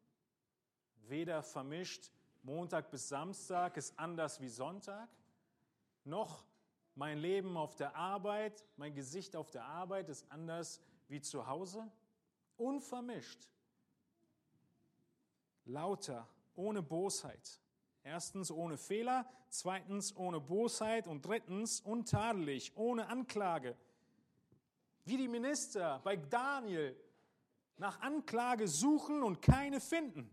Weder 1.07 1.43
vermischt, 1.43 2.11
Montag 2.43 2.91
bis 2.91 3.07
Samstag 3.07 3.77
ist 3.77 3.97
anders 3.97 4.41
wie 4.41 4.49
Sonntag, 4.49 5.07
noch 6.03 6.43
mein 6.95 7.17
Leben 7.17 7.55
auf 7.55 7.75
der 7.75 7.95
Arbeit, 7.95 8.65
mein 8.75 8.93
Gesicht 8.93 9.35
auf 9.35 9.49
der 9.49 9.65
Arbeit 9.65 10.09
ist 10.09 10.29
anders 10.29 10.81
wie 11.07 11.21
zu 11.21 11.47
Hause, 11.47 11.89
unvermischt, 12.57 13.47
lauter, 15.65 16.27
ohne 16.55 16.81
Bosheit. 16.81 17.59
Erstens 18.03 18.51
ohne 18.51 18.77
Fehler, 18.77 19.25
zweitens 19.47 20.13
ohne 20.17 20.41
Bosheit 20.41 21.07
und 21.07 21.25
drittens 21.25 21.79
untadelig, 21.79 22.73
ohne 22.75 23.07
Anklage. 23.07 23.77
Wie 25.05 25.15
die 25.15 25.29
Minister 25.29 26.01
bei 26.03 26.17
Daniel 26.17 26.97
nach 27.77 28.01
Anklage 28.01 28.67
suchen 28.67 29.23
und 29.23 29.41
keine 29.41 29.79
finden. 29.79 30.29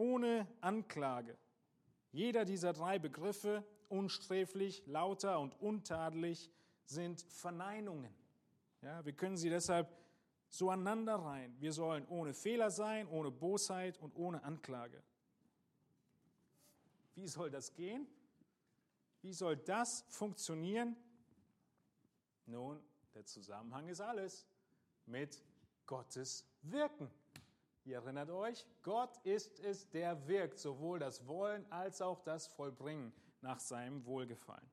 Ohne 0.00 0.48
Anklage. 0.62 1.36
Jeder 2.10 2.46
dieser 2.46 2.72
drei 2.72 2.98
Begriffe, 2.98 3.62
unsträflich, 3.90 4.82
lauter 4.86 5.38
und 5.38 5.60
untadelig, 5.60 6.50
sind 6.86 7.20
Verneinungen. 7.20 8.10
Ja, 8.80 9.04
wir 9.04 9.12
können 9.12 9.36
sie 9.36 9.50
deshalb 9.50 9.94
so 10.48 10.70
aneinander 10.70 11.16
rein. 11.16 11.54
Wir 11.60 11.74
sollen 11.74 12.06
ohne 12.08 12.32
Fehler 12.32 12.70
sein, 12.70 13.08
ohne 13.08 13.30
Bosheit 13.30 13.98
und 13.98 14.16
ohne 14.16 14.42
Anklage. 14.42 15.02
Wie 17.14 17.28
soll 17.28 17.50
das 17.50 17.74
gehen? 17.74 18.08
Wie 19.20 19.34
soll 19.34 19.58
das 19.58 20.06
funktionieren? 20.08 20.96
Nun, 22.46 22.82
der 23.12 23.26
Zusammenhang 23.26 23.86
ist 23.88 24.00
alles 24.00 24.46
mit 25.04 25.44
Gottes 25.84 26.46
Wirken. 26.62 27.10
Ihr 27.84 27.96
erinnert 27.96 28.30
euch, 28.30 28.66
Gott 28.82 29.16
ist 29.24 29.58
es, 29.60 29.88
der 29.90 30.26
wirkt, 30.28 30.58
sowohl 30.58 30.98
das 30.98 31.26
Wollen 31.26 31.70
als 31.72 32.02
auch 32.02 32.20
das 32.20 32.46
Vollbringen 32.46 33.12
nach 33.40 33.58
seinem 33.58 34.04
Wohlgefallen. 34.04 34.70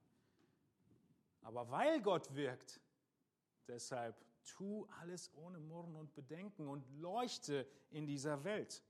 Aber 1.41 1.70
weil 1.72 2.01
Gott 2.01 2.36
wirkt, 2.36 2.82
Deshalb 3.68 4.16
tu 4.45 4.88
alles 5.01 5.34
ohne 5.36 5.60
Murren 5.60 5.95
und 5.95 6.14
Bedenken 6.14 6.68
und 6.68 6.88
leuchte 6.99 7.68
in 7.89 8.05
dieser 8.05 8.43
Welt. 8.43 8.82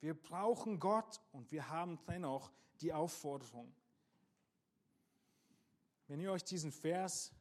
Wir 0.00 0.14
brauchen 0.14 0.78
Gott 0.78 1.20
und 1.32 1.50
wir 1.50 1.68
haben 1.70 1.98
dennoch 2.06 2.52
die 2.80 2.92
Aufforderung. 2.92 3.74
Wenn 6.06 6.20
ihr 6.20 6.30
euch 6.30 6.44
diesen 6.44 6.70
Vers 6.70 7.32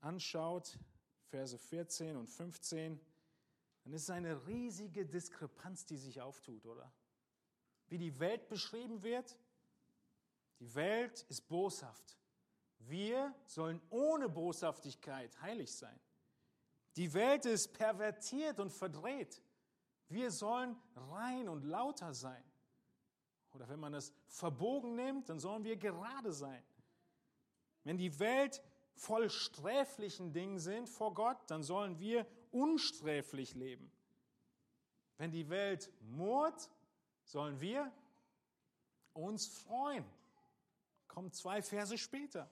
anschaut, 0.00 0.78
Verse 1.28 1.58
14 1.58 2.16
und 2.16 2.28
15, 2.28 3.00
dann 3.86 3.92
ist 3.92 4.02
es 4.02 4.10
eine 4.10 4.44
riesige 4.48 5.06
Diskrepanz, 5.06 5.86
die 5.86 5.96
sich 5.96 6.20
auftut, 6.20 6.66
oder? 6.66 6.92
Wie 7.86 7.98
die 7.98 8.18
Welt 8.18 8.48
beschrieben 8.48 9.04
wird. 9.04 9.38
Die 10.58 10.74
Welt 10.74 11.24
ist 11.28 11.46
boshaft. 11.46 12.18
Wir 12.80 13.32
sollen 13.46 13.80
ohne 13.90 14.28
Boshaftigkeit 14.28 15.40
heilig 15.40 15.72
sein. 15.72 15.96
Die 16.96 17.14
Welt 17.14 17.46
ist 17.46 17.74
pervertiert 17.74 18.58
und 18.58 18.72
verdreht. 18.72 19.40
Wir 20.08 20.32
sollen 20.32 20.74
rein 20.96 21.48
und 21.48 21.62
lauter 21.62 22.12
sein. 22.12 22.42
Oder 23.52 23.68
wenn 23.68 23.78
man 23.78 23.94
es 23.94 24.12
verbogen 24.26 24.96
nimmt, 24.96 25.28
dann 25.28 25.38
sollen 25.38 25.62
wir 25.62 25.76
gerade 25.76 26.32
sein. 26.32 26.64
Wenn 27.84 27.98
die 27.98 28.18
Welt 28.18 28.60
voll 28.94 29.30
sträflichen 29.30 30.32
Dingen 30.32 30.58
sind 30.58 30.88
vor 30.88 31.14
Gott, 31.14 31.38
dann 31.46 31.62
sollen 31.62 32.00
wir 32.00 32.26
unsträflich 32.56 33.54
leben. 33.54 33.90
Wenn 35.18 35.30
die 35.30 35.48
Welt 35.48 35.90
murrt, 36.00 36.70
sollen 37.24 37.60
wir 37.60 37.92
uns 39.12 39.46
freuen. 39.46 40.04
Kommt 41.08 41.34
zwei 41.34 41.62
Verse 41.62 41.96
später. 41.96 42.50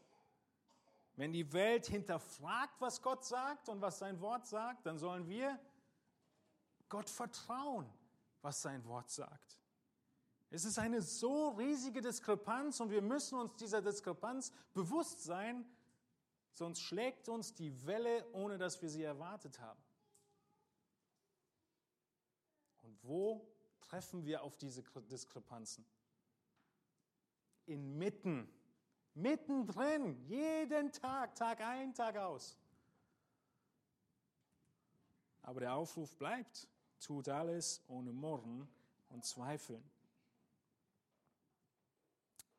Wenn 1.16 1.32
die 1.32 1.52
Welt 1.52 1.86
hinterfragt, 1.86 2.80
was 2.80 3.00
Gott 3.00 3.24
sagt 3.24 3.68
und 3.68 3.80
was 3.80 3.98
sein 3.98 4.20
Wort 4.20 4.46
sagt, 4.46 4.86
dann 4.86 4.98
sollen 4.98 5.28
wir 5.28 5.58
Gott 6.88 7.08
vertrauen, 7.08 7.86
was 8.42 8.62
sein 8.62 8.84
Wort 8.86 9.10
sagt. 9.10 9.58
Es 10.50 10.64
ist 10.64 10.78
eine 10.78 11.02
so 11.02 11.48
riesige 11.50 12.00
Diskrepanz 12.00 12.80
und 12.80 12.90
wir 12.90 13.02
müssen 13.02 13.38
uns 13.38 13.56
dieser 13.56 13.82
Diskrepanz 13.82 14.52
bewusst 14.72 15.22
sein, 15.22 15.64
sonst 16.52 16.80
schlägt 16.80 17.28
uns 17.28 17.54
die 17.54 17.86
Welle, 17.86 18.24
ohne 18.32 18.56
dass 18.58 18.80
wir 18.80 18.88
sie 18.88 19.02
erwartet 19.02 19.58
haben. 19.60 19.82
Und 22.82 22.93
wo 23.04 23.46
treffen 23.80 24.24
wir 24.24 24.42
auf 24.42 24.56
diese 24.56 24.82
Diskrepanzen? 24.82 25.84
Inmitten 27.66 28.48
Mittendrin, 29.14 30.20
jeden 30.26 30.90
Tag, 30.90 31.36
Tag 31.36 31.60
ein, 31.60 31.94
Tag 31.94 32.16
aus. 32.16 32.58
Aber 35.42 35.60
der 35.60 35.74
Aufruf 35.74 36.16
bleibt, 36.16 36.68
tut 37.00 37.28
alles 37.28 37.80
ohne 37.86 38.12
Murren 38.12 38.68
und 39.10 39.24
Zweifeln. 39.24 39.84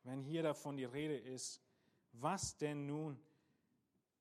Wenn 0.02 0.22
hier 0.22 0.42
davon 0.42 0.78
die 0.78 0.84
Rede 0.84 1.18
ist, 1.18 1.60
was 2.12 2.56
denn 2.56 2.86
nun 2.86 3.20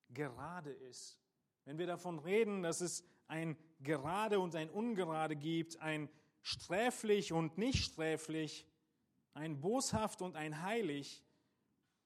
gerade 0.09 0.71
ist, 0.71 1.17
wenn 1.63 1.77
wir 1.77 1.87
davon 1.87 2.19
reden, 2.19 2.63
dass 2.63 2.81
es 2.81 3.03
ein 3.27 3.55
gerade 3.85 4.41
und 4.41 4.55
ein 4.55 4.69
ungerade 4.69 5.37
gibt, 5.37 5.79
ein 5.81 6.09
sträflich 6.41 7.31
und 7.31 7.57
nicht 7.57 7.85
sträflich, 7.85 8.67
ein 9.33 9.61
boshaft 9.61 10.21
und 10.21 10.35
ein 10.35 10.61
heilig, 10.61 11.23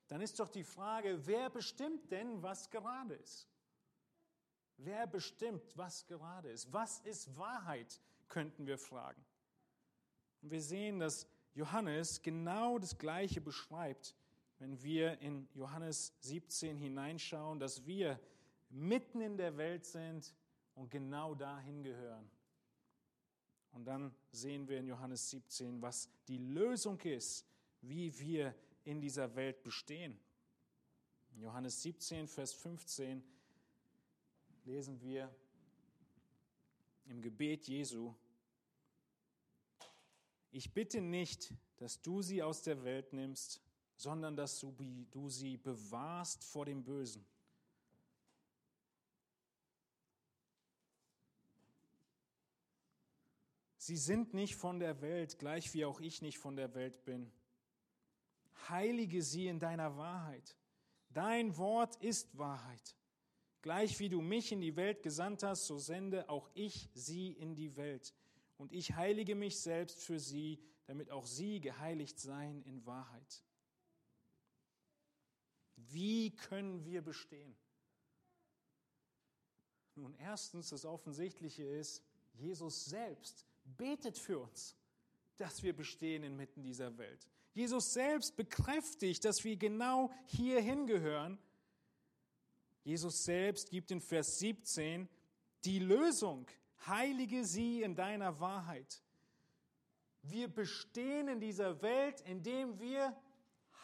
dann 0.07 0.21
ist 0.21 0.39
doch 0.39 0.49
die 0.49 0.63
Frage, 0.63 1.25
wer 1.25 1.49
bestimmt 1.49 2.11
denn, 2.11 2.43
was 2.43 2.69
gerade 2.69 3.15
ist? 3.15 3.47
Wer 4.77 5.07
bestimmt, 5.07 5.75
was 5.75 6.05
gerade 6.05 6.49
ist? 6.49 6.71
Was 6.71 6.99
ist 6.99 7.35
Wahrheit, 7.37 7.99
könnten 8.27 8.65
wir 8.65 8.77
fragen. 8.77 9.23
Und 10.41 10.51
wir 10.51 10.61
sehen, 10.61 10.99
dass 10.99 11.27
Johannes 11.53 12.21
genau 12.21 12.79
das 12.79 12.97
Gleiche 12.97 13.41
beschreibt, 13.41 14.15
wenn 14.59 14.81
wir 14.81 15.19
in 15.19 15.47
Johannes 15.53 16.13
17 16.21 16.77
hineinschauen, 16.77 17.59
dass 17.59 17.85
wir 17.85 18.19
mitten 18.69 19.21
in 19.21 19.37
der 19.37 19.57
Welt 19.57 19.85
sind 19.85 20.33
und 20.79 20.89
genau 20.89 21.35
dahin 21.35 21.83
gehören. 21.83 22.31
Und 23.73 23.83
dann 23.83 24.15
sehen 24.31 24.65
wir 24.67 24.79
in 24.79 24.87
Johannes 24.87 25.29
17, 25.29 25.81
was 25.81 26.09
die 26.27 26.37
Lösung 26.37 26.97
ist, 27.01 27.45
wie 27.81 28.17
wir 28.17 28.55
in 28.85 29.01
dieser 29.01 29.35
Welt 29.35 29.61
bestehen. 29.61 30.17
In 31.35 31.41
Johannes 31.41 31.81
17, 31.81 32.27
Vers 32.27 32.53
15 32.53 33.21
lesen 34.63 35.01
wir 35.01 35.29
im 37.07 37.21
Gebet 37.21 37.67
Jesu, 37.67 38.15
ich 40.51 40.73
bitte 40.73 41.01
nicht, 41.01 41.53
dass 41.75 42.01
du 42.01 42.21
sie 42.21 42.41
aus 42.41 42.63
der 42.63 42.83
Welt 42.85 43.11
nimmst, 43.11 43.61
sondern 43.97 44.37
dass 44.37 44.59
du 44.59 45.29
sie 45.29 45.57
bewahrst 45.57 46.43
vor 46.45 46.65
dem 46.65 46.83
Bösen. 46.83 47.25
Sie 53.89 53.97
sind 53.97 54.35
nicht 54.35 54.55
von 54.55 54.79
der 54.79 55.01
Welt, 55.01 55.39
gleich 55.39 55.73
wie 55.73 55.83
auch 55.83 55.99
ich 55.99 56.21
nicht 56.21 56.37
von 56.37 56.55
der 56.55 56.75
Welt 56.75 57.03
bin. 57.05 57.31
Heilige 58.69 59.23
sie 59.23 59.47
in 59.47 59.57
deiner 59.57 59.97
Wahrheit. 59.97 60.55
Dein 61.09 61.57
Wort 61.57 61.95
ist 61.95 62.37
Wahrheit. 62.37 62.95
Gleich 63.63 63.99
wie 63.99 64.07
du 64.07 64.21
mich 64.21 64.51
in 64.51 64.61
die 64.61 64.75
Welt 64.75 65.01
gesandt 65.01 65.41
hast, 65.41 65.65
so 65.65 65.79
sende 65.79 66.29
auch 66.29 66.51
ich 66.53 66.87
sie 66.93 67.31
in 67.31 67.55
die 67.55 67.75
Welt. 67.77 68.13
Und 68.59 68.73
ich 68.73 68.95
heilige 68.95 69.33
mich 69.33 69.59
selbst 69.59 70.03
für 70.03 70.19
sie, 70.19 70.59
damit 70.85 71.09
auch 71.09 71.25
sie 71.25 71.59
geheiligt 71.59 72.19
seien 72.19 72.61
in 72.61 72.85
Wahrheit. 72.85 73.43
Wie 75.77 76.35
können 76.35 76.85
wir 76.85 77.01
bestehen? 77.01 77.55
Nun, 79.95 80.13
erstens, 80.13 80.69
das 80.69 80.85
Offensichtliche 80.85 81.63
ist, 81.63 82.03
Jesus 82.33 82.85
selbst 82.85 83.48
betet 83.77 84.17
für 84.17 84.39
uns, 84.39 84.75
dass 85.37 85.63
wir 85.63 85.75
bestehen 85.75 86.23
inmitten 86.23 86.63
dieser 86.63 86.97
Welt. 86.97 87.27
Jesus 87.53 87.93
selbst 87.93 88.35
bekräftigt, 88.35 89.25
dass 89.25 89.43
wir 89.43 89.57
genau 89.57 90.11
hier 90.25 90.61
hingehören. 90.61 91.39
Jesus 92.83 93.23
selbst 93.23 93.69
gibt 93.69 93.91
in 93.91 94.01
Vers 94.01 94.37
17 94.39 95.09
die 95.65 95.79
Lösung. 95.79 96.47
Heilige 96.85 97.45
sie 97.45 97.81
in 97.81 97.95
deiner 97.95 98.39
Wahrheit. 98.39 99.03
Wir 100.21 100.47
bestehen 100.47 101.27
in 101.27 101.39
dieser 101.39 101.81
Welt, 101.81 102.21
indem 102.21 102.79
wir 102.79 103.15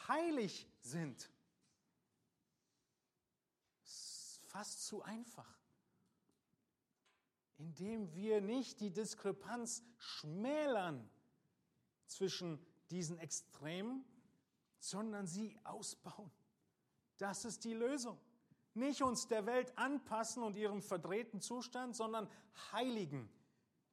heilig 0.07 0.67
sind. 0.81 1.29
Fast 4.47 4.85
zu 4.85 5.01
einfach. 5.03 5.54
Indem 7.57 8.13
wir 8.13 8.41
nicht 8.41 8.79
die 8.79 8.91
Diskrepanz 8.91 9.83
schmälern 9.97 11.09
zwischen 12.05 12.59
diesen 12.89 13.17
Extremen, 13.17 14.03
sondern 14.79 15.25
sie 15.27 15.57
ausbauen. 15.63 16.31
Das 17.17 17.45
ist 17.45 17.63
die 17.63 17.73
Lösung. 17.73 18.19
Nicht 18.73 19.01
uns 19.01 19.27
der 19.27 19.45
Welt 19.45 19.75
anpassen 19.77 20.43
und 20.43 20.55
ihrem 20.57 20.81
verdrehten 20.81 21.39
Zustand, 21.39 21.95
sondern 21.95 22.29
heiligen. 22.73 23.29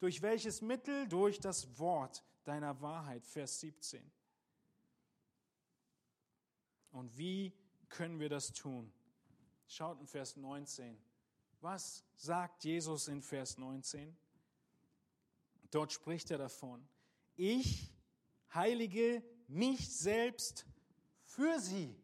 Durch 0.01 0.23
welches 0.23 0.61
Mittel? 0.61 1.07
Durch 1.07 1.39
das 1.39 1.79
Wort 1.79 2.25
deiner 2.45 2.81
Wahrheit, 2.81 3.25
Vers 3.25 3.61
17. 3.61 4.11
Und 6.91 7.17
wie 7.17 7.53
können 7.89 8.19
wir 8.19 8.29
das 8.29 8.53
tun? 8.53 8.93
Schaut 9.67 10.01
in 10.01 10.07
Vers 10.07 10.37
19. 10.37 10.99
Was 11.63 12.05
sagt 12.17 12.65
Jesus 12.65 13.07
in 13.07 13.23
Vers 13.23 13.57
19? 13.57 14.17
Dort 15.71 15.93
spricht 15.93 16.31
er 16.33 16.39
davon. 16.39 16.85
Ich 17.37 17.89
heilige 18.53 19.23
mich 19.47 19.97
selbst 19.97 20.67
für 21.23 21.61
sie. 21.61 21.97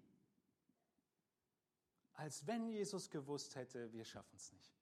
Als 2.14 2.46
wenn 2.46 2.68
Jesus 2.68 3.10
gewusst 3.10 3.56
hätte, 3.56 3.92
wir 3.92 4.04
schaffen 4.04 4.36
es 4.36 4.52
nicht. 4.52 4.72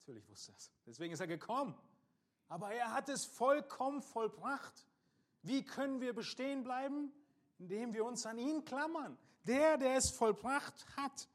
Natürlich 0.00 0.28
wusste 0.28 0.50
er 0.50 0.56
es. 0.56 0.72
Deswegen 0.84 1.14
ist 1.14 1.20
er 1.20 1.28
gekommen. 1.28 1.78
Aber 2.48 2.72
er 2.72 2.92
hat 2.92 3.08
es 3.08 3.24
vollkommen 3.24 4.02
vollbracht. 4.02 4.84
Wie 5.42 5.64
können 5.64 6.00
wir 6.00 6.12
bestehen 6.12 6.64
bleiben? 6.64 7.12
Indem 7.58 7.94
wir 7.94 8.04
uns 8.04 8.26
an 8.26 8.38
ihn 8.38 8.64
klammern. 8.64 9.16
Der, 9.44 9.76
der 9.76 9.96
es 9.96 10.10
vollbracht 10.10 10.84
hat. 10.96 11.28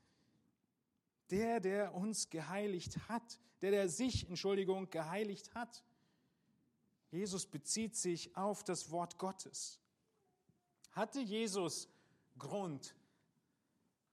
Der, 1.29 1.59
der 1.59 1.93
uns 1.93 2.29
geheiligt 2.29 3.07
hat. 3.07 3.39
Der, 3.61 3.71
der 3.71 3.89
sich, 3.89 4.27
Entschuldigung, 4.27 4.89
geheiligt 4.89 5.53
hat. 5.55 5.83
Jesus 7.11 7.45
bezieht 7.45 7.95
sich 7.95 8.35
auf 8.35 8.63
das 8.63 8.91
Wort 8.91 9.17
Gottes. 9.17 9.79
Hatte 10.91 11.19
Jesus 11.19 11.87
Grund, 12.37 12.95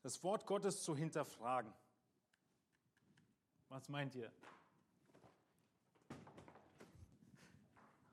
das 0.02 0.22
Wort 0.22 0.46
Gottes 0.46 0.82
zu 0.82 0.96
hinterfragen? 0.96 1.72
Was 3.68 3.88
meint 3.88 4.14
ihr? 4.14 4.32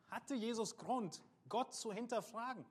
Hatte 0.07 0.35
Jesus 0.35 0.75
Grund, 0.75 1.21
Gott 1.49 1.73
zu 1.73 1.91
hinterfragen? 1.91 2.65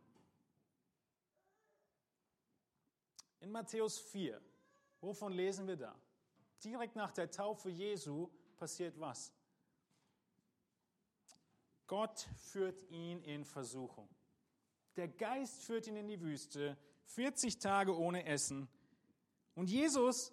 in 3.47 3.53
Matthäus 3.53 3.99
4. 4.01 4.41
Wovon 5.01 5.33
lesen 5.33 5.67
wir 5.69 5.77
da? 5.77 5.95
Direkt 6.65 6.97
nach 6.97 7.13
der 7.13 7.31
Taufe 7.31 7.71
Jesu 7.71 8.29
passiert 8.57 8.99
was? 8.99 9.33
Gott 11.87 12.27
führt 12.37 12.83
ihn 12.91 13.23
in 13.23 13.45
Versuchung. 13.45 14.09
Der 14.97 15.09
Geist 15.09 15.63
führt 15.63 15.87
ihn 15.87 15.97
in 15.97 16.09
die 16.09 16.21
Wüste, 16.21 16.77
40 17.05 17.59
Tage 17.59 17.97
ohne 17.97 18.25
Essen. 18.25 18.69
Und 19.55 19.71
Jesus, 19.71 20.33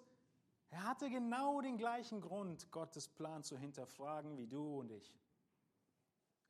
er 0.70 0.82
hatte 0.84 1.08
genau 1.08 1.60
den 1.60 1.76
gleichen 1.76 2.20
Grund, 2.20 2.70
Gottes 2.72 3.08
Plan 3.08 3.44
zu 3.44 3.56
hinterfragen 3.56 4.36
wie 4.36 4.46
du 4.46 4.80
und 4.80 4.90
ich. 4.90 5.14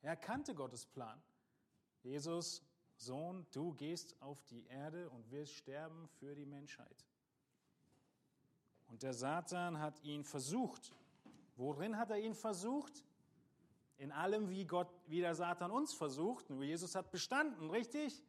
Er 0.01 0.15
kannte 0.15 0.55
Gottes 0.55 0.85
Plan. 0.85 1.21
Jesus, 2.01 2.63
Sohn, 2.97 3.45
du 3.51 3.73
gehst 3.73 4.19
auf 4.21 4.43
die 4.45 4.65
Erde 4.67 5.09
und 5.09 5.29
wirst 5.31 5.53
sterben 5.53 6.07
für 6.07 6.35
die 6.35 6.45
Menschheit. 6.45 7.05
Und 8.87 9.03
der 9.03 9.13
Satan 9.13 9.79
hat 9.79 10.01
ihn 10.03 10.23
versucht. 10.23 10.91
Worin 11.55 11.97
hat 11.97 12.11
er 12.11 12.19
ihn 12.19 12.35
versucht? 12.35 13.03
In 13.97 14.11
allem, 14.11 14.49
wie 14.49 14.65
Gott, 14.65 14.89
wie 15.07 15.21
der 15.21 15.35
Satan 15.35 15.71
uns 15.71 15.93
versucht. 15.93 16.49
Nur 16.49 16.63
Jesus 16.63 16.95
hat 16.95 17.11
bestanden, 17.11 17.69
richtig? 17.69 18.23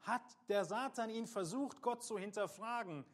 Hat 0.00 0.22
der 0.48 0.64
Satan 0.64 1.10
ihn 1.10 1.26
versucht, 1.26 1.82
Gott 1.82 2.02
zu 2.02 2.18
hinterfragen, 2.18 3.04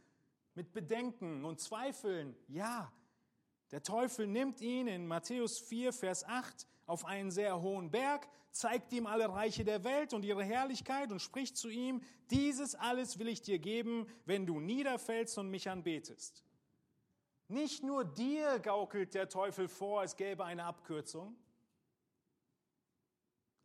mit 0.54 0.72
Bedenken 0.72 1.44
und 1.44 1.60
Zweifeln? 1.60 2.36
Ja. 2.48 2.92
Der 3.70 3.82
Teufel 3.82 4.26
nimmt 4.26 4.60
ihn 4.60 4.86
in 4.86 5.06
Matthäus 5.06 5.58
4, 5.58 5.92
Vers 5.92 6.24
8 6.24 6.66
auf 6.86 7.04
einen 7.04 7.30
sehr 7.30 7.60
hohen 7.60 7.90
Berg, 7.90 8.28
zeigt 8.52 8.92
ihm 8.92 9.06
alle 9.06 9.28
Reiche 9.28 9.64
der 9.64 9.82
Welt 9.82 10.12
und 10.12 10.24
ihre 10.24 10.44
Herrlichkeit 10.44 11.10
und 11.10 11.20
spricht 11.20 11.56
zu 11.56 11.68
ihm, 11.68 12.02
dieses 12.30 12.76
alles 12.76 13.18
will 13.18 13.28
ich 13.28 13.42
dir 13.42 13.58
geben, 13.58 14.06
wenn 14.26 14.46
du 14.46 14.60
niederfällst 14.60 15.38
und 15.38 15.50
mich 15.50 15.68
anbetest. 15.68 16.44
Nicht 17.54 17.84
nur 17.84 18.04
dir 18.04 18.58
gaukelt 18.58 19.14
der 19.14 19.28
Teufel 19.28 19.68
vor, 19.68 20.02
es 20.02 20.16
gäbe 20.16 20.44
eine 20.44 20.64
Abkürzung. 20.64 21.36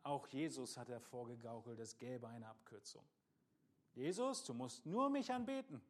Auch 0.03 0.27
Jesus 0.27 0.77
hat 0.77 0.89
er 0.89 0.99
vorgegaukelt, 0.99 1.79
es 1.79 1.97
gäbe 1.97 2.27
eine 2.27 2.47
Abkürzung. 2.47 3.03
Jesus, 3.95 4.43
du 4.43 4.53
musst 4.53 4.85
nur 4.85 5.09
mich 5.09 5.33
anbeten. 5.33 5.81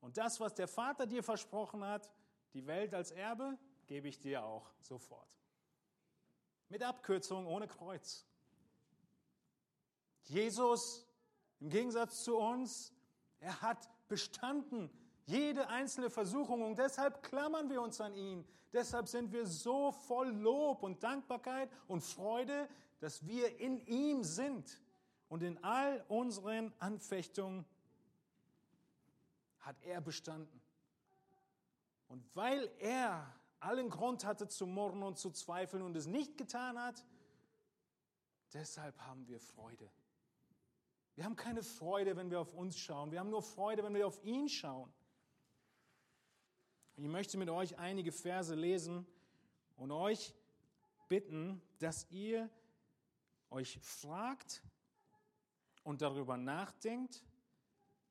Und 0.00 0.16
das, 0.16 0.40
was 0.40 0.54
der 0.54 0.66
Vater 0.66 1.06
dir 1.06 1.22
versprochen 1.22 1.84
hat, 1.84 2.10
die 2.54 2.66
Welt 2.66 2.92
als 2.92 3.12
Erbe, 3.12 3.56
gebe 3.86 4.08
ich 4.08 4.18
dir 4.18 4.42
auch 4.42 4.68
sofort. 4.80 5.32
Mit 6.68 6.82
Abkürzung, 6.82 7.46
ohne 7.46 7.68
Kreuz. 7.68 8.26
Jesus, 10.24 11.06
im 11.60 11.70
Gegensatz 11.70 12.24
zu 12.24 12.36
uns, 12.36 12.92
er 13.38 13.62
hat 13.62 13.88
bestanden 14.08 14.90
jede 15.26 15.68
einzelne 15.68 16.10
Versuchung 16.10 16.62
und 16.62 16.78
deshalb 16.78 17.22
klammern 17.22 17.70
wir 17.70 17.80
uns 17.80 18.00
an 18.00 18.14
ihn. 18.14 18.46
Deshalb 18.72 19.08
sind 19.08 19.32
wir 19.32 19.46
so 19.46 19.92
voll 19.92 20.28
Lob 20.28 20.82
und 20.82 21.02
Dankbarkeit 21.02 21.70
und 21.86 22.02
Freude, 22.02 22.68
dass 23.00 23.26
wir 23.26 23.58
in 23.60 23.78
ihm 23.86 24.22
sind 24.22 24.80
und 25.28 25.42
in 25.42 25.62
all 25.64 26.04
unseren 26.08 26.72
Anfechtungen 26.78 27.64
hat 29.60 29.76
er 29.82 30.00
bestanden. 30.00 30.60
Und 32.08 32.24
weil 32.34 32.70
er 32.78 33.32
allen 33.60 33.88
Grund 33.88 34.24
hatte 34.24 34.46
zu 34.46 34.66
murren 34.66 35.02
und 35.02 35.18
zu 35.18 35.30
zweifeln 35.30 35.82
und 35.82 35.96
es 35.96 36.06
nicht 36.06 36.36
getan 36.36 36.78
hat, 36.78 37.02
deshalb 38.52 38.98
haben 39.00 39.26
wir 39.26 39.40
Freude. 39.40 39.90
Wir 41.14 41.24
haben 41.24 41.36
keine 41.36 41.62
Freude, 41.62 42.16
wenn 42.16 42.30
wir 42.30 42.40
auf 42.40 42.52
uns 42.52 42.78
schauen. 42.78 43.10
Wir 43.10 43.20
haben 43.20 43.30
nur 43.30 43.42
Freude, 43.42 43.82
wenn 43.84 43.94
wir 43.94 44.06
auf 44.06 44.22
ihn 44.24 44.48
schauen. 44.48 44.92
Ich 46.96 47.08
möchte 47.08 47.36
mit 47.38 47.50
euch 47.50 47.76
einige 47.76 48.12
Verse 48.12 48.54
lesen 48.54 49.04
und 49.76 49.90
euch 49.90 50.32
bitten, 51.08 51.60
dass 51.78 52.08
ihr 52.10 52.48
euch 53.50 53.78
fragt 53.80 54.62
und 55.82 56.02
darüber 56.02 56.36
nachdenkt, 56.36 57.24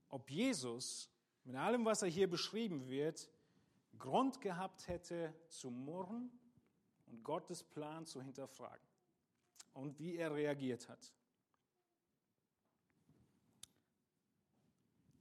ob 0.10 0.30
Jesus 0.30 1.10
mit 1.46 1.56
allem, 1.56 1.86
was 1.86 2.02
er 2.02 2.10
hier 2.10 2.30
beschrieben 2.30 2.88
wird, 2.90 3.30
Grund 3.98 4.42
gehabt 4.42 4.88
hätte 4.88 5.34
zu 5.48 5.70
murren 5.70 6.30
und 7.08 7.24
Gottes 7.24 7.64
Plan 7.64 8.06
zu 8.06 8.22
hinterfragen 8.22 8.86
und 9.74 9.98
wie 9.98 10.18
er 10.18 10.34
reagiert 10.34 10.90
hat. 10.90 11.14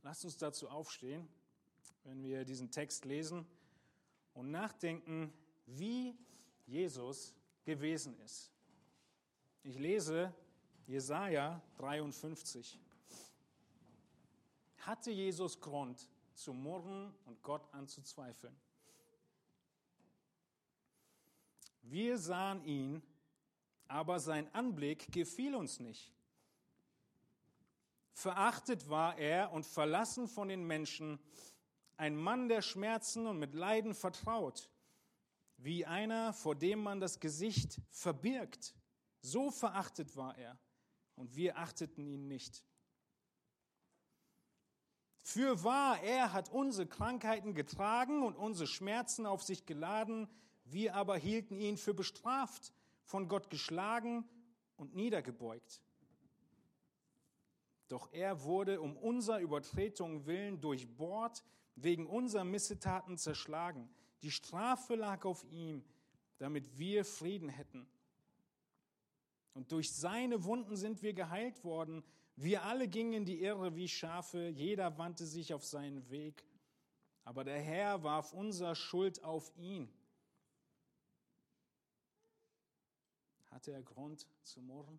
Lasst 0.03 0.25
uns 0.25 0.37
dazu 0.37 0.69
aufstehen, 0.69 1.29
wenn 2.05 2.23
wir 2.23 2.45
diesen 2.45 2.71
Text 2.71 3.05
lesen 3.05 3.47
und 4.35 4.51
nachdenken, 4.51 5.33
wie 5.67 6.17
Jesus 6.67 7.35
gewesen 7.65 8.19
ist. 8.21 8.51
Ich 9.63 9.79
lese 9.79 10.35
Jesaja 10.87 11.63
53. 11.77 12.79
Hatte 14.79 15.11
Jesus 15.11 15.61
Grund 15.61 16.09
zu 16.35 16.53
murren 16.53 17.15
und 17.25 17.43
Gott 17.43 17.73
anzuzweifeln? 17.73 18.57
Wir 21.83 22.19
sahen 22.19 22.65
ihn, 22.65 23.03
aber 23.87 24.19
sein 24.19 24.53
Anblick 24.55 25.13
gefiel 25.13 25.55
uns 25.55 25.79
nicht. 25.79 26.13
Verachtet 28.13 28.89
war 28.89 29.19
er 29.19 29.53
und 29.53 29.67
verlassen 29.67 30.29
von 30.29 30.49
den 30.49 30.65
Menschen, 30.67 31.19
ein 31.97 32.17
Mann 32.17 32.49
der 32.49 32.63
Schmerzen 32.63 33.27
und 33.27 33.39
mit 33.39 33.55
Leiden 33.55 33.95
vertraut, 33.95 34.71
wie 35.57 35.87
einer, 35.87 36.33
vor 36.33 36.55
dem 36.55 36.83
man 36.83 37.01
das 37.01 37.21
Gesicht 37.21 37.81
verbirgt. 37.91 38.75
So 39.21 39.51
verachtet 39.51 40.17
war 40.17 40.37
er 40.37 40.59
und 41.15 41.37
wir 41.37 41.59
achteten 41.59 42.07
ihn 42.07 42.27
nicht. 42.27 42.65
Für 45.23 45.63
wahr, 45.63 46.03
er 46.03 46.33
hat 46.33 46.51
unsere 46.51 46.89
Krankheiten 46.89 47.55
getragen 47.55 48.25
und 48.25 48.35
unsere 48.35 48.67
Schmerzen 48.67 49.25
auf 49.25 49.43
sich 49.43 49.67
geladen, 49.67 50.29
wir 50.65 50.97
aber 50.97 51.17
hielten 51.17 51.57
ihn 51.57 51.77
für 51.77 51.95
bestraft, 51.95 52.73
von 53.05 53.29
Gott 53.29 53.49
geschlagen 53.49 54.29
und 54.77 54.97
niedergebeugt. 54.97 55.81
Doch 57.89 58.13
er 58.13 58.43
wurde 58.43 58.81
um 58.81 58.97
unser 58.97 59.39
Übertretungen 59.39 60.27
willen 60.27 60.61
durchbohrt, 60.61 61.45
wegen 61.75 62.07
unserer 62.07 62.45
Missetaten 62.45 63.19
zerschlagen. 63.19 63.89
Die 64.23 64.31
Strafe 64.31 64.95
lag 64.95 65.25
auf 65.25 65.45
ihm, 65.51 65.85
damit 66.39 66.79
wir 66.79 67.05
Frieden 67.05 67.49
hätten. 67.49 67.87
Und 69.55 69.73
durch 69.73 69.93
seine 69.93 70.45
Wunden 70.45 70.77
sind 70.77 71.03
wir 71.03 71.13
geheilt 71.13 71.65
worden. 71.65 72.03
Wir 72.37 72.63
alle 72.63 72.89
gingen 72.89 73.13
in 73.13 73.25
die 73.25 73.43
Irre 73.43 73.77
wie 73.77 73.89
Schafe, 73.89 74.49
jeder 74.49 74.97
wandte 74.99 75.27
sich 75.27 75.53
auf 75.53 75.65
seinen 75.65 76.09
Weg. 76.11 76.45
Aber 77.25 77.45
der 77.45 77.61
Herr 77.61 78.03
warf 78.03 78.33
unser 78.33 78.75
Schuld 78.75 79.23
auf 79.23 79.53
ihn. 79.57 79.93
Hatte 83.51 83.73
er 83.73 83.83
Grund 83.83 84.27
zu 84.43 84.61
murren? 84.61 84.99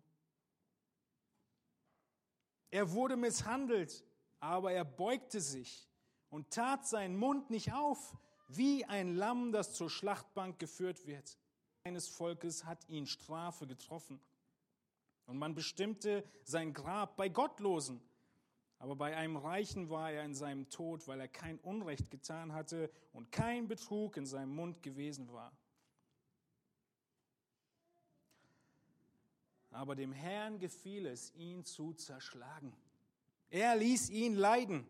Er 2.70 2.90
wurde 2.92 3.16
misshandelt, 3.16 4.04
aber 4.40 4.72
er 4.72 4.84
beugte 4.84 5.40
sich 5.40 5.88
und 6.34 6.50
tat 6.50 6.84
seinen 6.84 7.16
Mund 7.16 7.50
nicht 7.50 7.72
auf, 7.72 8.16
wie 8.48 8.84
ein 8.86 9.14
Lamm, 9.14 9.52
das 9.52 9.72
zur 9.72 9.88
Schlachtbank 9.88 10.58
geführt 10.58 11.06
wird. 11.06 11.38
Eines 11.84 12.08
Volkes 12.08 12.64
hat 12.64 12.88
ihn 12.88 13.06
Strafe 13.06 13.68
getroffen. 13.68 14.20
Und 15.26 15.38
man 15.38 15.54
bestimmte 15.54 16.24
sein 16.42 16.74
Grab 16.74 17.16
bei 17.16 17.28
Gottlosen. 17.28 18.02
Aber 18.80 18.96
bei 18.96 19.16
einem 19.16 19.36
Reichen 19.36 19.90
war 19.90 20.10
er 20.10 20.24
in 20.24 20.34
seinem 20.34 20.68
Tod, 20.70 21.06
weil 21.06 21.20
er 21.20 21.28
kein 21.28 21.60
Unrecht 21.60 22.10
getan 22.10 22.52
hatte 22.52 22.90
und 23.12 23.30
kein 23.30 23.68
Betrug 23.68 24.16
in 24.16 24.26
seinem 24.26 24.56
Mund 24.56 24.82
gewesen 24.82 25.32
war. 25.32 25.56
Aber 29.70 29.94
dem 29.94 30.12
Herrn 30.12 30.58
gefiel 30.58 31.06
es, 31.06 31.32
ihn 31.36 31.64
zu 31.64 31.92
zerschlagen. 31.92 32.74
Er 33.50 33.76
ließ 33.76 34.10
ihn 34.10 34.34
leiden. 34.34 34.84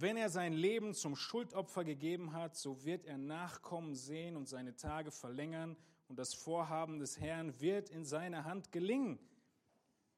Wenn 0.00 0.16
er 0.16 0.30
sein 0.30 0.52
Leben 0.52 0.94
zum 0.94 1.16
Schuldopfer 1.16 1.82
gegeben 1.82 2.32
hat, 2.32 2.54
so 2.54 2.84
wird 2.84 3.04
er 3.04 3.18
Nachkommen 3.18 3.96
sehen 3.96 4.36
und 4.36 4.48
seine 4.48 4.76
Tage 4.76 5.10
verlängern 5.10 5.76
und 6.06 6.20
das 6.20 6.34
Vorhaben 6.34 7.00
des 7.00 7.18
Herrn 7.18 7.60
wird 7.60 7.90
in 7.90 8.04
seiner 8.04 8.44
Hand 8.44 8.70
gelingen. 8.70 9.18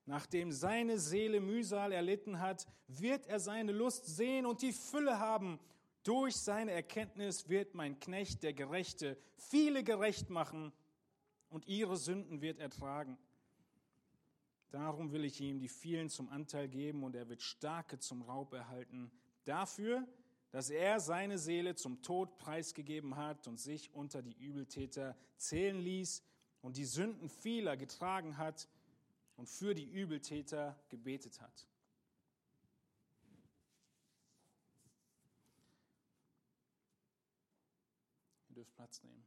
Nachdem 0.04 0.52
seine 0.52 0.98
Seele 0.98 1.40
Mühsal 1.40 1.92
erlitten 1.92 2.40
hat, 2.40 2.66
wird 2.88 3.26
er 3.26 3.40
seine 3.40 3.72
Lust 3.72 4.04
sehen 4.04 4.44
und 4.44 4.60
die 4.60 4.74
Fülle 4.74 5.18
haben. 5.18 5.58
Durch 6.02 6.36
seine 6.36 6.72
Erkenntnis 6.72 7.48
wird 7.48 7.74
mein 7.74 7.98
Knecht, 8.00 8.42
der 8.42 8.52
Gerechte, 8.52 9.16
viele 9.38 9.82
gerecht 9.82 10.28
machen 10.28 10.74
und 11.48 11.66
ihre 11.68 11.96
Sünden 11.96 12.42
wird 12.42 12.58
er 12.58 12.68
tragen. 12.68 13.16
Darum 14.68 15.12
will 15.12 15.24
ich 15.24 15.40
ihm 15.40 15.58
die 15.58 15.68
vielen 15.68 16.10
zum 16.10 16.28
Anteil 16.28 16.68
geben 16.68 17.02
und 17.02 17.16
er 17.16 17.30
wird 17.30 17.40
Starke 17.40 17.98
zum 17.98 18.20
Raub 18.20 18.52
erhalten 18.52 19.10
dafür, 19.50 20.06
dass 20.52 20.70
er 20.70 21.00
seine 21.00 21.38
Seele 21.38 21.74
zum 21.74 22.02
Tod 22.02 22.38
preisgegeben 22.38 23.16
hat 23.16 23.46
und 23.46 23.58
sich 23.58 23.92
unter 23.94 24.22
die 24.22 24.34
Übeltäter 24.34 25.16
zählen 25.36 25.78
ließ 25.78 26.22
und 26.62 26.76
die 26.76 26.84
Sünden 26.84 27.28
vieler 27.28 27.76
getragen 27.76 28.38
hat 28.38 28.68
und 29.36 29.48
für 29.48 29.74
die 29.74 29.88
Übeltäter 29.88 30.80
gebetet 30.88 31.40
hat. 31.40 31.66
Ihr 38.48 38.54
dürft 38.54 38.74
Platz 38.74 39.02
nehmen. 39.02 39.24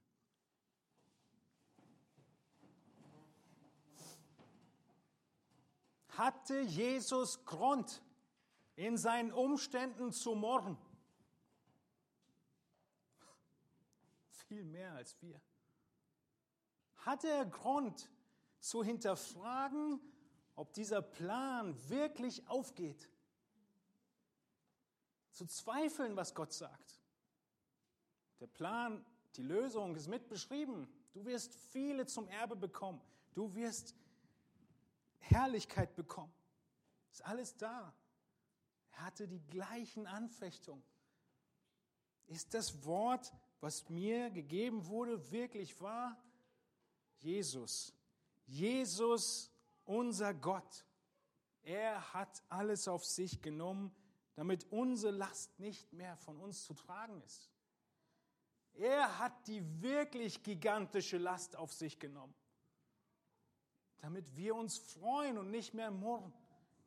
Hatte 6.09 6.61
Jesus 6.61 7.43
Grund, 7.45 8.03
in 8.75 8.97
seinen 8.97 9.31
Umständen 9.31 10.11
zu 10.11 10.35
murren? 10.35 10.77
Viel 14.47 14.63
mehr 14.65 14.93
als 14.93 15.21
wir. 15.21 15.41
Hatte 16.97 17.29
er 17.29 17.45
Grund 17.45 18.09
zu 18.59 18.83
hinterfragen, 18.83 19.99
ob 20.55 20.73
dieser 20.73 21.01
Plan 21.01 21.75
wirklich 21.89 22.47
aufgeht? 22.47 23.09
Zu 25.31 25.45
zweifeln, 25.47 26.15
was 26.15 26.35
Gott 26.35 26.53
sagt. 26.53 27.01
Der 28.39 28.47
Plan, 28.47 29.03
die 29.35 29.41
Lösung 29.41 29.95
ist 29.95 30.07
mit 30.07 30.29
beschrieben. 30.29 30.87
Du 31.13 31.25
wirst 31.25 31.55
viele 31.55 32.05
zum 32.05 32.27
Erbe 32.27 32.55
bekommen. 32.55 33.01
Du 33.33 33.53
wirst 33.55 33.95
Herrlichkeit 35.19 35.95
bekommen. 35.95 36.33
Ist 37.11 37.25
alles 37.25 37.57
da. 37.57 37.93
Hatte 38.93 39.27
die 39.27 39.45
gleichen 39.47 40.07
Anfechtungen. 40.07 40.83
Ist 42.27 42.53
das 42.53 42.85
Wort, 42.85 43.33
was 43.59 43.89
mir 43.89 44.29
gegeben 44.29 44.87
wurde, 44.87 45.31
wirklich 45.31 45.79
wahr? 45.81 46.17
Jesus. 47.19 47.93
Jesus, 48.45 49.51
unser 49.85 50.33
Gott. 50.33 50.85
Er 51.63 52.13
hat 52.13 52.41
alles 52.49 52.87
auf 52.87 53.05
sich 53.05 53.41
genommen, 53.41 53.95
damit 54.35 54.65
unsere 54.71 55.13
Last 55.13 55.59
nicht 55.59 55.91
mehr 55.93 56.17
von 56.17 56.39
uns 56.39 56.63
zu 56.63 56.73
tragen 56.73 57.21
ist. 57.21 57.49
Er 58.73 59.19
hat 59.19 59.47
die 59.47 59.81
wirklich 59.81 60.43
gigantische 60.43 61.17
Last 61.17 61.55
auf 61.55 61.71
sich 61.71 61.99
genommen 61.99 62.33
damit 64.03 64.35
wir 64.35 64.53
uns 64.53 64.77
freuen 64.77 65.37
und 65.37 65.49
nicht 65.49 65.73
mehr 65.73 65.89
murren. 65.89 66.33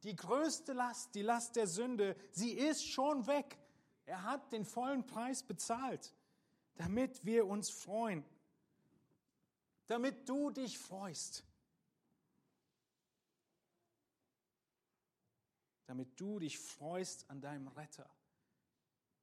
Die 0.02 0.14
größte 0.14 0.72
Last, 0.72 1.14
die 1.14 1.22
Last 1.22 1.56
der 1.56 1.66
Sünde, 1.66 2.16
sie 2.30 2.52
ist 2.52 2.86
schon 2.86 3.26
weg. 3.26 3.58
Er 4.04 4.22
hat 4.22 4.52
den 4.52 4.64
vollen 4.64 5.06
Preis 5.06 5.42
bezahlt, 5.42 6.14
damit 6.76 7.24
wir 7.24 7.46
uns 7.46 7.70
freuen, 7.70 8.24
damit 9.86 10.28
du 10.28 10.50
dich 10.50 10.78
freust, 10.78 11.44
damit 15.86 16.20
du 16.20 16.38
dich 16.38 16.58
freust 16.58 17.28
an 17.30 17.40
deinem 17.40 17.68
Retter 17.68 18.08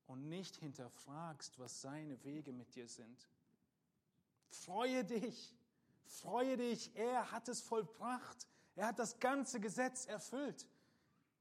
und 0.08 0.28
nicht 0.28 0.58
hinterfragst, 0.58 1.60
was 1.60 1.82
seine 1.82 2.22
Wege 2.24 2.52
mit 2.52 2.76
dir 2.76 2.88
sind. 2.88 3.30
Freue 4.50 5.06
dich. 5.06 5.56
Freue 6.06 6.58
dich, 6.58 6.96
er 6.96 7.32
hat 7.32 7.48
es 7.48 7.62
vollbracht. 7.62 8.48
Er 8.76 8.88
hat 8.88 9.00
das 9.00 9.20
ganze 9.20 9.60
Gesetz 9.60 10.06
erfüllt 10.06 10.68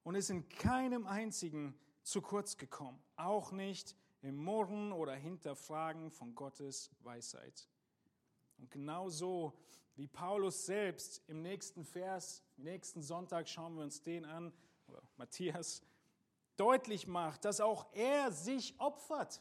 und 0.05 0.15
ist 0.15 0.31
in 0.31 0.49
keinem 0.49 1.07
einzigen 1.07 1.79
zu 2.03 2.21
kurz 2.21 2.57
gekommen, 2.57 3.03
auch 3.17 3.53
nicht 3.53 3.97
im 4.23 4.37
Murren 4.37 4.93
oder 4.93 5.15
Hinterfragen 5.15 6.11
von 6.11 6.35
Gottes 6.35 6.91
Weisheit. 7.01 7.69
Und 8.59 8.71
genauso 8.71 9.59
wie 9.95 10.07
Paulus 10.07 10.67
selbst 10.67 11.23
im 11.29 11.43
nächsten 11.43 11.85
Vers, 11.85 12.43
nächsten 12.57 13.03
Sonntag 13.03 13.49
schauen 13.49 13.77
wir 13.77 13.83
uns 13.83 14.03
den 14.03 14.25
an, 14.25 14.53
oder 14.89 15.03
Matthias, 15.17 15.83
deutlich 16.57 17.07
macht, 17.07 17.45
dass 17.45 17.61
auch 17.61 17.87
er 17.95 18.31
sich 18.31 18.79
opfert 18.79 19.41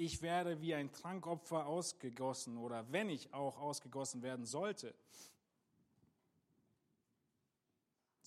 ich 0.00 0.22
werde 0.22 0.62
wie 0.62 0.74
ein 0.74 0.92
Trankopfer 0.92 1.66
ausgegossen 1.66 2.56
oder 2.56 2.90
wenn 2.90 3.10
ich 3.10 3.34
auch 3.34 3.58
ausgegossen 3.58 4.22
werden 4.22 4.46
sollte, 4.46 4.94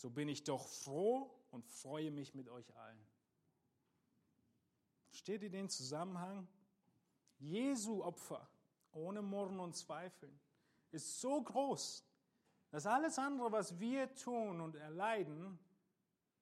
so 0.03 0.09
bin 0.09 0.27
ich 0.27 0.43
doch 0.43 0.67
froh 0.67 1.33
und 1.51 1.65
freue 1.65 2.11
mich 2.11 2.35
mit 2.35 2.49
euch 2.49 2.75
allen. 2.75 3.07
Steht 5.11 5.43
ihr 5.43 5.49
den 5.49 5.69
Zusammenhang? 5.69 6.45
Jesu 7.39 8.03
Opfer 8.03 8.45
ohne 8.91 9.21
Murren 9.21 9.61
und 9.61 9.77
Zweifeln 9.77 10.37
ist 10.91 11.21
so 11.21 11.41
groß, 11.41 12.05
dass 12.69 12.85
alles 12.85 13.17
andere, 13.17 13.53
was 13.53 13.79
wir 13.79 14.13
tun 14.13 14.59
und 14.59 14.75
erleiden, 14.75 15.57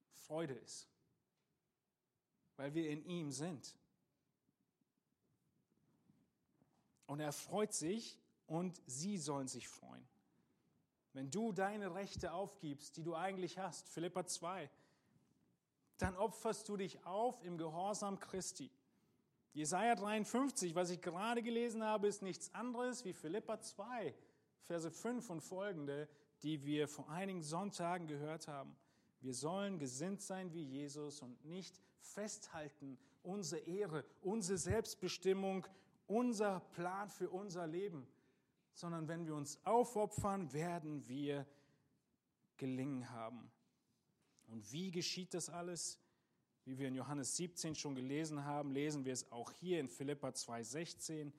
Freude 0.10 0.56
ist, 0.56 0.90
weil 2.56 2.74
wir 2.74 2.90
in 2.90 3.06
ihm 3.06 3.30
sind. 3.30 3.78
Und 7.06 7.20
er 7.20 7.32
freut 7.32 7.76
sich 7.76 8.20
und 8.48 8.82
sie 8.88 9.20
sollen 9.20 9.48
sich 9.48 9.68
freuen. 9.68 10.11
Wenn 11.14 11.30
du 11.30 11.52
deine 11.52 11.94
Rechte 11.94 12.34
aufgibst, 12.34 12.98
die 12.98 13.04
du 13.04 13.16
eigentlich 13.16 13.60
hast, 13.60 13.90
Philippa 13.90 14.26
2, 14.26 14.70
dann 15.98 16.16
opferst 16.16 16.68
du 16.70 16.78
dich 16.78 17.06
auf 17.06 17.44
im 17.44 17.58
Gehorsam 17.58 18.20
Christi. 18.20 18.72
Jesaja 19.54 19.96
53, 19.96 20.76
was 20.76 20.90
ich 20.90 21.02
gerade 21.02 21.44
gelesen 21.44 21.84
habe, 21.84 22.08
ist 22.08 22.22
nichts 22.22 22.54
anderes 22.54 23.04
wie 23.04 23.14
Philippa 23.14 23.60
2, 23.60 24.14
Verse 24.64 24.90
5 24.90 25.30
und 25.30 25.42
folgende, 25.42 26.08
die 26.44 26.64
wir 26.66 26.88
vor 26.88 27.10
einigen 27.10 27.44
Sonntagen 27.44 28.08
gehört 28.08 28.48
haben. 28.48 28.76
Wir 29.20 29.34
sollen 29.34 29.78
gesinnt 29.78 30.22
sein 30.22 30.54
wie 30.54 30.64
Jesus 30.64 31.22
und 31.22 31.44
nicht 31.46 31.80
festhalten 32.00 32.98
unsere 33.22 33.62
Ehre, 33.62 34.06
unsere 34.22 34.58
Selbstbestimmung 34.58 35.68
unser 36.12 36.60
Plan 36.72 37.10
für 37.10 37.30
unser 37.30 37.66
Leben, 37.66 38.06
sondern 38.74 39.08
wenn 39.08 39.26
wir 39.26 39.36
uns 39.36 39.60
aufopfern, 39.66 40.52
werden 40.54 41.08
wir 41.08 41.46
gelingen 42.58 43.10
haben. 43.10 43.52
Und 44.48 44.72
wie 44.72 44.92
geschieht 44.92 45.34
das 45.34 45.50
alles? 45.50 46.00
Wie 46.66 46.78
wir 46.78 46.88
in 46.88 46.96
Johannes 46.96 47.36
17 47.38 47.74
schon 47.74 47.96
gelesen 47.96 48.46
haben, 48.46 48.72
lesen 48.72 49.04
wir 49.06 49.14
es 49.14 49.32
auch 49.32 49.52
hier 49.52 49.80
in 49.80 49.88
Philippa 49.88 50.30
2,16 50.30 51.32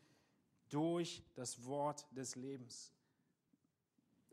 durch 0.68 1.22
das 1.34 1.64
Wort 1.64 2.06
des 2.10 2.34
Lebens. 2.34 2.92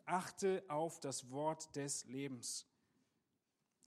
Achte 0.06 0.64
auf 0.68 1.00
das 1.00 1.30
Wort 1.30 1.76
des 1.76 2.06
Lebens. 2.06 2.66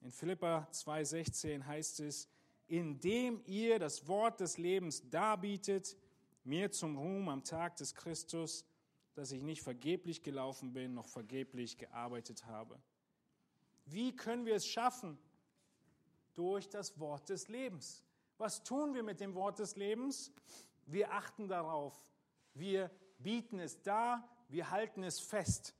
In 0.00 0.12
Philippa 0.12 0.68
2,16 0.70 1.64
heißt 1.64 2.00
es, 2.00 2.28
indem 2.68 3.42
ihr 3.46 3.78
das 3.78 4.06
Wort 4.06 4.40
des 4.40 4.58
Lebens 4.58 5.08
darbietet, 5.10 5.96
mir 6.44 6.70
zum 6.70 6.96
Ruhm 6.96 7.28
am 7.28 7.44
Tag 7.44 7.76
des 7.76 7.94
Christus, 7.94 8.64
dass 9.14 9.32
ich 9.32 9.42
nicht 9.42 9.62
vergeblich 9.62 10.22
gelaufen 10.22 10.72
bin, 10.72 10.94
noch 10.94 11.08
vergeblich 11.08 11.78
gearbeitet 11.78 12.46
habe. 12.46 12.80
Wie 13.84 14.14
können 14.14 14.46
wir 14.46 14.54
es 14.54 14.66
schaffen? 14.66 15.18
Durch 16.34 16.68
das 16.68 16.98
Wort 16.98 17.28
des 17.28 17.48
Lebens. 17.48 18.02
Was 18.38 18.64
tun 18.64 18.94
wir 18.94 19.02
mit 19.02 19.20
dem 19.20 19.34
Wort 19.34 19.58
des 19.58 19.76
Lebens? 19.76 20.32
Wir 20.86 21.12
achten 21.12 21.46
darauf. 21.46 21.94
Wir 22.54 22.90
bieten 23.18 23.58
es 23.58 23.82
dar. 23.82 24.26
Wir 24.48 24.70
halten 24.70 25.02
es 25.02 25.20
fest. 25.20 25.74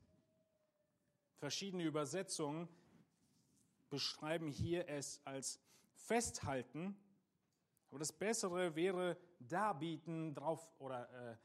Verschiedene 1.38 1.84
Übersetzungen 1.84 2.68
beschreiben 3.88 4.48
hier 4.48 4.88
es 4.88 5.20
als 5.24 5.58
Festhalten. 5.94 6.96
Aber 7.90 7.98
das 7.98 8.12
Bessere 8.12 8.74
wäre 8.74 9.18
darbieten, 9.38 10.34
drauf 10.34 10.70
oder 10.78 11.10
äh, 11.12 11.36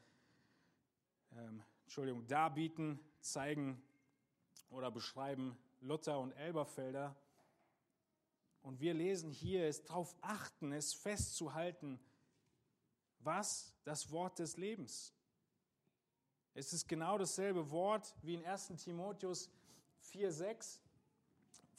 äh, 1.36 1.52
Entschuldigung, 1.88 2.28
darbieten, 2.28 3.00
zeigen 3.22 3.82
oder 4.70 4.92
beschreiben 4.92 5.58
Luther 5.82 6.20
und 6.20 6.32
Elberfelder. 6.34 7.16
Und 8.62 8.80
wir 8.80 8.94
lesen 8.94 9.32
hier, 9.32 9.66
es 9.66 9.84
darauf 9.84 10.16
achten, 10.22 10.72
es 10.72 10.94
festzuhalten, 10.94 12.00
was 13.20 13.74
das 13.84 14.12
Wort 14.12 14.38
des 14.38 14.58
Lebens. 14.58 15.14
Es 16.54 16.72
ist 16.72 16.88
genau 16.88 17.18
dasselbe 17.18 17.72
Wort 17.72 18.16
wie 18.22 18.36
in 18.36 18.46
1 18.46 18.68
Timotheus 18.84 19.50
4,6, 20.12 20.80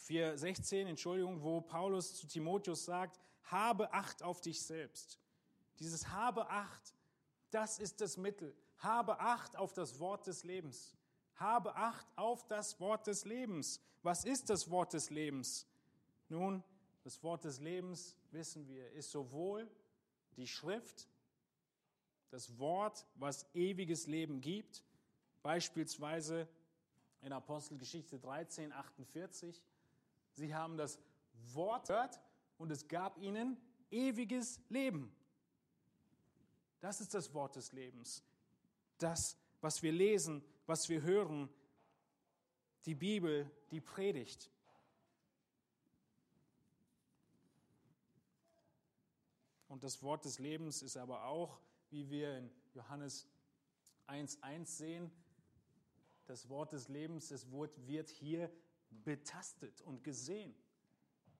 4,16, 0.06 0.86
Entschuldigung, 0.86 1.42
wo 1.42 1.60
Paulus 1.60 2.14
zu 2.14 2.26
Timotheus 2.26 2.84
sagt, 2.84 3.20
habe 3.44 3.92
Acht 3.92 4.22
auf 4.22 4.40
dich 4.40 4.60
selbst 4.60 5.20
dieses 5.78 6.08
habe 6.08 6.48
Acht, 6.50 6.94
das 7.50 7.78
ist 7.78 8.00
das 8.00 8.16
Mittel. 8.16 8.54
Habe 8.78 9.20
Acht 9.20 9.56
auf 9.56 9.72
das 9.72 9.98
Wort 9.98 10.26
des 10.26 10.44
Lebens. 10.44 10.96
Habe 11.36 11.74
Acht 11.74 12.06
auf 12.16 12.46
das 12.46 12.78
Wort 12.80 13.06
des 13.06 13.24
Lebens. 13.24 13.80
Was 14.02 14.24
ist 14.24 14.50
das 14.50 14.70
Wort 14.70 14.92
des 14.92 15.10
Lebens? 15.10 15.66
Nun, 16.28 16.62
Das 17.04 17.22
Wort 17.22 17.44
des 17.44 17.60
Lebens, 17.60 18.16
wissen 18.32 18.68
wir, 18.68 18.90
ist 18.92 19.10
sowohl 19.10 19.70
die 20.36 20.46
Schrift, 20.46 21.08
das 22.30 22.58
Wort, 22.58 23.06
was 23.14 23.46
ewiges 23.54 24.06
Leben 24.06 24.42
gibt, 24.42 24.84
beispielsweise 25.42 26.46
in 27.22 27.32
Apostelgeschichte 27.32 28.18
13, 28.18 28.72
48. 28.72 29.62
Sie 30.34 30.54
haben 30.54 30.76
das 30.76 30.98
Wort 31.54 31.88
gehört 31.88 32.20
und 32.58 32.70
es 32.70 32.86
gab 32.88 33.18
ihnen 33.18 33.56
ewiges 33.90 34.60
Leben. 34.68 35.12
Das 36.80 37.00
ist 37.00 37.14
das 37.14 37.32
Wort 37.34 37.56
des 37.56 37.72
Lebens. 37.72 38.22
Das, 38.98 39.36
was 39.60 39.82
wir 39.82 39.92
lesen, 39.92 40.44
was 40.66 40.88
wir 40.88 41.02
hören, 41.02 41.48
die 42.84 42.94
Bibel, 42.94 43.50
die 43.70 43.80
Predigt. 43.80 44.50
Und 49.68 49.84
das 49.84 50.02
Wort 50.02 50.24
des 50.24 50.38
Lebens 50.38 50.82
ist 50.82 50.96
aber 50.96 51.24
auch, 51.24 51.60
wie 51.90 52.08
wir 52.10 52.38
in 52.38 52.50
Johannes 52.74 53.28
1.1 54.08 54.66
sehen, 54.66 55.10
das 56.26 56.48
Wort 56.48 56.72
des 56.72 56.88
Lebens, 56.88 57.30
es 57.30 57.46
wird 57.50 58.10
hier 58.10 58.50
betastet 58.90 59.80
und 59.82 60.04
gesehen. 60.04 60.54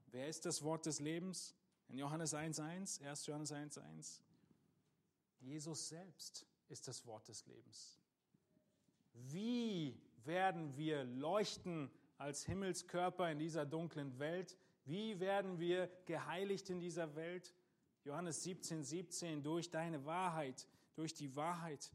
Wer 0.06 0.28
ist 0.28 0.46
das 0.46 0.62
Wort 0.62 0.86
des 0.86 1.00
Lebens? 1.00 1.54
In 1.88 1.98
Johannes 1.98 2.34
1.1, 2.34 3.02
1. 3.02 3.26
Johannes 3.26 3.52
1.1. 3.52 4.20
Jesus 5.40 5.88
selbst 5.88 6.46
ist 6.68 6.88
das 6.88 7.06
Wort 7.06 7.28
des 7.28 7.46
Lebens. 7.46 7.98
Wie 9.14 10.00
werden 10.24 10.76
wir 10.76 11.04
leuchten 11.04 11.90
als 12.18 12.44
Himmelskörper 12.44 13.30
in 13.30 13.38
dieser 13.38 13.66
dunklen 13.66 14.18
Welt? 14.18 14.56
Wie 14.84 15.20
werden 15.20 15.58
wir 15.58 15.90
geheiligt 16.06 16.70
in 16.70 16.80
dieser 16.80 17.14
Welt? 17.14 17.54
Johannes 18.04 18.42
17, 18.42 18.84
17, 18.84 19.42
durch 19.42 19.70
deine 19.70 20.04
Wahrheit, 20.04 20.66
durch 20.94 21.14
die 21.14 21.34
Wahrheit. 21.36 21.90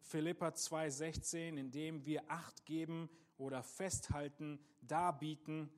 Philippa 0.00 0.54
2, 0.54 0.90
16, 0.90 1.56
indem 1.56 2.04
wir 2.04 2.30
Acht 2.30 2.64
geben 2.64 3.08
oder 3.38 3.62
festhalten, 3.62 4.58
darbieten, 4.82 5.70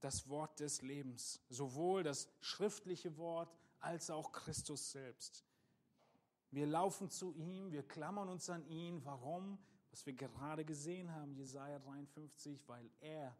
das 0.00 0.28
Wort 0.28 0.60
des 0.60 0.82
Lebens, 0.82 1.40
sowohl 1.48 2.02
das 2.02 2.30
schriftliche 2.40 3.16
Wort 3.18 3.54
als 3.80 4.10
auch 4.10 4.32
Christus 4.32 4.92
selbst. 4.92 5.44
Wir 6.50 6.66
laufen 6.66 7.10
zu 7.10 7.32
ihm, 7.34 7.70
wir 7.70 7.82
klammern 7.82 8.28
uns 8.28 8.50
an 8.50 8.66
ihn. 8.66 9.04
Warum? 9.04 9.58
Was 9.90 10.06
wir 10.06 10.12
gerade 10.12 10.64
gesehen 10.64 11.12
haben, 11.12 11.34
Jesaja 11.34 11.78
53, 11.78 12.60
weil 12.68 12.90
er 13.00 13.36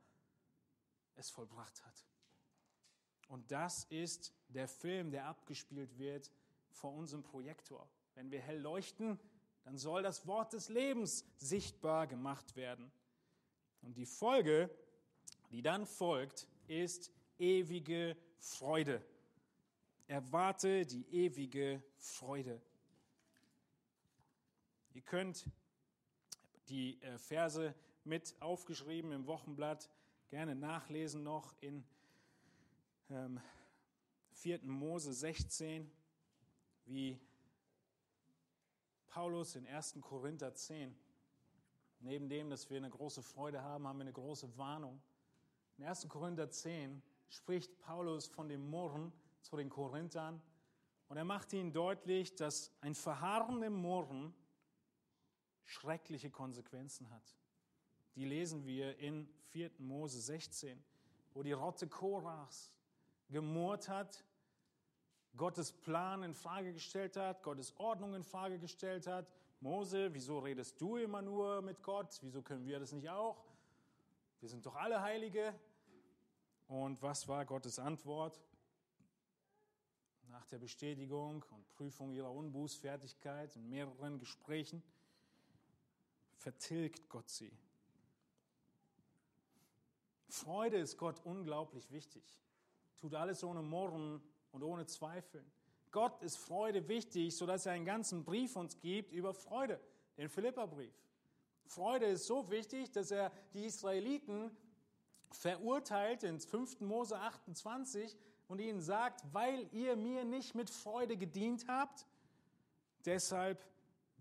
es 1.17 1.31
vollbracht 1.31 1.85
hat. 1.85 2.07
Und 3.29 3.51
das 3.53 3.85
ist 3.85 4.33
der 4.49 4.67
Film, 4.67 5.11
der 5.11 5.27
abgespielt 5.27 5.99
wird 5.99 6.31
vor 6.71 6.93
unserem 6.93 7.23
Projektor. 7.23 7.89
Wenn 8.15 8.31
wir 8.31 8.41
hell 8.41 8.59
leuchten, 8.59 9.19
dann 9.65 9.77
soll 9.79 10.03
das 10.03 10.27
Wort 10.27 10.53
des 10.53 10.69
Lebens 10.69 11.25
sichtbar 11.37 12.07
gemacht 12.07 12.57
werden. 12.57 12.91
Und 13.83 13.97
die 13.97 14.07
Folge, 14.07 14.71
die 15.51 15.63
dann 15.63 15.87
folgt, 15.87 16.49
ist 16.67 17.13
ewige 17.39 18.17
Freude. 18.39 19.05
Erwarte 20.09 20.87
die 20.87 21.07
ewige 21.11 21.83
Freude. 21.97 22.61
Ihr 24.93 25.03
könnt 25.03 25.49
die 26.69 27.01
äh, 27.03 27.17
Verse 27.19 27.75
mit 28.05 28.35
aufgeschrieben 28.41 29.13
im 29.13 29.27
Wochenblatt 29.27 29.89
gerne 30.31 30.57
nachlesen 30.57 31.23
noch 31.23 31.55
in 31.61 31.85
ähm, 33.09 33.41
4. 34.33 34.61
Mose 34.65 35.13
16, 35.13 35.91
wie 36.87 37.21
Paulus 39.09 39.55
in 39.55 39.67
1. 39.67 39.99
Korinther 40.01 40.55
10. 40.55 40.97
Neben 42.01 42.29
dem, 42.29 42.51
dass 42.51 42.69
wir 42.69 42.79
eine 42.79 42.91
große 42.91 43.23
Freude 43.23 43.63
haben, 43.63 43.87
haben 43.87 43.99
wir 43.99 44.03
eine 44.03 44.13
große 44.13 44.57
Warnung. 44.57 45.01
In 45.79 45.85
1. 45.85 46.09
Korinther 46.09 46.51
10 46.51 47.01
spricht 47.29 47.79
Paulus 47.79 48.27
von 48.27 48.49
dem 48.49 48.69
Murren 48.71 49.13
zu 49.43 49.57
den 49.57 49.69
Korinthern 49.69 50.43
und 51.09 51.17
er 51.17 51.25
macht 51.25 51.53
ihnen 51.53 51.73
deutlich, 51.73 52.35
dass 52.35 52.73
ein 52.81 52.95
Verharren 52.95 53.73
Murren 53.73 54.35
schreckliche 55.71 56.31
Konsequenzen 56.31 57.09
hat. 57.11 57.23
Die 58.17 58.25
lesen 58.25 58.67
wir 58.67 58.99
in 58.99 59.29
4. 59.51 59.71
Mose 59.79 60.21
16, 60.21 60.83
wo 61.33 61.43
die 61.43 61.53
Rotte 61.53 61.87
Korachs 61.87 62.73
gemurrt 63.29 63.89
hat, 63.89 64.25
Gottes 65.37 65.71
Plan 65.71 66.25
in 66.25 66.35
Frage 66.35 66.73
gestellt 66.73 67.17
hat, 67.17 67.45
Gottes 67.45 67.73
Ordnung 67.79 68.15
in 68.15 68.25
Frage 68.25 68.59
gestellt 68.59 69.07
hat. 69.07 69.31
Mose, 69.61 70.13
wieso 70.13 70.41
redest 70.41 70.81
du 70.81 70.97
immer 70.97 71.23
nur 71.23 71.63
mit 71.63 71.83
Gott? 71.85 72.19
Wieso 72.23 72.43
können 72.43 72.67
wir 72.67 72.81
das 72.81 72.91
nicht 72.91 73.09
auch? 73.09 73.45
Wir 74.41 74.49
sind 74.49 74.67
doch 74.67 74.75
alle 74.75 75.01
Heilige. 75.01 75.55
Und 76.67 77.01
was 77.01 77.29
war 77.29 77.45
Gottes 77.45 77.79
Antwort? 77.79 78.41
Nach 80.29 80.47
der 80.47 80.59
Bestätigung 80.59 81.45
und 81.51 81.69
Prüfung 81.69 82.11
ihrer 82.13 82.33
Unbußfertigkeit 82.33 83.55
in 83.55 83.69
mehreren 83.69 84.19
Gesprächen 84.19 84.83
vertilgt 86.41 87.09
Gott 87.09 87.29
sie. 87.29 87.53
Freude 90.29 90.79
ist 90.79 90.97
Gott 90.97 91.21
unglaublich 91.25 91.91
wichtig. 91.91 92.23
Tut 92.97 93.15
alles 93.15 93.45
ohne 93.45 93.63
Murren 93.63 94.23
und 94.53 94.63
ohne 94.63 94.87
Zweifeln. 94.87 95.45
Gott 95.91 96.23
ist 96.23 96.37
Freude 96.37 96.89
wichtig, 96.89 97.37
sodass 97.37 97.67
er 97.67 97.73
einen 97.73 97.85
ganzen 97.85 98.25
Brief 98.25 98.57
uns 98.57 98.79
gibt 98.81 99.13
über 99.13 99.35
Freude, 99.35 99.81
den 100.17 100.29
Philipperbrief. 100.29 100.95
Freude 101.67 102.07
ist 102.07 102.27
so 102.27 102.51
wichtig, 102.51 102.91
dass 102.91 103.11
er 103.11 103.33
die 103.53 103.67
Israeliten 103.67 104.51
verurteilt 105.33 106.23
in 106.23 106.41
5. 106.41 106.81
Mose 106.81 107.19
28 107.19 108.17
und 108.49 108.61
ihnen 108.61 108.81
sagt, 108.81 109.23
weil 109.33 109.69
ihr 109.73 109.95
mir 109.97 110.25
nicht 110.25 110.55
mit 110.55 110.71
Freude 110.71 111.17
gedient 111.17 111.67
habt, 111.69 112.07
deshalb 113.05 113.65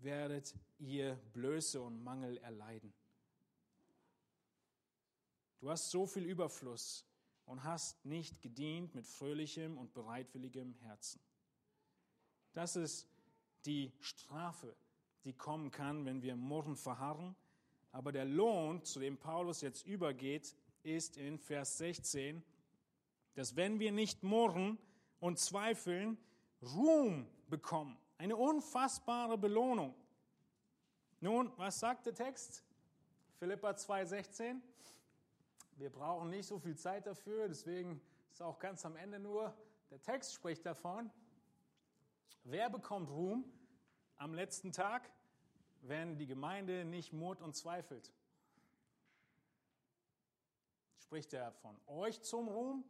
werdet 0.02 0.54
ihr 0.78 1.16
Blöße 1.32 1.80
und 1.80 2.02
Mangel 2.02 2.38
erleiden. 2.38 2.92
Du 5.60 5.70
hast 5.70 5.90
so 5.90 6.06
viel 6.06 6.24
Überfluss 6.24 7.04
und 7.44 7.64
hast 7.64 8.04
nicht 8.06 8.40
gedient 8.40 8.94
mit 8.94 9.06
fröhlichem 9.06 9.76
und 9.76 9.92
bereitwilligem 9.92 10.74
Herzen. 10.80 11.20
Das 12.52 12.76
ist 12.76 13.08
die 13.66 13.92
Strafe, 14.00 14.74
die 15.24 15.34
kommen 15.34 15.70
kann, 15.70 16.06
wenn 16.06 16.22
wir 16.22 16.34
Murren 16.34 16.76
verharren. 16.76 17.36
Aber 17.92 18.12
der 18.12 18.24
Lohn, 18.24 18.84
zu 18.84 19.00
dem 19.00 19.18
Paulus 19.18 19.60
jetzt 19.60 19.86
übergeht, 19.86 20.56
ist 20.82 21.16
in 21.16 21.38
Vers 21.38 21.76
16, 21.78 22.42
dass 23.34 23.56
wenn 23.56 23.78
wir 23.78 23.92
nicht 23.92 24.22
murren 24.22 24.78
und 25.18 25.38
zweifeln, 25.38 26.16
Ruhm 26.62 27.26
bekommen. 27.48 27.96
Eine 28.20 28.36
unfassbare 28.36 29.38
Belohnung. 29.38 29.94
Nun, 31.20 31.50
was 31.56 31.80
sagt 31.80 32.04
der 32.04 32.14
Text? 32.14 32.62
Philippa 33.38 33.70
2,16. 33.70 34.60
Wir 35.76 35.88
brauchen 35.88 36.28
nicht 36.28 36.46
so 36.46 36.58
viel 36.58 36.76
Zeit 36.76 37.06
dafür, 37.06 37.48
deswegen 37.48 37.98
ist 38.30 38.42
auch 38.42 38.58
ganz 38.58 38.84
am 38.84 38.94
Ende 38.96 39.18
nur, 39.18 39.56
der 39.90 40.02
Text 40.02 40.34
spricht 40.34 40.66
davon. 40.66 41.10
Wer 42.44 42.68
bekommt 42.68 43.08
Ruhm 43.08 43.50
am 44.18 44.34
letzten 44.34 44.70
Tag, 44.70 45.10
wenn 45.80 46.18
die 46.18 46.26
Gemeinde 46.26 46.84
nicht 46.84 47.14
murrt 47.14 47.40
und 47.40 47.56
zweifelt? 47.56 48.12
Spricht 50.98 51.32
er 51.32 51.52
von 51.52 51.74
euch 51.86 52.20
zum 52.20 52.48
Ruhm? 52.48 52.84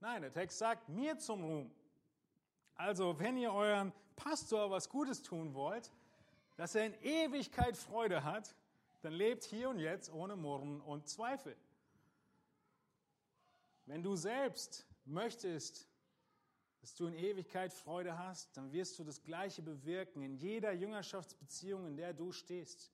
Nein, 0.00 0.22
der 0.22 0.32
Text 0.32 0.56
sagt 0.56 0.88
mir 0.88 1.18
zum 1.18 1.44
Ruhm. 1.44 1.70
Also, 2.74 3.18
wenn 3.18 3.36
ihr 3.36 3.52
euren 3.52 3.92
Pastor 4.16 4.70
was 4.70 4.88
Gutes 4.88 5.22
tun 5.22 5.54
wollt, 5.54 5.90
dass 6.56 6.74
er 6.74 6.86
in 6.86 6.94
Ewigkeit 7.02 7.76
Freude 7.76 8.24
hat, 8.24 8.54
dann 9.02 9.12
lebt 9.12 9.44
hier 9.44 9.68
und 9.68 9.78
jetzt 9.78 10.12
ohne 10.12 10.36
Murren 10.36 10.80
und 10.80 11.08
Zweifel. 11.08 11.56
Wenn 13.86 14.02
du 14.02 14.14
selbst 14.14 14.86
möchtest, 15.04 15.88
dass 16.80 16.94
du 16.94 17.06
in 17.06 17.14
Ewigkeit 17.14 17.72
Freude 17.72 18.18
hast, 18.18 18.56
dann 18.56 18.72
wirst 18.72 18.98
du 18.98 19.04
das 19.04 19.22
Gleiche 19.22 19.62
bewirken 19.62 20.22
in 20.22 20.36
jeder 20.36 20.72
Jüngerschaftsbeziehung, 20.72 21.86
in 21.86 21.96
der 21.96 22.12
du 22.12 22.32
stehst. 22.32 22.92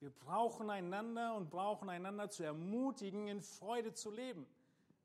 Wir 0.00 0.10
brauchen 0.10 0.70
einander 0.70 1.34
und 1.34 1.50
brauchen 1.50 1.88
einander 1.88 2.28
zu 2.30 2.42
ermutigen, 2.42 3.28
in 3.28 3.40
Freude 3.40 3.94
zu 3.94 4.10
leben. 4.10 4.46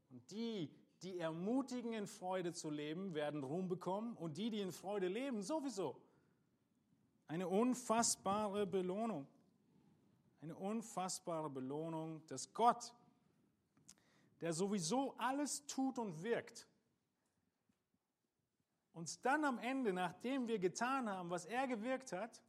Und 0.09 0.30
die, 0.32 0.70
die 1.02 1.20
ermutigen, 1.20 1.93
in 1.93 2.08
Freude 2.08 2.54
zu 2.54 2.70
leben, 2.70 3.14
werden 3.14 3.43
Ruhm 3.43 3.68
bekommen 3.68 4.16
und 4.18 4.38
die, 4.38 4.50
die 4.50 4.62
in 4.62 4.72
Freude 4.72 5.08
leben, 5.08 5.41
sowieso. 5.41 5.95
Eine 7.28 7.47
unfassbare 7.47 8.66
Belohnung. 8.66 9.28
Eine 10.41 10.56
unfassbare 10.56 11.50
Belohnung, 11.50 12.26
dass 12.28 12.54
Gott 12.54 12.93
der 14.41 14.54
sowieso 14.54 15.16
alles 15.18 15.66
tut 15.66 16.00
und 16.00 16.24
wirkt, 16.24 16.68
uns 18.93 19.22
dann 19.22 19.45
am 19.45 19.60
Ende, 19.60 19.93
nachdem 19.93 20.47
wir 20.47 20.60
getan 20.60 21.10
haben, 21.10 21.30
was 21.30 21.45
er 21.45 21.68
gewirkt 21.68 22.12
hat, 22.12 22.41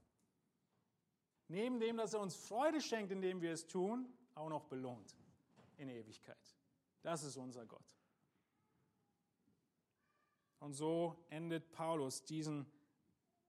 neben 1.48 1.78
dem, 1.80 1.96
dass 1.96 2.14
er 2.14 2.20
uns 2.20 2.36
Freude 2.36 2.80
schenkt, 2.80 3.12
indem 3.12 3.40
wir 3.40 3.53
es 3.53 3.66
tun, 3.66 4.12
auch 4.34 4.48
noch 4.48 4.64
belohnt 4.64 5.16
in 5.76 5.88
Ewigkeit. 5.88 6.57
Das 7.03 7.22
ist 7.22 7.36
unser 7.36 7.66
Gott. 7.66 7.84
Und 10.61 10.74
so 10.74 11.16
endet 11.30 11.72
Paulus 11.72 12.24
diesen 12.24 12.66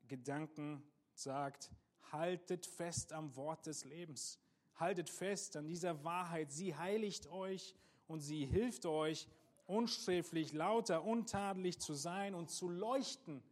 Gedanken, 0.08 0.82
sagt, 1.14 1.70
haltet 2.12 2.66
fest 2.66 3.14
am 3.14 3.36
Wort 3.36 3.66
des 3.66 3.86
Lebens. 3.86 4.40
Haltet 4.76 5.10
fest 5.10 5.56
an 5.56 5.68
dieser 5.68 6.04
Wahrheit. 6.04 6.52
Sie 6.52 6.76
heiligt 6.76 7.28
euch 7.28 7.76
und 8.08 8.22
sie 8.22 8.46
hilft 8.46 8.86
euch, 8.86 9.28
unsträflich, 9.68 10.54
lauter, 10.54 11.04
untadelig 11.04 11.80
zu 11.80 11.94
sein 11.94 12.34
und 12.34 12.50
zu 12.50 12.68
leuchten, 12.70 13.44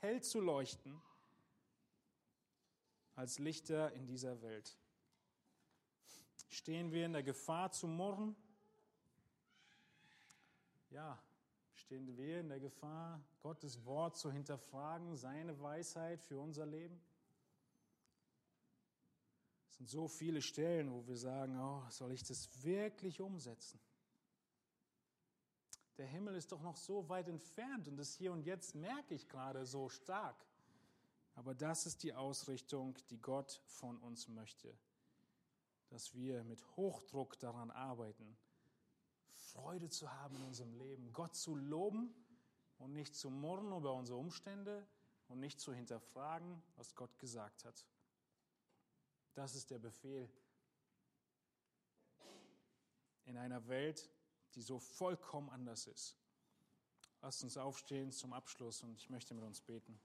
hell 0.00 0.22
zu 0.22 0.40
leuchten, 0.40 1.00
als 3.14 3.38
Lichter 3.38 3.92
in 3.92 4.06
dieser 4.06 4.42
Welt. 4.42 4.76
Stehen 6.48 6.92
wir 6.92 7.06
in 7.06 7.12
der 7.12 7.22
Gefahr 7.22 7.72
zu 7.72 7.86
murren? 7.86 8.36
Ja, 10.90 11.18
stehen 11.92 12.16
wir 12.16 12.40
in 12.40 12.48
der 12.48 12.58
Gefahr, 12.58 13.22
Gottes 13.42 13.84
Wort 13.84 14.16
zu 14.16 14.32
hinterfragen, 14.32 15.14
seine 15.14 15.60
Weisheit 15.60 16.22
für 16.22 16.40
unser 16.40 16.64
Leben? 16.64 16.98
Es 19.68 19.76
sind 19.76 19.90
so 19.90 20.08
viele 20.08 20.40
Stellen, 20.40 20.90
wo 20.90 21.06
wir 21.06 21.18
sagen, 21.18 21.60
oh, 21.60 21.84
soll 21.90 22.12
ich 22.12 22.24
das 22.24 22.48
wirklich 22.64 23.20
umsetzen? 23.20 23.78
Der 25.98 26.06
Himmel 26.06 26.34
ist 26.34 26.50
doch 26.50 26.62
noch 26.62 26.78
so 26.78 27.10
weit 27.10 27.28
entfernt 27.28 27.86
und 27.88 27.98
das 27.98 28.14
Hier 28.14 28.32
und 28.32 28.46
Jetzt 28.46 28.74
merke 28.74 29.14
ich 29.14 29.28
gerade 29.28 29.66
so 29.66 29.90
stark. 29.90 30.46
Aber 31.34 31.54
das 31.54 31.84
ist 31.84 32.04
die 32.04 32.14
Ausrichtung, 32.14 32.96
die 33.10 33.20
Gott 33.20 33.60
von 33.66 33.98
uns 33.98 34.28
möchte, 34.28 34.74
dass 35.90 36.14
wir 36.14 36.42
mit 36.44 36.66
Hochdruck 36.74 37.38
daran 37.38 37.70
arbeiten, 37.70 38.34
Freude 39.52 39.88
zu 39.88 40.10
haben 40.10 40.36
in 40.36 40.42
unserem 40.42 40.74
Leben, 40.74 41.12
Gott 41.12 41.34
zu 41.34 41.54
loben 41.54 42.14
und 42.78 42.92
nicht 42.92 43.14
zu 43.14 43.30
murren 43.30 43.72
über 43.72 43.92
unsere 43.94 44.18
Umstände 44.18 44.86
und 45.28 45.40
nicht 45.40 45.60
zu 45.60 45.72
hinterfragen, 45.72 46.62
was 46.76 46.94
Gott 46.94 47.18
gesagt 47.18 47.64
hat. 47.64 47.86
Das 49.34 49.54
ist 49.54 49.70
der 49.70 49.78
Befehl 49.78 50.28
in 53.24 53.36
einer 53.36 53.66
Welt, 53.68 54.10
die 54.54 54.62
so 54.62 54.78
vollkommen 54.78 55.48
anders 55.50 55.86
ist. 55.86 56.16
Lasst 57.22 57.42
uns 57.44 57.56
aufstehen 57.56 58.10
zum 58.12 58.32
Abschluss 58.32 58.82
und 58.82 58.98
ich 58.98 59.08
möchte 59.08 59.32
mit 59.34 59.44
uns 59.44 59.60
beten. 59.60 59.98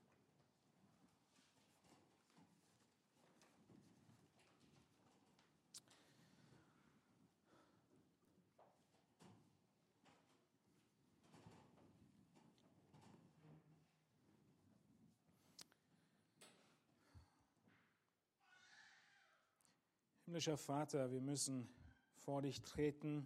Himmlischer 20.37 20.57
Vater, 20.57 21.11
wir 21.11 21.19
müssen 21.19 21.67
vor 22.13 22.43
dich 22.43 22.61
treten 22.61 23.25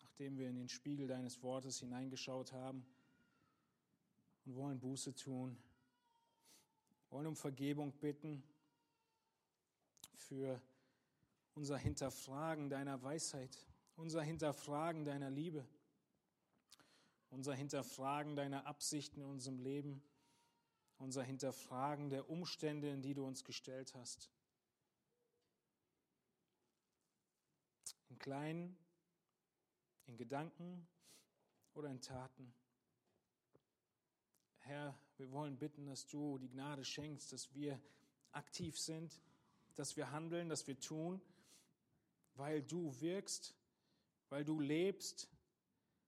nachdem 0.00 0.38
wir 0.38 0.48
in 0.48 0.56
den 0.56 0.70
Spiegel 0.70 1.06
deines 1.06 1.42
Wortes 1.42 1.80
hineingeschaut 1.80 2.54
haben 2.54 2.86
und 4.46 4.54
wollen 4.54 4.80
Buße 4.80 5.14
tun, 5.14 5.58
wollen 7.10 7.26
um 7.26 7.36
Vergebung 7.36 7.92
bitten 7.92 8.42
für 10.16 10.58
unser 11.52 11.76
Hinterfragen 11.76 12.70
deiner 12.70 13.02
Weisheit, 13.02 13.66
unser 13.96 14.22
Hinterfragen 14.22 15.04
deiner 15.04 15.28
Liebe, 15.28 15.66
unser 17.28 17.54
Hinterfragen 17.54 18.36
deiner 18.36 18.66
Absichten 18.66 19.20
in 19.20 19.26
unserem 19.26 19.58
Leben, 19.58 20.02
unser 20.96 21.22
Hinterfragen 21.22 22.08
der 22.08 22.30
Umstände, 22.30 22.88
in 22.88 23.02
die 23.02 23.12
du 23.12 23.26
uns 23.26 23.44
gestellt 23.44 23.94
hast. 23.94 24.30
Im 28.08 28.18
Kleinen 28.18 28.76
in 30.06 30.16
Gedanken 30.16 30.86
oder 31.74 31.90
in 31.90 32.00
Taten. 32.00 32.52
Herr, 34.60 34.98
wir 35.16 35.30
wollen 35.30 35.58
bitten, 35.58 35.86
dass 35.86 36.06
du 36.06 36.38
die 36.38 36.48
Gnade 36.48 36.84
schenkst, 36.84 37.32
dass 37.32 37.54
wir 37.54 37.80
aktiv 38.32 38.78
sind, 38.78 39.20
dass 39.74 39.96
wir 39.96 40.10
handeln, 40.10 40.48
dass 40.48 40.66
wir 40.66 40.78
tun, 40.80 41.20
weil 42.34 42.62
du 42.62 42.98
wirkst, 43.00 43.54
weil 44.28 44.44
du 44.44 44.60
lebst, 44.60 45.28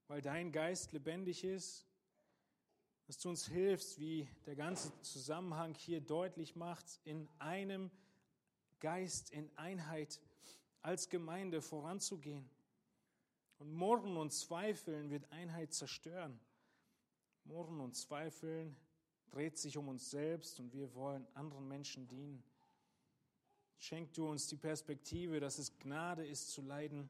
weil 0.09 0.21
dein 0.21 0.53
Geist 0.53 0.93
lebendig 0.93 1.45
ist, 1.45 1.87
dass 3.07 3.19
du 3.19 3.29
uns 3.29 3.47
hilfst, 3.47 3.99
wie 3.99 4.29
der 4.47 4.57
ganze 4.57 4.93
Zusammenhang 5.03 5.75
hier 5.75 6.01
deutlich 6.01 6.57
macht, 6.57 7.01
in 7.05 7.29
einem 7.39 7.91
Geist, 8.79 9.31
in 9.31 9.51
Einheit 9.57 10.21
als 10.83 11.09
Gemeinde 11.09 11.61
voranzugehen. 11.61 12.49
Und 13.59 13.73
Murren 13.75 14.17
und 14.17 14.33
Zweifeln 14.33 15.11
wird 15.11 15.31
Einheit 15.33 15.73
zerstören. 15.75 16.41
Murren 17.45 17.81
und 17.81 17.95
Zweifeln 17.95 18.77
dreht 19.31 19.59
sich 19.59 19.77
um 19.77 19.89
uns 19.89 20.11
selbst 20.11 20.61
und 20.61 20.73
wir 20.73 20.95
wollen 20.95 21.27
anderen 21.35 21.69
Menschen 21.69 22.09
dienen. 22.09 22.43
Schenk 23.79 24.13
du 24.15 24.29
uns 24.29 24.47
die 24.47 24.57
Perspektive, 24.57 25.41
dass 25.41 25.59
es 25.59 25.79
Gnade 25.79 26.27
ist 26.27 26.51
zu 26.51 26.63
leiden, 26.63 27.09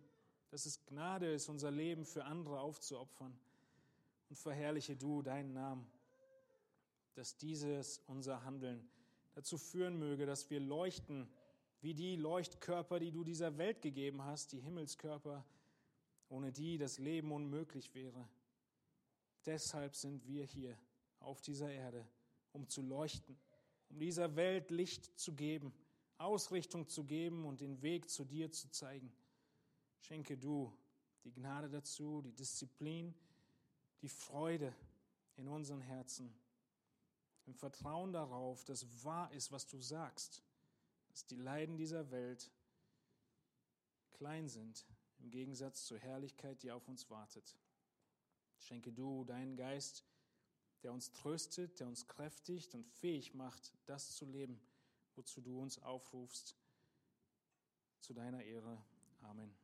dass 0.51 0.67
es 0.67 0.85
Gnade 0.87 1.33
ist, 1.33 1.49
unser 1.49 1.71
Leben 1.71 2.05
für 2.05 2.25
andere 2.25 2.61
aufzuopfern. 2.61 3.37
Und 4.29 4.37
verherrliche 4.37 4.97
du 4.97 5.23
deinen 5.23 5.53
Namen, 5.53 5.87
dass 7.15 7.37
dieses 7.37 7.99
unser 8.07 8.45
Handeln 8.45 8.89
dazu 9.35 9.59
führen 9.59 9.99
möge, 9.99 10.27
dass 10.27 10.51
wir 10.51 10.61
leuchten 10.61 11.29
wie 11.81 11.95
die 11.95 12.17
Leuchtkörper, 12.17 12.99
die 12.99 13.11
du 13.11 13.25
dieser 13.25 13.57
Welt 13.57 13.81
gegeben 13.81 14.23
hast, 14.23 14.53
die 14.53 14.61
Himmelskörper, 14.61 15.45
ohne 16.29 16.53
die 16.53 16.79
das 16.79 16.99
Leben 16.99 17.33
unmöglich 17.33 17.95
wäre. 17.95 18.29
Deshalb 19.47 19.97
sind 19.97 20.27
wir 20.27 20.45
hier 20.45 20.77
auf 21.21 21.41
dieser 21.41 21.71
Erde, 21.71 22.07
um 22.53 22.69
zu 22.69 22.83
leuchten, 22.83 23.39
um 23.89 23.99
dieser 23.99 24.37
Welt 24.37 24.71
Licht 24.71 25.19
zu 25.19 25.35
geben, 25.35 25.73
Ausrichtung 26.19 26.87
zu 26.87 27.05
geben 27.05 27.47
und 27.47 27.63
den 27.63 27.81
Weg 27.81 28.11
zu 28.11 28.25
dir 28.25 28.53
zu 28.53 28.71
zeigen. 28.71 29.11
Schenke 30.01 30.37
du 30.37 30.73
die 31.25 31.33
Gnade 31.33 31.71
dazu, 31.71 32.21
die 32.23 32.33
Disziplin, 32.33 33.15
die 34.03 34.09
Freude 34.09 34.75
in 35.37 35.49
unseren 35.49 35.81
Herzen, 35.81 36.33
im 37.47 37.55
Vertrauen 37.55 38.13
darauf, 38.13 38.65
dass 38.65 38.87
wahr 39.05 39.33
ist, 39.33 39.51
was 39.51 39.67
du 39.67 39.81
sagst, 39.81 40.43
dass 41.21 41.27
die 41.27 41.37
Leiden 41.37 41.77
dieser 41.77 42.11
Welt 42.11 42.51
klein 44.13 44.49
sind 44.49 44.87
im 45.19 45.31
Gegensatz 45.31 45.85
zur 45.85 45.99
Herrlichkeit, 45.99 46.63
die 46.63 46.73
auf 46.73 46.89
uns 46.89 47.11
wartet. 47.11 47.59
Schenke 48.57 48.91
du 48.91 49.25
deinen 49.25 49.55
Geist, 49.55 50.07
der 50.83 50.95
uns 50.95 51.13
tröstet, 51.13 51.79
der 51.79 51.89
uns 51.89 52.09
kräftigt 52.09 52.75
und 52.75 52.87
fähig 52.87 53.35
macht, 53.35 53.75
das 53.85 54.17
zu 54.17 54.25
leben, 54.25 54.63
wozu 55.15 55.43
du 55.43 55.61
uns 55.61 55.79
aufrufst, 55.79 56.57
zu 58.01 58.15
deiner 58.15 58.43
Ehre. 58.43 58.83
Amen. 59.21 59.60